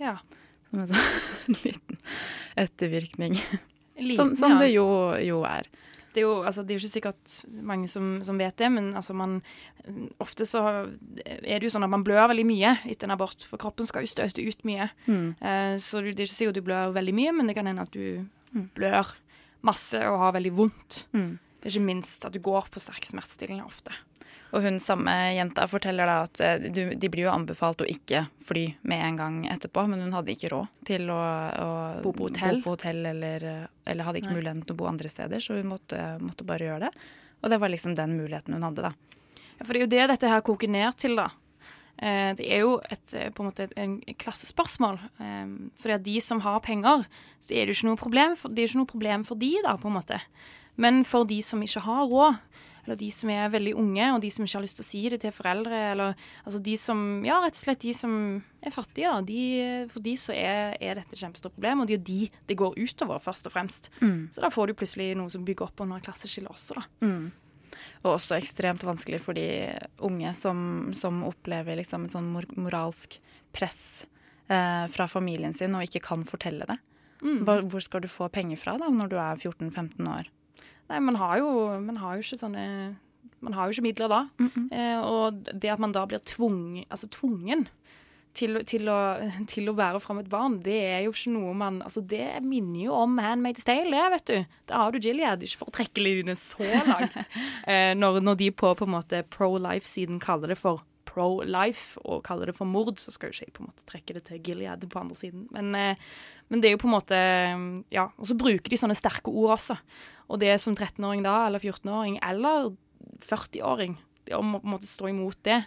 Ja. 0.00 0.16
Som 0.70 0.84
en 0.84 0.90
sånn 0.92 1.58
liten 1.64 1.98
ettervirkning. 2.58 3.36
Liten, 3.98 4.16
som 4.16 4.34
som 4.38 4.54
ja. 4.56 4.62
det 4.62 4.70
jo, 4.72 4.86
jo 5.24 5.42
er. 5.48 5.66
Det 6.14 6.22
er 6.22 6.24
jo 6.24 6.36
altså, 6.46 6.62
det 6.64 6.72
er 6.72 6.78
jo 6.78 6.82
ikke 6.86 6.94
sikkert 6.96 7.34
mange 7.68 7.88
som, 7.90 8.06
som 8.24 8.38
vet 8.40 8.56
det, 8.58 8.70
men 8.72 8.92
altså 8.96 9.14
man 9.14 9.40
Ofte 10.20 10.44
så 10.48 10.60
er 11.24 11.58
det 11.60 11.62
jo 11.64 11.70
sånn 11.72 11.84
at 11.86 11.92
man 11.92 12.02
blør 12.04 12.26
veldig 12.28 12.44
mye 12.48 12.72
etter 12.90 13.08
en 13.08 13.14
abort, 13.14 13.44
for 13.48 13.60
kroppen 13.60 13.86
skal 13.88 14.04
jo 14.04 14.10
støte 14.10 14.42
ut 14.44 14.64
mye. 14.68 14.88
Mm. 15.08 15.28
Eh, 15.40 15.74
så 15.80 16.02
det 16.04 16.12
er 16.16 16.26
ikke 16.26 16.34
sikkert 16.34 16.58
du 16.58 16.64
blør 16.66 16.92
veldig 16.96 17.14
mye, 17.16 17.32
men 17.38 17.48
det 17.48 17.54
kan 17.58 17.68
hende 17.70 17.84
at 17.88 17.94
du 17.94 18.24
Mm. 18.48 18.70
blør 18.72 19.10
masse 19.68 19.98
og 20.08 20.14
har 20.22 20.30
veldig 20.32 20.52
vondt. 20.56 21.02
Mm. 21.12 21.34
Ikke 21.68 21.82
minst 21.84 22.24
at 22.24 22.32
du 22.32 22.38
går 22.40 22.70
på 22.72 22.80
sterk 22.80 23.04
smertestillende 23.04 23.66
ofte. 23.68 23.92
Og 24.56 24.64
hun 24.64 24.78
samme 24.80 25.12
jenta 25.36 25.66
forteller 25.68 26.08
da 26.08 26.18
at 26.24 26.40
eh, 26.40 26.68
du, 26.72 26.94
de 26.96 27.10
blir 27.12 27.26
jo 27.26 27.32
anbefalt 27.34 27.82
å 27.84 27.88
ikke 27.88 28.24
fly 28.48 28.64
med 28.88 29.02
en 29.04 29.18
gang 29.20 29.40
etterpå, 29.52 29.84
men 29.90 30.00
hun 30.06 30.14
hadde 30.16 30.32
ikke 30.32 30.52
råd 30.54 30.70
til 30.88 31.10
å, 31.12 31.18
å 31.18 31.72
Bo 32.04 32.14
på 32.16 32.30
hotell. 32.30 32.62
bo 32.62 32.70
på 32.70 32.76
hotell 32.78 33.02
eller, 33.12 33.44
eller 33.84 34.08
hadde 34.08 34.22
ikke 34.22 34.32
Nei. 34.32 34.38
muligheten 34.40 34.62
til 34.64 34.76
å 34.76 34.80
bo 34.80 34.88
andre 34.88 35.10
steder, 35.12 35.42
så 35.44 35.58
hun 35.58 35.68
måtte, 35.74 36.00
måtte 36.24 36.48
bare 36.48 36.70
gjøre 36.70 36.88
det. 36.88 37.10
Og 37.42 37.52
det 37.52 37.60
var 37.60 37.72
liksom 37.74 37.94
den 37.98 38.16
muligheten 38.16 38.56
hun 38.56 38.64
hadde, 38.66 38.88
da. 38.88 38.94
Ja, 39.58 39.66
for 39.66 39.74
det 39.74 39.82
er 39.82 39.84
jo 39.84 39.92
det 39.92 40.08
dette 40.14 40.32
her 40.32 40.46
koker 40.46 40.72
ned 40.72 40.96
til, 40.98 41.18
da. 41.20 41.28
Eh, 41.98 42.30
det 42.38 42.46
er 42.48 42.62
jo 42.64 42.78
et, 42.88 43.06
eh, 43.18 43.28
på 43.34 43.44
en 43.44 43.50
måte 43.50 43.68
et 43.68 44.14
klassespørsmål. 44.22 44.96
For 45.82 46.04
de 46.08 46.16
som 46.24 46.40
har 46.46 46.62
penger, 46.64 47.04
så 47.44 47.52
er 47.52 47.66
det 47.66 47.74
jo 47.74 47.82
ikke 47.82 47.90
noe 47.90 48.00
problem 48.00 48.38
for, 48.38 48.54
det 48.54 48.64
er 48.64 48.72
ikke 48.72 48.80
noe 48.80 48.92
problem 48.96 49.28
for 49.28 49.44
de, 49.44 49.52
da, 49.66 49.76
på 49.76 49.90
en 49.92 49.98
måte. 50.00 50.22
Men 50.78 51.02
for 51.04 51.26
de 51.28 51.42
som 51.42 51.60
ikke 51.62 51.82
har 51.84 52.06
råd, 52.08 52.38
eller 52.88 52.96
de 52.96 53.10
som 53.12 53.28
er 53.28 53.50
veldig 53.52 53.74
unge, 53.76 54.06
og 54.14 54.22
de 54.24 54.30
som 54.32 54.46
ikke 54.46 54.56
har 54.56 54.64
lyst 54.64 54.78
til 54.78 54.86
å 54.86 54.88
si 54.88 55.00
det 55.12 55.18
til 55.20 55.34
foreldre, 55.36 55.80
eller 55.92 56.28
altså 56.44 56.60
de 56.64 56.76
som 56.80 57.02
Ja, 57.26 57.36
rett 57.44 57.58
og 57.58 57.60
slett 57.60 57.82
de 57.84 57.92
som 57.96 58.14
er 58.64 58.72
fattige, 58.72 59.10
da. 59.12 59.20
De, 59.28 59.42
for 59.92 60.04
de 60.04 60.14
så 60.16 60.32
er, 60.32 60.78
er 60.80 60.96
dette 60.96 61.12
et 61.12 61.20
kjempestort 61.20 61.52
problem, 61.52 61.82
og 61.84 61.90
det 61.90 61.98
er 61.98 62.06
de 62.06 62.20
det 62.48 62.56
går 62.56 62.78
utover, 62.80 63.20
først 63.20 63.50
og 63.50 63.52
fremst. 63.52 63.90
Mm. 64.00 64.30
Så 64.32 64.40
da 64.40 64.50
får 64.54 64.70
du 64.70 64.78
plutselig 64.80 65.10
noe 65.20 65.28
som 65.32 65.44
bygger 65.44 65.68
opp 65.68 65.84
under 65.84 66.00
klasseskillet 66.00 66.48
også, 66.48 66.78
da. 66.80 66.86
Mm. 67.04 67.28
Og 68.06 68.14
også 68.14 68.38
ekstremt 68.38 68.86
vanskelig 68.88 69.20
for 69.20 69.36
de 69.36 69.48
unge 70.08 70.32
som, 70.40 70.60
som 70.96 71.20
opplever 71.28 71.76
liksom 71.76 72.08
et 72.08 72.16
sånn 72.16 72.30
mor 72.32 72.48
moralsk 72.56 73.18
press 73.54 74.06
eh, 74.48 74.86
fra 74.88 75.08
familien 75.10 75.54
sin 75.54 75.76
og 75.76 75.84
ikke 75.84 76.06
kan 76.08 76.24
fortelle 76.26 76.66
det. 76.68 76.78
Mm. 77.20 77.44
Hvor 77.44 77.82
skal 77.82 78.02
du 78.04 78.08
få 78.10 78.28
penger 78.32 78.60
fra 78.60 78.76
da, 78.80 78.88
når 78.94 79.12
du 79.12 79.16
er 79.20 79.38
14-15 79.38 80.08
år? 80.08 80.32
Nei, 80.88 81.02
man 81.04 81.18
har 81.20 81.38
jo, 81.42 81.50
man 81.84 82.00
har 82.00 82.16
jo 82.16 82.24
ikke 82.24 82.40
sånne 82.40 82.64
Man 83.44 83.54
har 83.54 83.68
jo 83.68 83.76
ikke 83.76 83.86
midler 83.86 84.10
da. 84.10 84.22
Eh, 84.74 84.98
og 84.98 85.44
det 85.52 85.70
at 85.70 85.82
man 85.82 85.92
da 85.94 86.02
blir 86.10 86.22
tvung, 86.26 86.80
altså 86.90 87.06
tvungen 87.14 87.68
til, 88.38 88.58
til, 88.68 88.88
å, 88.90 88.98
til 89.50 89.70
å 89.70 89.74
bære 89.78 90.00
fram 90.02 90.20
et 90.22 90.30
barn, 90.30 90.58
det 90.64 90.76
er 90.90 91.00
jo 91.06 91.14
ikke 91.14 91.32
noe 91.34 91.54
man 91.58 91.80
Altså, 91.84 92.02
det 92.04 92.40
minner 92.44 92.86
jo 92.86 92.96
om 92.98 93.18
Handmaid's 93.22 93.66
Tale, 93.66 93.90
det, 93.94 94.04
vet 94.14 94.28
du. 94.30 94.58
Da 94.70 94.82
har 94.82 94.94
du 94.94 95.00
Gilead, 95.02 95.42
ikke 95.44 95.62
for 95.62 95.70
å 95.72 95.76
trekke 95.78 96.04
linjene 96.04 96.36
så 96.38 96.66
langt. 96.88 97.18
eh, 97.70 97.94
når, 97.98 98.20
når 98.24 98.40
de 98.42 98.52
på 98.54 98.74
på 98.78 98.88
en 98.88 98.94
måte 98.94 99.24
pro-life-siden 99.34 100.22
kaller 100.22 100.54
det 100.54 100.60
for 100.60 100.84
pro-life 101.08 101.98
og 102.04 102.22
kaller 102.26 102.50
det 102.50 102.56
for 102.58 102.68
mord, 102.68 102.98
så 103.00 103.14
skal 103.14 103.30
jo 103.30 103.38
ikke 103.38 103.48
jeg 103.48 103.54
på 103.56 103.64
en 103.64 103.70
måte 103.70 103.86
trekke 103.88 104.18
det 104.18 104.26
til 104.28 104.42
Gilead 104.44 104.86
på 104.90 105.00
andre 105.02 105.18
siden. 105.18 105.46
Men, 105.54 105.74
eh, 105.74 106.10
men 106.48 106.60
det 106.62 106.68
er 106.70 106.76
jo 106.76 106.80
på 106.82 106.88
en 106.88 106.94
måte 106.96 107.18
Ja, 107.92 108.06
og 108.16 108.26
så 108.28 108.36
bruker 108.38 108.68
de 108.72 108.76
sånne 108.80 108.96
sterke 108.96 109.28
ord 109.32 109.56
også. 109.58 109.76
Og 110.28 110.40
det 110.40 110.54
som 110.60 110.74
13-åring 110.76 111.22
da, 111.24 111.46
eller 111.46 111.60
14-åring, 111.60 112.18
eller 112.24 112.70
40-åring, 113.24 113.96
det 114.28 114.34
å 114.36 114.40
på 114.44 114.60
en 114.62 114.72
måte 114.74 114.88
stå 114.88 115.08
imot 115.10 115.38
det, 115.48 115.62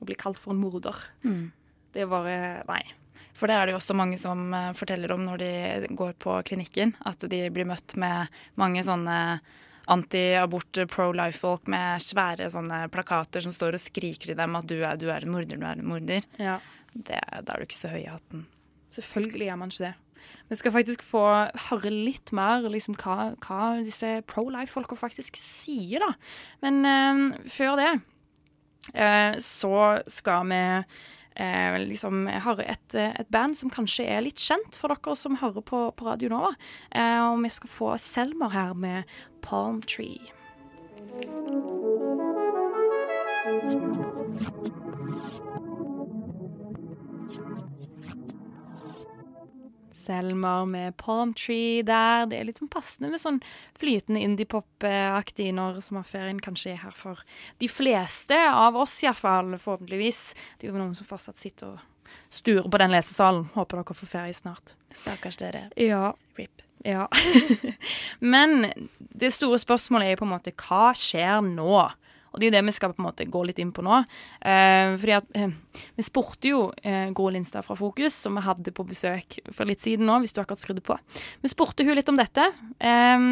og 0.00 0.06
bli 0.08 0.16
kalt 0.18 0.38
for 0.42 0.52
en 0.54 0.60
morder, 0.62 0.96
Mm. 1.24 1.50
det 1.92 2.02
er 2.02 2.06
bare 2.10 2.64
Nei. 2.68 2.82
For 3.34 3.50
det 3.50 3.54
er 3.56 3.66
det 3.66 3.72
jo 3.74 3.78
også 3.80 3.94
mange 3.98 4.18
som 4.18 4.52
eh, 4.54 4.72
forteller 4.78 5.10
om 5.10 5.24
når 5.26 5.38
de 5.42 5.88
går 5.98 6.12
på 6.22 6.36
klinikken, 6.46 6.92
at 7.04 7.18
de 7.30 7.40
blir 7.50 7.66
møtt 7.66 7.96
med 7.98 8.28
mange 8.56 8.82
sånne 8.86 9.40
anti-abort, 9.90 10.78
pro-life-folk 10.88 11.66
med 11.68 12.00
svære 12.02 12.46
sånne 12.52 12.84
plakater 12.94 13.42
som 13.44 13.52
står 13.52 13.76
og 13.76 13.82
skriker 13.82 14.30
til 14.32 14.38
dem 14.38 14.54
at 14.56 14.66
du 14.70 14.78
er, 14.82 14.96
du 14.96 15.08
er 15.12 15.26
en 15.26 15.34
morder, 15.34 15.58
du 15.60 15.66
er 15.66 15.80
en 15.82 15.88
morder. 15.90 16.24
Ja. 16.40 16.58
Det, 16.94 17.18
da 17.42 17.56
er 17.56 17.58
du 17.58 17.66
ikke 17.66 17.76
så 17.80 17.90
høy 17.92 18.04
i 18.04 18.10
hatten. 18.12 18.46
Selvfølgelig 18.94 19.48
gjør 19.50 19.58
man 19.60 19.74
ikke 19.74 19.88
det. 19.88 19.94
Vi 20.50 20.58
skal 20.60 20.74
faktisk 20.74 21.02
få 21.06 21.24
høre 21.70 21.92
litt 21.92 22.32
mer 22.36 22.66
liksom, 22.68 22.96
hva, 23.00 23.32
hva 23.44 23.60
disse 23.84 24.18
pro-life-folka 24.28 24.98
faktisk 24.98 25.38
sier, 25.40 26.04
da. 26.04 26.12
Men 26.64 26.84
eh, 26.88 27.48
før 27.52 27.80
det 27.80 27.90
eh, 28.92 29.40
så 29.42 29.74
skal 30.10 30.46
vi 30.52 30.60
eh, 31.40 31.78
liksom 31.86 32.28
høre 32.44 32.68
et, 32.68 32.94
et 32.94 33.30
band 33.32 33.56
som 33.58 33.72
kanskje 33.72 34.06
er 34.06 34.24
litt 34.26 34.42
kjent 34.42 34.78
for 34.78 34.92
dere 34.92 35.16
som 35.18 35.40
hører 35.40 35.64
på, 35.64 35.86
på 35.96 36.08
Radio 36.08 36.32
Nova. 36.32 36.54
Eh, 36.90 37.20
og 37.24 37.42
vi 37.44 37.52
skal 37.56 37.72
få 37.72 37.94
Selmer 38.00 38.54
her 38.54 38.74
med 38.74 39.16
Palm 39.44 39.82
Tree. 39.82 40.20
Selmer 49.94 50.66
med 50.68 50.96
Palm 50.98 51.32
Tree 51.38 51.84
der. 51.86 52.26
Det 52.28 52.38
er 52.38 52.48
litt 52.48 52.60
sånn 52.60 52.72
passende 52.72 53.12
med 53.12 53.22
sånn 53.22 53.40
flytende 53.78 54.22
indiepop-aktig 54.26 55.52
når 55.54 55.80
sommerferien 55.86 56.42
kanskje 56.42 56.74
er 56.74 56.82
her 56.82 56.96
for 56.98 57.22
de 57.62 57.70
fleste 57.70 58.38
av 58.50 58.76
oss, 58.80 58.98
iallfall. 59.04 59.54
Forhåpentligvis. 59.54 60.22
Det 60.58 60.66
er 60.66 60.74
jo 60.74 60.80
noen 60.80 60.96
som 60.98 61.08
fortsatt 61.08 61.40
sitter 61.40 61.76
og 61.76 62.14
sturer 62.34 62.68
på 62.70 62.82
den 62.82 62.94
lesesalen. 62.94 63.46
Håper 63.54 63.80
dere 63.80 63.98
får 64.02 64.10
ferie 64.10 64.36
snart. 64.36 64.74
Stakkars 64.94 65.38
dere. 65.40 65.68
Ja. 65.80 66.12
Rip. 66.38 66.64
Ja. 66.84 67.08
Men 68.34 68.72
det 68.98 69.32
store 69.32 69.58
spørsmålet 69.62 70.12
er 70.12 70.20
på 70.20 70.26
en 70.26 70.34
måte 70.34 70.52
hva 70.66 70.90
skjer 70.98 71.40
nå? 71.46 71.86
Og 72.34 72.40
det 72.40 72.48
er 72.48 72.50
jo 72.50 72.56
det 72.56 72.64
vi 72.66 72.74
skal 72.74 72.92
på 72.94 73.02
en 73.02 73.06
måte 73.06 73.26
gå 73.30 73.44
litt 73.46 73.60
inn 73.62 73.70
på 73.74 73.84
nå. 73.86 74.00
Eh, 74.42 74.94
fordi 74.98 75.14
at 75.16 75.28
eh, 75.38 75.54
Vi 75.94 76.06
spurte 76.06 76.50
jo 76.50 76.64
eh, 76.82 77.06
Gro 77.14 77.28
Lindstad 77.30 77.66
fra 77.66 77.76
Fokus, 77.78 78.16
som 78.26 78.34
vi 78.34 78.42
hadde 78.44 78.74
på 78.74 78.86
besøk 78.88 79.38
for 79.54 79.70
litt 79.70 79.84
siden 79.84 80.08
nå, 80.10 80.18
hvis 80.22 80.34
du 80.34 80.42
akkurat 80.42 80.60
skrudde 80.60 80.84
på. 80.84 80.98
Vi 81.44 81.52
spurte 81.52 81.86
hun 81.86 81.94
litt 81.94 82.10
om 82.10 82.18
dette, 82.18 82.50
eh, 82.82 83.28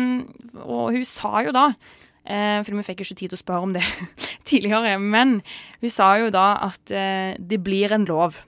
og 0.62 0.94
hun 0.94 1.04
sa 1.08 1.42
jo 1.42 1.54
da 1.54 1.66
eh, 1.72 2.62
For 2.62 2.78
vi 2.78 2.86
fikk 2.86 3.02
jo 3.02 3.10
ikke 3.10 3.20
tid 3.24 3.34
til 3.34 3.40
å 3.40 3.42
spørre 3.42 3.66
om 3.66 3.74
det 3.74 3.84
tidligere, 4.48 4.96
men 5.02 5.40
hun 5.82 5.92
sa 5.92 6.14
jo 6.22 6.30
da 6.34 6.54
at 6.70 6.94
eh, 6.94 7.34
det 7.38 7.62
blir 7.66 7.94
en 7.94 8.06
lov. 8.08 8.38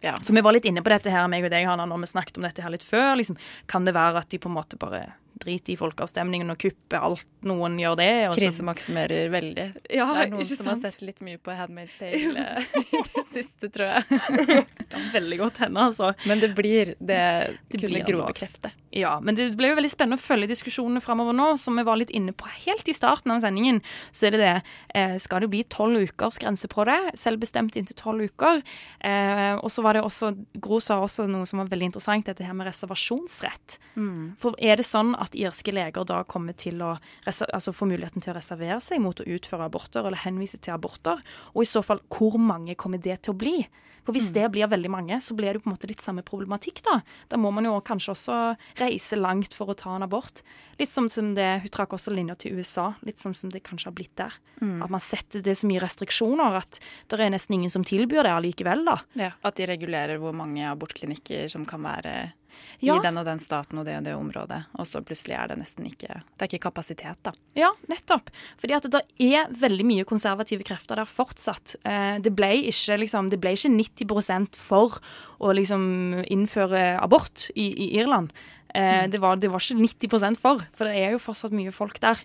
For 0.00 0.32
vi 0.32 0.40
var 0.40 0.56
litt 0.56 0.64
inne 0.64 0.80
på 0.80 0.88
dette 0.88 1.12
her, 1.12 1.26
meg 1.28 1.44
og 1.44 1.52
deg, 1.52 1.66
Hanna, 1.68 1.84
når 1.84 2.06
vi 2.06 2.14
snakket 2.14 2.38
om 2.40 2.46
dette 2.46 2.64
her 2.64 2.72
litt 2.72 2.86
før. 2.86 3.12
Liksom, 3.20 3.36
kan 3.68 3.84
det 3.84 3.92
være 3.92 4.22
at 4.22 4.30
de 4.32 4.40
på 4.40 4.48
en 4.48 4.56
måte 4.56 4.78
bare 4.80 5.10
driter 5.40 5.74
i 5.74 5.78
folkeavstemningen 5.80 6.52
og 6.52 6.58
kupper 6.60 7.02
alt 7.10 7.26
noen 7.48 7.78
gjør 7.80 7.96
det? 8.00 8.10
og 8.28 8.34
så- 8.34 8.40
Krisemaksimerer 8.44 9.30
veldig. 9.32 9.66
Ja, 9.90 10.06
det 10.14 10.26
er 10.26 10.30
noen 10.34 10.44
som 10.44 10.66
har 10.70 10.80
sett 10.82 11.02
litt 11.02 11.20
mye 11.24 11.38
på 11.38 11.54
Handmaid's 11.56 11.96
Tale 12.00 12.44
eh, 12.44 12.78
i 12.80 13.02
det 13.14 13.24
siste, 13.30 13.70
tror 13.72 13.94
jeg. 13.96 14.20
det 14.46 14.86
kan 14.90 15.08
veldig 15.14 15.38
godt 15.40 15.62
hende, 15.64 15.80
altså. 15.90 16.12
Men 16.26 16.40
det 16.44 16.52
blir 16.58 16.94
Det, 17.00 17.22
Det 17.70 17.80
kunne 17.80 17.90
blir 17.96 18.04
Gro 18.10 18.26
bekrefte. 18.26 18.72
Ja, 18.92 19.20
men 19.22 19.36
det 19.38 19.52
ble 19.56 19.68
jo 19.70 19.76
veldig 19.78 19.90
spennende 19.92 20.18
å 20.18 20.22
følge 20.24 20.48
diskusjonene 20.50 21.00
framover 21.02 21.32
nå, 21.36 21.52
som 21.62 21.76
vi 21.78 21.84
var 21.86 21.96
litt 22.00 22.10
inne 22.10 22.32
på 22.34 22.48
helt 22.66 22.88
i 22.90 22.94
starten 22.96 23.30
av 23.30 23.38
sendingen. 23.44 23.78
Så 24.10 24.26
er 24.26 24.34
det 24.34 24.40
det 24.42 24.54
eh, 24.98 25.16
Skal 25.22 25.44
det 25.44 25.50
bli 25.52 25.62
tolv 25.70 26.00
ukers 26.10 26.40
grense 26.42 26.66
på 26.70 26.84
det? 26.88 26.96
Selvbestemt 27.18 27.76
inntil 27.78 27.94
tolv 28.00 28.26
uker. 28.26 28.62
Eh, 29.06 29.54
og 29.62 29.70
så 29.70 29.84
var 29.86 29.94
det 29.94 30.02
også 30.02 30.32
Gro 30.60 30.80
sa 30.82 30.98
også 31.04 31.28
noe 31.30 31.46
som 31.46 31.62
var 31.62 31.70
veldig 31.70 31.90
interessant, 31.92 32.26
dette 32.26 32.42
her 32.44 32.52
med 32.58 32.66
reservasjonsrett. 32.66 33.78
Mm. 33.94 34.34
For 34.40 34.58
er 34.58 34.80
det 34.80 34.86
sånn 34.88 35.14
at 35.22 35.29
irske 35.38 35.74
leger 35.74 36.06
da 36.08 36.22
kommer 36.24 36.56
til 36.58 36.80
å 36.82 36.94
altså 37.26 37.74
få 37.76 37.88
muligheten 37.90 38.22
til 38.22 38.32
å 38.32 38.38
reservere 38.38 38.80
seg 38.84 39.02
mot 39.02 39.20
å 39.20 39.28
utføre 39.28 39.68
aborter 39.68 40.04
eller 40.04 40.24
henvise 40.24 40.58
til 40.58 40.74
aborter? 40.74 41.22
Og 41.54 41.64
i 41.64 41.70
så 41.70 41.84
fall, 41.84 42.02
hvor 42.08 42.38
mange 42.40 42.74
kommer 42.78 42.98
det 43.02 43.22
til 43.24 43.34
å 43.34 43.40
bli? 43.40 43.56
For 44.04 44.16
Hvis 44.16 44.30
det 44.34 44.46
blir 44.52 44.68
veldig 44.70 44.90
mange, 44.90 45.18
så 45.20 45.36
blir 45.36 45.54
det 45.54 45.62
på 45.62 45.68
en 45.68 45.74
måte 45.74 45.88
litt 45.90 46.02
samme 46.02 46.24
problematikk. 46.26 46.82
Da 46.86 47.00
Da 47.28 47.36
må 47.36 47.52
man 47.52 47.64
jo 47.68 47.76
kanskje 47.84 48.14
også 48.14 48.38
reise 48.80 49.16
langt 49.16 49.54
for 49.54 49.70
å 49.70 49.76
ta 49.76 49.94
en 49.94 50.06
abort. 50.06 50.42
Litt 50.80 50.90
som, 50.90 51.08
som 51.08 51.34
det, 51.34 51.60
Hun 51.62 51.70
trakk 51.70 51.92
også 51.92 52.10
linja 52.14 52.34
til 52.34 52.56
USA, 52.56 52.94
litt 53.06 53.18
som, 53.18 53.34
som 53.34 53.50
det 53.50 53.62
kanskje 53.62 53.90
har 53.90 53.94
blitt 53.94 54.16
der. 54.16 54.34
Mm. 54.60 54.82
At 54.82 54.90
man 54.90 55.00
setter 55.00 55.44
det 55.44 55.56
så 55.58 55.68
mye 55.68 55.82
restriksjoner 55.82 56.56
at 56.56 56.80
det 57.08 57.20
er 57.20 57.30
nesten 57.30 57.54
ingen 57.54 57.70
som 57.70 57.84
tilbyr 57.84 58.24
det 58.24 58.34
allikevel. 58.34 58.84
da. 58.84 58.98
Ja, 59.14 59.30
At 59.42 59.56
de 59.60 59.68
regulerer 59.68 60.18
hvor 60.18 60.32
mange 60.32 60.64
abortklinikker 60.70 61.48
som 61.52 61.66
kan 61.68 61.84
være 61.84 62.32
Ja. 62.80 62.96
i 62.96 63.02
den 63.04 63.18
og 63.20 63.26
den 63.28 63.40
staten 63.44 63.80
og 63.80 63.84
det 63.84 63.98
og 63.98 64.06
det 64.06 64.14
området. 64.16 64.60
Og 64.80 64.86
så 64.88 65.02
plutselig 65.04 65.36
er 65.36 65.50
det 65.50 65.58
nesten 65.60 65.86
ikke 65.88 66.20
Det 66.20 66.44
er 66.44 66.48
ikke 66.48 66.70
kapasitet, 66.70 67.18
da. 67.26 67.32
Ja, 67.58 67.70
nettopp. 67.90 68.30
Fordi 68.60 68.76
at 68.76 68.88
det 68.92 69.02
er 69.20 69.50
veldig 69.52 69.86
mye 69.86 70.06
konservative 70.08 70.64
krefter 70.66 71.00
der 71.00 71.08
fortsatt. 71.08 71.76
Eh, 71.84 72.16
det, 72.24 72.32
ble 72.36 72.52
ikke, 72.70 72.96
liksom, 73.02 73.28
det 73.32 73.40
ble 73.42 73.52
ikke 73.56 73.72
90% 74.06 74.56
for 74.60 75.00
å 75.40 75.52
liksom 75.56 76.24
innføre 76.24 76.96
abort 77.00 77.50
i, 77.54 77.68
i 77.68 77.90
Irland. 78.00 78.32
Eh, 78.74 79.06
det, 79.10 79.20
var, 79.20 79.36
det 79.36 79.52
var 79.52 79.60
ikke 79.60 80.08
90% 80.08 80.40
for, 80.40 80.64
for 80.72 80.88
det 80.88 81.02
er 81.02 81.16
jo 81.16 81.22
fortsatt 81.22 81.54
mye 81.56 81.74
folk 81.74 82.00
der 82.00 82.20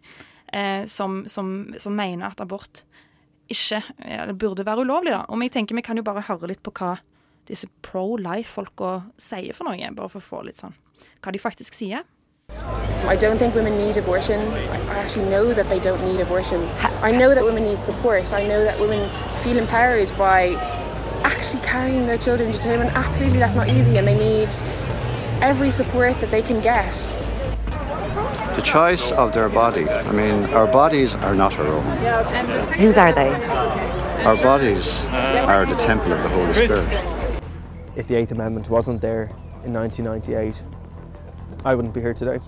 eh, 0.54 0.86
som, 0.88 1.24
som, 1.28 1.74
som 1.82 1.98
mener 1.98 2.30
at 2.30 2.44
abort 2.44 2.86
ikke 3.52 3.82
burde 4.40 4.66
være 4.66 4.88
ulovlig. 4.88 5.12
da. 5.14 5.26
Og 5.30 5.44
jeg 5.44 5.54
tenker 5.54 5.78
Vi 5.78 5.84
kan 5.86 6.00
jo 6.00 6.06
bare 6.06 6.24
høre 6.26 6.50
litt 6.50 6.64
på 6.66 6.74
hva 6.74 6.96
disse 7.46 7.68
pro 7.82 8.16
life-folka 8.16 9.06
sier 9.18 9.54
for 9.54 9.70
noe, 9.70 9.94
bare 9.96 10.10
for 10.10 10.20
å 10.22 10.28
få 10.32 10.44
litt 10.46 10.62
sånn 10.62 10.76
hva 11.22 11.32
de 11.34 11.40
faktisk 11.42 11.74
sier. 11.74 12.04
I 13.08 13.16
don't 13.16 13.38
think 13.38 13.56
women 13.56 13.78
need 13.78 13.98
abortion. 13.98 14.40
I 14.92 14.98
actually 14.98 15.30
know 15.30 15.54
that 15.54 15.70
they 15.70 15.80
don't 15.80 16.02
need 16.04 16.22
abortion. 16.22 16.62
I 17.02 17.12
know 17.12 17.34
that 17.34 17.44
women 17.44 17.64
need 17.64 17.80
support. 17.80 18.34
I 18.34 18.46
know 18.48 18.64
that 18.64 18.80
women 18.80 19.10
feel 19.44 19.58
empowered 19.58 20.12
by 20.18 20.56
actually 21.24 21.62
carrying 21.64 22.06
their 22.06 22.18
children 22.18 22.52
to 22.52 22.60
term, 22.60 22.82
and 22.82 22.90
absolutely 22.92 23.40
that's 23.40 23.56
not 23.56 23.70
easy, 23.70 23.98
and 23.98 24.08
they 24.08 24.18
need 24.18 24.50
every 25.42 25.72
support 25.72 26.20
that 26.22 26.32
they 26.32 26.42
can 26.42 26.62
get. 26.62 26.94
The 28.56 28.62
choice 28.64 29.12
of 29.12 29.34
their 29.34 29.50
body. 29.50 29.90
I 29.90 30.12
mean, 30.12 30.46
our 30.54 30.68
bodies 30.68 31.16
are 31.16 31.36
not 31.36 31.58
our 31.60 31.68
own. 31.68 31.84
Whose 32.74 32.98
are 32.98 33.12
they? 33.12 33.34
Our 34.24 34.38
bodies 34.38 35.04
are 35.06 35.66
the 35.66 35.76
temple 35.76 36.14
of 36.14 36.24
the 36.24 36.30
Holy 36.30 36.54
Spirit. 36.54 37.25
If 37.96 38.08
the 38.08 38.16
Eighth 38.16 38.32
Amendment 38.32 38.70
wasn't 38.70 39.02
there 39.02 39.30
in 39.64 39.74
1998, 39.74 40.62
I 41.64 41.76
wouldn't 41.76 41.94
be 41.94 42.02
here 42.02 42.14
today. 42.14 42.40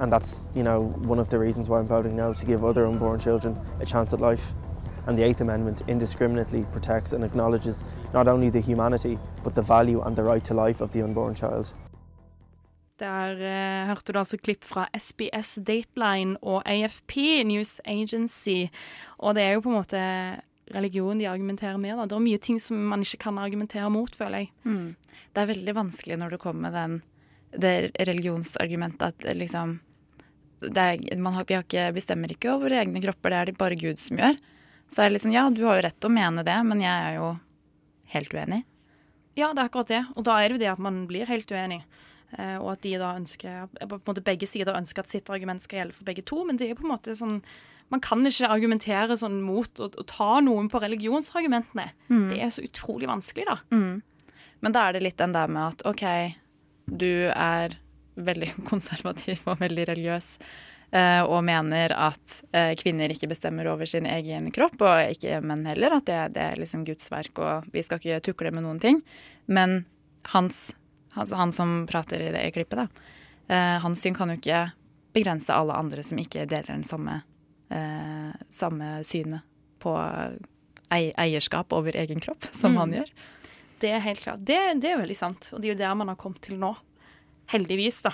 And 0.00 0.12
that's, 0.12 0.48
you 0.54 0.64
know, 0.64 0.80
one 1.06 1.20
of 1.20 1.28
the 1.28 1.38
reasons 1.38 1.68
why 1.68 1.78
I'm 1.78 1.86
voting 1.86 2.16
no 2.16 2.34
to 2.34 2.44
give 2.44 2.64
other 2.64 2.86
unborn 2.86 3.20
children 3.20 3.56
a 3.80 3.86
chance 3.86 4.12
at 4.12 4.20
life. 4.20 4.54
And 5.06 5.16
the 5.16 5.22
Eighth 5.22 5.40
Amendment 5.40 5.82
indiscriminately 5.86 6.64
protects 6.72 7.12
and 7.12 7.24
acknowledges 7.24 7.80
not 8.12 8.26
only 8.26 8.50
the 8.50 8.60
humanity, 8.60 9.18
but 9.44 9.54
the 9.54 9.62
value 9.62 10.02
and 10.02 10.16
the 10.16 10.22
right 10.22 10.44
to 10.44 10.54
life 10.54 10.80
of 10.80 10.90
the 10.92 11.02
unborn 11.02 11.34
child. 11.34 11.74
Der 12.98 13.32
eh, 13.32 13.86
hørte 13.86 14.12
du 14.12 14.18
altså 14.18 14.36
klipp 14.36 14.64
fra 14.64 14.88
SBS 14.98 15.58
Dateline 15.66 16.36
og 16.42 16.62
AFP, 16.66 17.16
News 17.44 17.80
Agency. 17.84 18.70
Og 19.18 19.34
det 19.34 19.42
er 19.42 19.50
jo 19.52 19.60
på 19.60 19.68
en 19.68 19.74
måte 19.74 19.96
religion 20.74 21.18
de 21.18 21.28
argumenterer 21.30 21.78
med. 21.80 21.96
Da. 21.98 22.08
Det 22.10 22.16
er 22.16 22.24
mye 22.24 22.42
ting 22.42 22.58
som 22.62 22.80
man 22.92 23.04
ikke 23.04 23.22
kan 23.26 23.40
argumentere 23.40 23.88
mot, 23.92 24.12
føler 24.16 24.44
jeg. 24.44 24.52
Mm. 24.64 25.16
Det 25.32 25.42
er 25.42 25.50
veldig 25.52 25.76
vanskelig 25.78 26.18
når 26.20 26.34
du 26.34 26.40
kommer 26.42 26.68
med 26.68 26.76
den, 26.78 26.98
det 27.62 27.74
religionsargumentet 28.08 29.08
at 29.12 29.36
liksom 29.36 29.78
det 30.62 30.78
er, 30.78 31.16
man 31.18 31.34
har, 31.34 31.44
Vi 31.48 31.56
har 31.56 31.64
ikke, 31.64 31.88
bestemmer 31.96 32.30
ikke 32.30 32.52
over 32.52 32.70
egne 32.70 33.00
kropper, 33.02 33.32
det 33.32 33.38
er 33.38 33.48
det 33.50 33.58
bare 33.58 33.78
Gud 33.78 33.98
som 33.98 34.20
gjør. 34.20 34.36
Så 34.92 35.02
er 35.02 35.08
det 35.08 35.16
liksom, 35.16 35.32
ja, 35.34 35.48
du 35.50 35.64
har 35.66 35.80
jo 35.80 35.86
rett 35.88 35.98
til 35.98 36.10
å 36.10 36.14
mene 36.14 36.44
det, 36.46 36.58
men 36.68 36.84
jeg 36.84 37.08
er 37.08 37.16
jo 37.16 37.32
helt 38.12 38.36
uenig. 38.36 38.60
Ja, 39.34 39.48
det 39.50 39.62
er 39.62 39.70
akkurat 39.70 39.90
det. 39.90 40.02
Og 40.14 40.26
da 40.28 40.36
er 40.38 40.50
det 40.50 40.58
jo 40.58 40.62
det 40.62 40.70
at 40.74 40.82
man 40.84 41.02
blir 41.08 41.26
helt 41.26 41.50
uenig. 41.50 41.80
Eh, 42.36 42.56
og 42.60 42.74
at 42.74 42.84
de 42.84 42.94
da 43.00 43.14
ønsker 43.16 43.68
på 43.80 43.98
en 43.98 44.06
måte 44.08 44.24
Begge 44.24 44.48
sider 44.48 44.76
ønsker 44.76 45.04
at 45.04 45.12
sitt 45.12 45.28
argument 45.32 45.64
skal 45.64 45.82
gjelde 45.82 45.96
for 45.96 46.08
begge 46.08 46.24
to. 46.28 46.42
Men 46.48 46.60
det 46.60 46.68
er 46.68 46.78
på 46.78 46.86
en 46.86 46.92
måte 46.92 47.16
sånn 47.16 47.40
Man 47.92 48.00
kan 48.00 48.24
ikke 48.26 48.48
argumentere 48.48 49.16
sånn 49.20 49.38
mot 49.44 49.80
å, 49.84 49.90
å 49.92 50.04
ta 50.08 50.40
noen 50.40 50.70
på 50.72 50.80
religionsargumentene. 50.82 51.90
Mm. 52.08 52.26
Det 52.32 52.40
er 52.40 52.50
så 52.54 52.64
utrolig 52.64 53.08
vanskelig, 53.10 53.44
da. 53.50 53.58
Mm. 53.74 54.00
Men 54.64 54.72
da 54.76 54.86
er 54.88 54.96
det 54.96 55.02
litt 55.04 55.18
den 55.20 55.34
der 55.34 55.50
med 55.52 55.62
at 55.74 55.86
OK, 55.90 56.04
du 56.86 57.28
er 57.34 57.76
veldig 58.16 58.52
konservativ 58.70 59.42
og 59.48 59.60
veldig 59.62 59.84
religiøs. 59.92 60.28
eh, 60.92 61.22
Og 61.24 61.40
mener 61.44 61.92
at 61.96 62.38
eh, 62.52 62.72
kvinner 62.80 63.12
ikke 63.12 63.28
bestemmer 63.30 63.68
over 63.72 63.88
sin 63.88 64.06
egen 64.06 64.50
kropp, 64.54 64.80
og 64.80 65.12
ikke 65.16 65.40
menn 65.44 65.64
heller. 65.68 65.98
At 65.98 66.06
det, 66.08 66.20
det 66.36 66.42
er 66.52 66.60
liksom 66.60 66.84
Guds 66.88 67.10
verk, 67.12 67.38
og 67.38 67.68
vi 67.72 67.82
skal 67.84 68.00
ikke 68.00 68.20
tukle 68.30 68.52
med 68.52 68.64
noen 68.66 68.80
ting. 68.80 69.02
Men 69.46 69.82
hans, 70.32 70.70
altså 71.16 71.36
han 71.40 71.52
som 71.52 71.82
prater 71.90 72.22
i 72.22 72.30
det 72.32 72.46
i 72.48 72.54
klippet, 72.54 72.84
da, 72.84 73.10
eh, 73.52 73.76
hans 73.84 74.00
syn 74.04 74.14
kan 74.16 74.30
jo 74.32 74.38
ikke 74.40 74.62
begrense 75.12 75.52
alle 75.52 75.74
andre 75.76 76.00
som 76.06 76.16
ikke 76.22 76.46
deler 76.48 76.70
den 76.72 76.86
samme, 76.88 77.18
samme 78.52 79.02
synet 79.08 79.42
på 79.82 79.94
eierskap 80.92 81.72
over 81.72 81.96
egen 81.96 82.20
kropp, 82.20 82.44
som 82.52 82.72
Mm. 82.74 82.78
han 82.78 82.92
gjør. 82.92 83.10
Det 83.80 83.90
er 83.90 83.98
helt 84.04 84.20
klart. 84.20 84.44
Det, 84.44 84.58
det 84.80 84.90
er 84.92 85.00
veldig 85.00 85.16
sant. 85.16 85.50
Og 85.52 85.60
det 85.60 85.68
er 85.70 85.74
jo 85.74 85.78
der 85.78 85.94
man 85.94 86.08
har 86.08 86.16
kommet 86.16 86.40
til 86.44 86.58
nå. 86.58 86.76
Heldigvis, 87.50 88.02
da. 88.02 88.12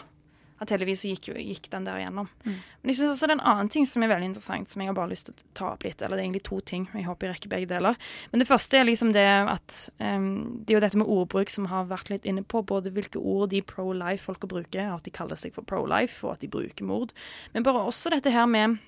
At 0.61 0.71
heldigvis 0.71 1.05
gikk, 1.07 1.29
gikk 1.39 1.69
den 1.71 1.85
der 1.85 1.99
igjennom. 2.01 2.27
Mm. 2.45 2.55
Men 2.83 2.91
jeg 2.91 2.97
synes 2.97 3.13
også 3.15 3.27
det 3.29 3.35
er 3.35 3.39
en 3.39 3.47
annen 3.53 3.69
ting 3.69 3.85
som 3.87 4.03
er 4.03 4.09
veldig 4.11 4.27
interessant, 4.31 4.71
som 4.71 4.81
jeg 4.83 4.89
har 4.89 4.95
bare 4.97 5.11
lyst 5.13 5.27
til 5.29 5.35
å 5.35 5.45
ta 5.55 5.69
opp 5.75 5.85
litt. 5.85 6.01
Eller 6.03 6.17
det 6.17 6.23
er 6.25 6.27
egentlig 6.27 6.43
to 6.49 6.59
ting. 6.61 6.89
Jeg 6.95 7.05
håper 7.07 7.27
jeg 7.29 7.35
rekker 7.37 7.49
begge 7.53 7.69
deler. 7.71 7.95
Men 8.33 8.41
det 8.43 8.49
første 8.49 8.79
er 8.81 8.89
liksom 8.89 9.13
det 9.15 9.27
at 9.53 9.77
um, 10.01 10.65
Det 10.65 10.73
er 10.75 10.81
jo 10.81 10.85
dette 10.87 10.99
med 10.99 11.07
ordbruk 11.07 11.51
som 11.51 11.67
har 11.71 11.85
vært 11.87 12.11
litt 12.11 12.25
inne 12.27 12.43
på. 12.43 12.65
Både 12.67 12.91
hvilke 12.91 13.19
ord 13.21 13.51
de 13.51 13.61
pro-life-folka 13.63 14.49
bruker, 14.51 14.95
at 14.97 15.05
de 15.05 15.11
kaller 15.15 15.37
seg 15.37 15.53
for 15.55 15.63
pro-life, 15.63 16.25
og 16.27 16.33
at 16.33 16.41
de 16.41 16.49
bruker 16.49 16.83
mord. 16.85 17.13
Men 17.55 17.63
bare 17.63 17.85
også 17.87 18.11
dette 18.11 18.31
her 18.33 18.47
med 18.47 18.79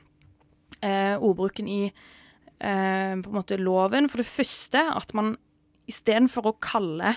eh, 0.82 1.16
ordbruken 1.16 1.68
i 1.68 1.82
eh, 1.86 3.14
på 3.20 3.30
en 3.30 3.38
måte 3.38 3.60
loven. 3.60 4.08
For 4.10 4.22
det 4.22 4.30
første 4.30 4.82
at 4.96 5.14
man 5.16 5.36
istedenfor 5.90 6.46
å 6.46 6.56
kalle 6.62 7.14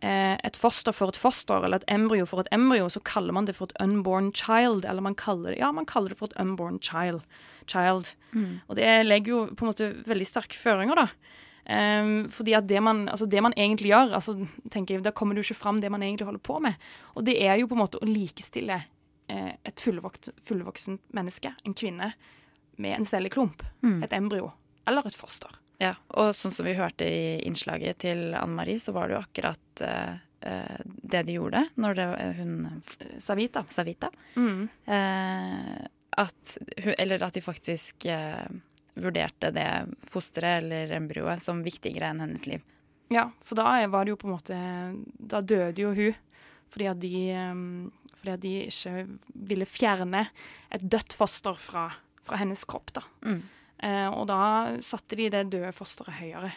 eh, 0.00 0.34
et 0.36 0.58
foster 0.58 0.94
for 0.96 1.12
et 1.12 1.20
foster, 1.20 1.64
eller 1.64 1.82
et 1.82 1.88
embryo 1.92 2.26
for 2.28 2.44
et 2.44 2.50
embryo, 2.54 2.88
så 2.92 3.02
kaller 3.04 3.36
man 3.36 3.48
det 3.48 3.56
for 3.58 3.70
et 3.70 3.80
unborn 3.84 4.32
child. 4.36 4.86
Eller 4.88 5.04
man 5.04 5.18
kaller 5.18 5.52
det, 5.52 5.60
ja, 5.62 5.72
man 5.74 5.88
kaller 5.88 6.14
det 6.14 6.20
for 6.20 6.32
et 6.32 6.38
unborn 6.40 6.80
child. 6.82 7.24
child. 7.70 8.14
Mm. 8.32 8.60
Og 8.68 8.76
det 8.80 8.90
legger 9.06 9.34
jo 9.34 9.46
på 9.52 9.64
en 9.64 9.72
måte 9.72 9.94
veldig 10.08 10.28
sterke 10.28 10.58
føringer, 10.58 11.04
da. 11.04 11.08
Um, 11.64 12.26
fordi 12.28 12.52
at 12.52 12.66
det 12.68 12.80
man, 12.84 13.06
altså 13.08 13.24
det 13.24 13.40
man 13.40 13.54
egentlig 13.56 13.88
gjør, 13.88 14.10
altså, 14.18 14.34
tenker 14.70 14.98
jeg, 14.98 15.04
da 15.04 15.14
kommer 15.16 15.32
du 15.32 15.40
ikke 15.40 15.56
fram 15.56 15.78
det 15.80 15.88
man 15.92 16.02
egentlig 16.04 16.26
holder 16.28 16.42
på 16.44 16.58
med. 16.60 16.76
Og 17.16 17.24
det 17.24 17.38
er 17.40 17.56
jo 17.56 17.70
på 17.70 17.76
en 17.76 17.80
måte 17.80 18.00
å 18.02 18.08
likestille 18.08 18.76
eh, 19.32 19.52
et 19.64 19.80
fullvokt, 19.80 20.28
fullvoksent 20.44 21.00
menneske, 21.16 21.54
en 21.64 21.76
kvinne, 21.76 22.10
med 22.76 22.98
en 22.98 23.08
celleklump. 23.08 23.62
Mm. 23.82 24.02
Et 24.06 24.12
embryo. 24.12 24.50
Eller 24.86 25.06
et 25.06 25.16
foster. 25.16 25.50
Ja, 25.82 25.94
og 26.14 26.34
sånn 26.38 26.54
som 26.54 26.66
vi 26.68 26.76
hørte 26.78 27.06
i 27.08 27.40
innslaget 27.48 28.02
til 28.04 28.28
Anne 28.36 28.54
Marie, 28.54 28.80
så 28.80 28.94
var 28.94 29.08
det 29.08 29.16
jo 29.16 29.22
akkurat 29.24 29.82
eh, 29.82 30.12
eh, 30.46 30.84
det 30.84 31.24
de 31.28 31.38
gjorde 31.38 31.64
når 31.80 31.98
det 31.98 32.06
hun 32.38 32.54
Savita. 33.18 33.64
Savita. 33.74 34.10
Mm. 34.36 34.68
Uh, 34.86 35.82
at 36.14 36.54
eller 36.94 37.24
at 37.26 37.34
de 37.34 37.42
faktisk 37.42 38.06
uh, 38.06 38.46
vurderte 38.94 39.50
det 39.54 39.68
fosteret 40.06 40.62
eller 40.62 40.94
embryoet 40.94 41.42
som 41.42 41.64
viktigere 41.66 42.12
enn 42.12 42.22
hennes 42.22 42.46
liv. 42.46 42.62
Ja, 43.12 43.28
for 43.42 43.58
da 43.58 43.82
var 43.90 44.06
det 44.06 44.14
jo 44.14 44.20
på 44.22 44.28
en 44.30 44.32
måte 44.32 44.58
Da 45.20 45.42
døde 45.44 45.82
jo 45.82 45.90
hun 45.92 46.14
fordi 46.74 46.88
at 46.90 46.98
de, 46.98 47.18
um, 47.38 47.92
fordi 48.18 48.32
at 48.32 48.40
de 48.42 48.52
ikke 48.66 48.94
ville 49.46 49.66
fjerne 49.68 50.24
et 50.74 50.82
dødt 50.90 51.14
foster 51.14 51.54
fra, 51.54 51.84
fra 52.24 52.38
hennes 52.40 52.64
kropp, 52.68 52.92
da. 52.96 53.02
Mm. 53.26 53.42
Eh, 53.84 54.08
og 54.08 54.26
da 54.30 54.40
satte 54.84 55.16
de 55.18 55.28
det 55.30 55.44
døde 55.52 55.72
fosteret 55.76 56.20
høyere 56.20 56.52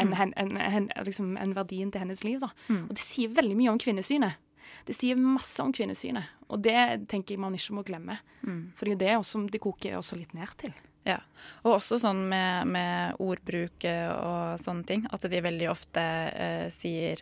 enn 0.00 0.12
Mm. 0.14 0.32
en, 0.36 0.56
hen, 0.56 0.86
liksom, 1.04 1.36
en 1.36 1.52
verdien 1.54 1.90
til 1.92 2.00
hennes 2.00 2.22
liv. 2.24 2.38
da. 2.40 2.48
Mm. 2.68 2.84
Og 2.88 2.94
det 2.94 3.02
sier 3.02 3.28
veldig 3.34 3.56
mye 3.58 3.70
om 3.72 3.78
kvinnesynet. 3.78 4.38
Det 4.86 4.94
sier 4.96 5.18
masse 5.18 5.58
om 5.60 5.72
kvinnesynet, 5.74 6.24
og 6.48 6.62
det 6.62 7.08
tenker 7.10 7.34
jeg 7.34 7.40
man 7.42 7.54
ikke 7.58 7.74
må 7.74 7.82
glemme. 7.84 8.18
Mm. 8.46 8.72
For 8.76 8.86
det 8.86 8.92
er 8.92 8.94
jo 8.94 9.00
det 9.02 9.16
også, 9.18 9.42
det 9.50 9.60
koker 9.60 9.96
også 9.98 10.16
litt 10.16 10.32
ned 10.32 10.48
til. 10.62 10.72
Ja, 11.04 11.18
og 11.64 11.74
også 11.80 11.98
sånn 12.00 12.28
med, 12.30 12.66
med 12.70 13.16
ordbruk 13.18 13.84
eh, 13.88 14.08
og 14.14 14.58
sånne 14.62 14.86
ting, 14.86 15.06
at 15.10 15.20
de 15.26 15.40
veldig 15.42 15.68
ofte 15.72 16.00
eh, 16.00 16.66
sier 16.70 17.20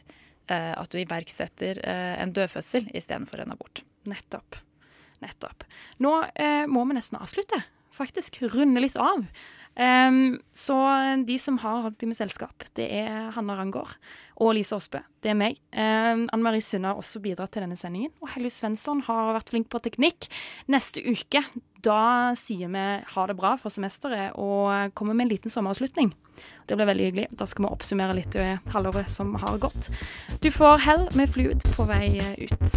eh, 0.49 0.75
at 0.77 0.91
du 0.93 0.99
iverksetter 1.01 1.81
eh, 1.83 2.14
en 2.23 2.33
dødfødsel 2.37 2.91
istedenfor 2.95 3.41
en 3.45 3.53
abort. 3.57 3.83
Nettopp. 4.05 4.61
Nettopp. 5.25 5.66
Nå 6.05 6.14
eh, 6.35 6.64
må 6.71 6.85
vi 6.89 6.99
nesten 6.99 7.21
avslutte, 7.21 7.61
faktisk 7.95 8.43
runde 8.55 8.83
litt 8.85 8.99
av. 9.01 9.25
Um, 9.79 10.41
så 10.51 10.75
de 11.23 11.37
som 11.39 11.61
har 11.62 11.85
holdt 11.85 12.03
i 12.03 12.09
med 12.11 12.19
selskap, 12.19 12.64
det 12.75 12.89
er 12.99 13.29
Hanna 13.37 13.55
Rangård 13.55 13.93
og 14.43 14.57
Lise 14.57 14.75
Aasbø. 14.75 14.99
Det 15.23 15.31
er 15.31 15.39
meg. 15.39 15.61
Um, 15.71 16.25
Anne 16.35 16.43
Marie 16.43 16.64
Sunde 16.64 16.91
har 16.91 16.99
også 16.99 17.23
bidratt 17.23 17.55
til 17.55 17.62
denne 17.62 17.79
sendingen. 17.79 18.11
Og 18.23 18.33
Helly 18.35 18.51
Svensson 18.51 19.05
har 19.07 19.37
vært 19.37 19.53
flink 19.55 19.71
på 19.71 19.83
teknikk. 19.85 20.27
Neste 20.71 21.05
uke 21.07 21.45
da 21.85 22.35
sier 22.39 22.71
vi 22.73 22.87
ha 23.12 23.27
det 23.31 23.37
bra 23.39 23.55
for 23.61 23.71
semesteret 23.71 24.35
og 24.39 24.95
kommer 24.99 25.14
med 25.14 25.29
en 25.29 25.35
liten 25.37 25.53
sommeravslutning. 25.53 26.11
Det 26.69 26.77
blir 26.77 26.87
veldig 26.87 27.05
hyggelig. 27.05 27.27
Da 27.31 27.47
skal 27.49 27.64
vi 27.64 27.71
oppsummere 27.73 28.16
litt 28.19 28.35
i 28.37 28.49
halvåret 28.75 29.11
som 29.11 29.35
har 29.41 29.57
gått. 29.59 29.89
Du 30.45 30.51
får 30.53 30.85
Hell 30.85 31.09
med 31.16 31.31
Fluid 31.33 31.64
på 31.77 31.87
vei 31.89 32.21
ut. 32.39 32.69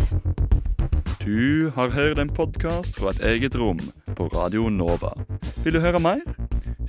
Du 1.22 1.72
har 1.76 1.92
hørt 1.94 2.18
en 2.18 2.32
podkast 2.34 2.96
fra 2.98 3.12
et 3.12 3.22
eget 3.36 3.56
rom 3.56 3.80
på 4.16 4.30
Radio 4.32 4.70
Nova. 4.70 5.14
Vil 5.66 5.76
du 5.76 5.84
høre 5.84 6.00
mer? 6.02 6.24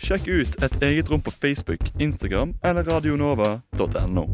Sjekk 0.01 0.31
ut 0.31 0.63
Et 0.65 0.83
eget 0.83 1.11
rom 1.11 1.21
på 1.21 1.31
Facebook, 1.31 1.91
Instagram 2.01 2.55
eller 2.65 2.87
radionova.no. 2.89 4.27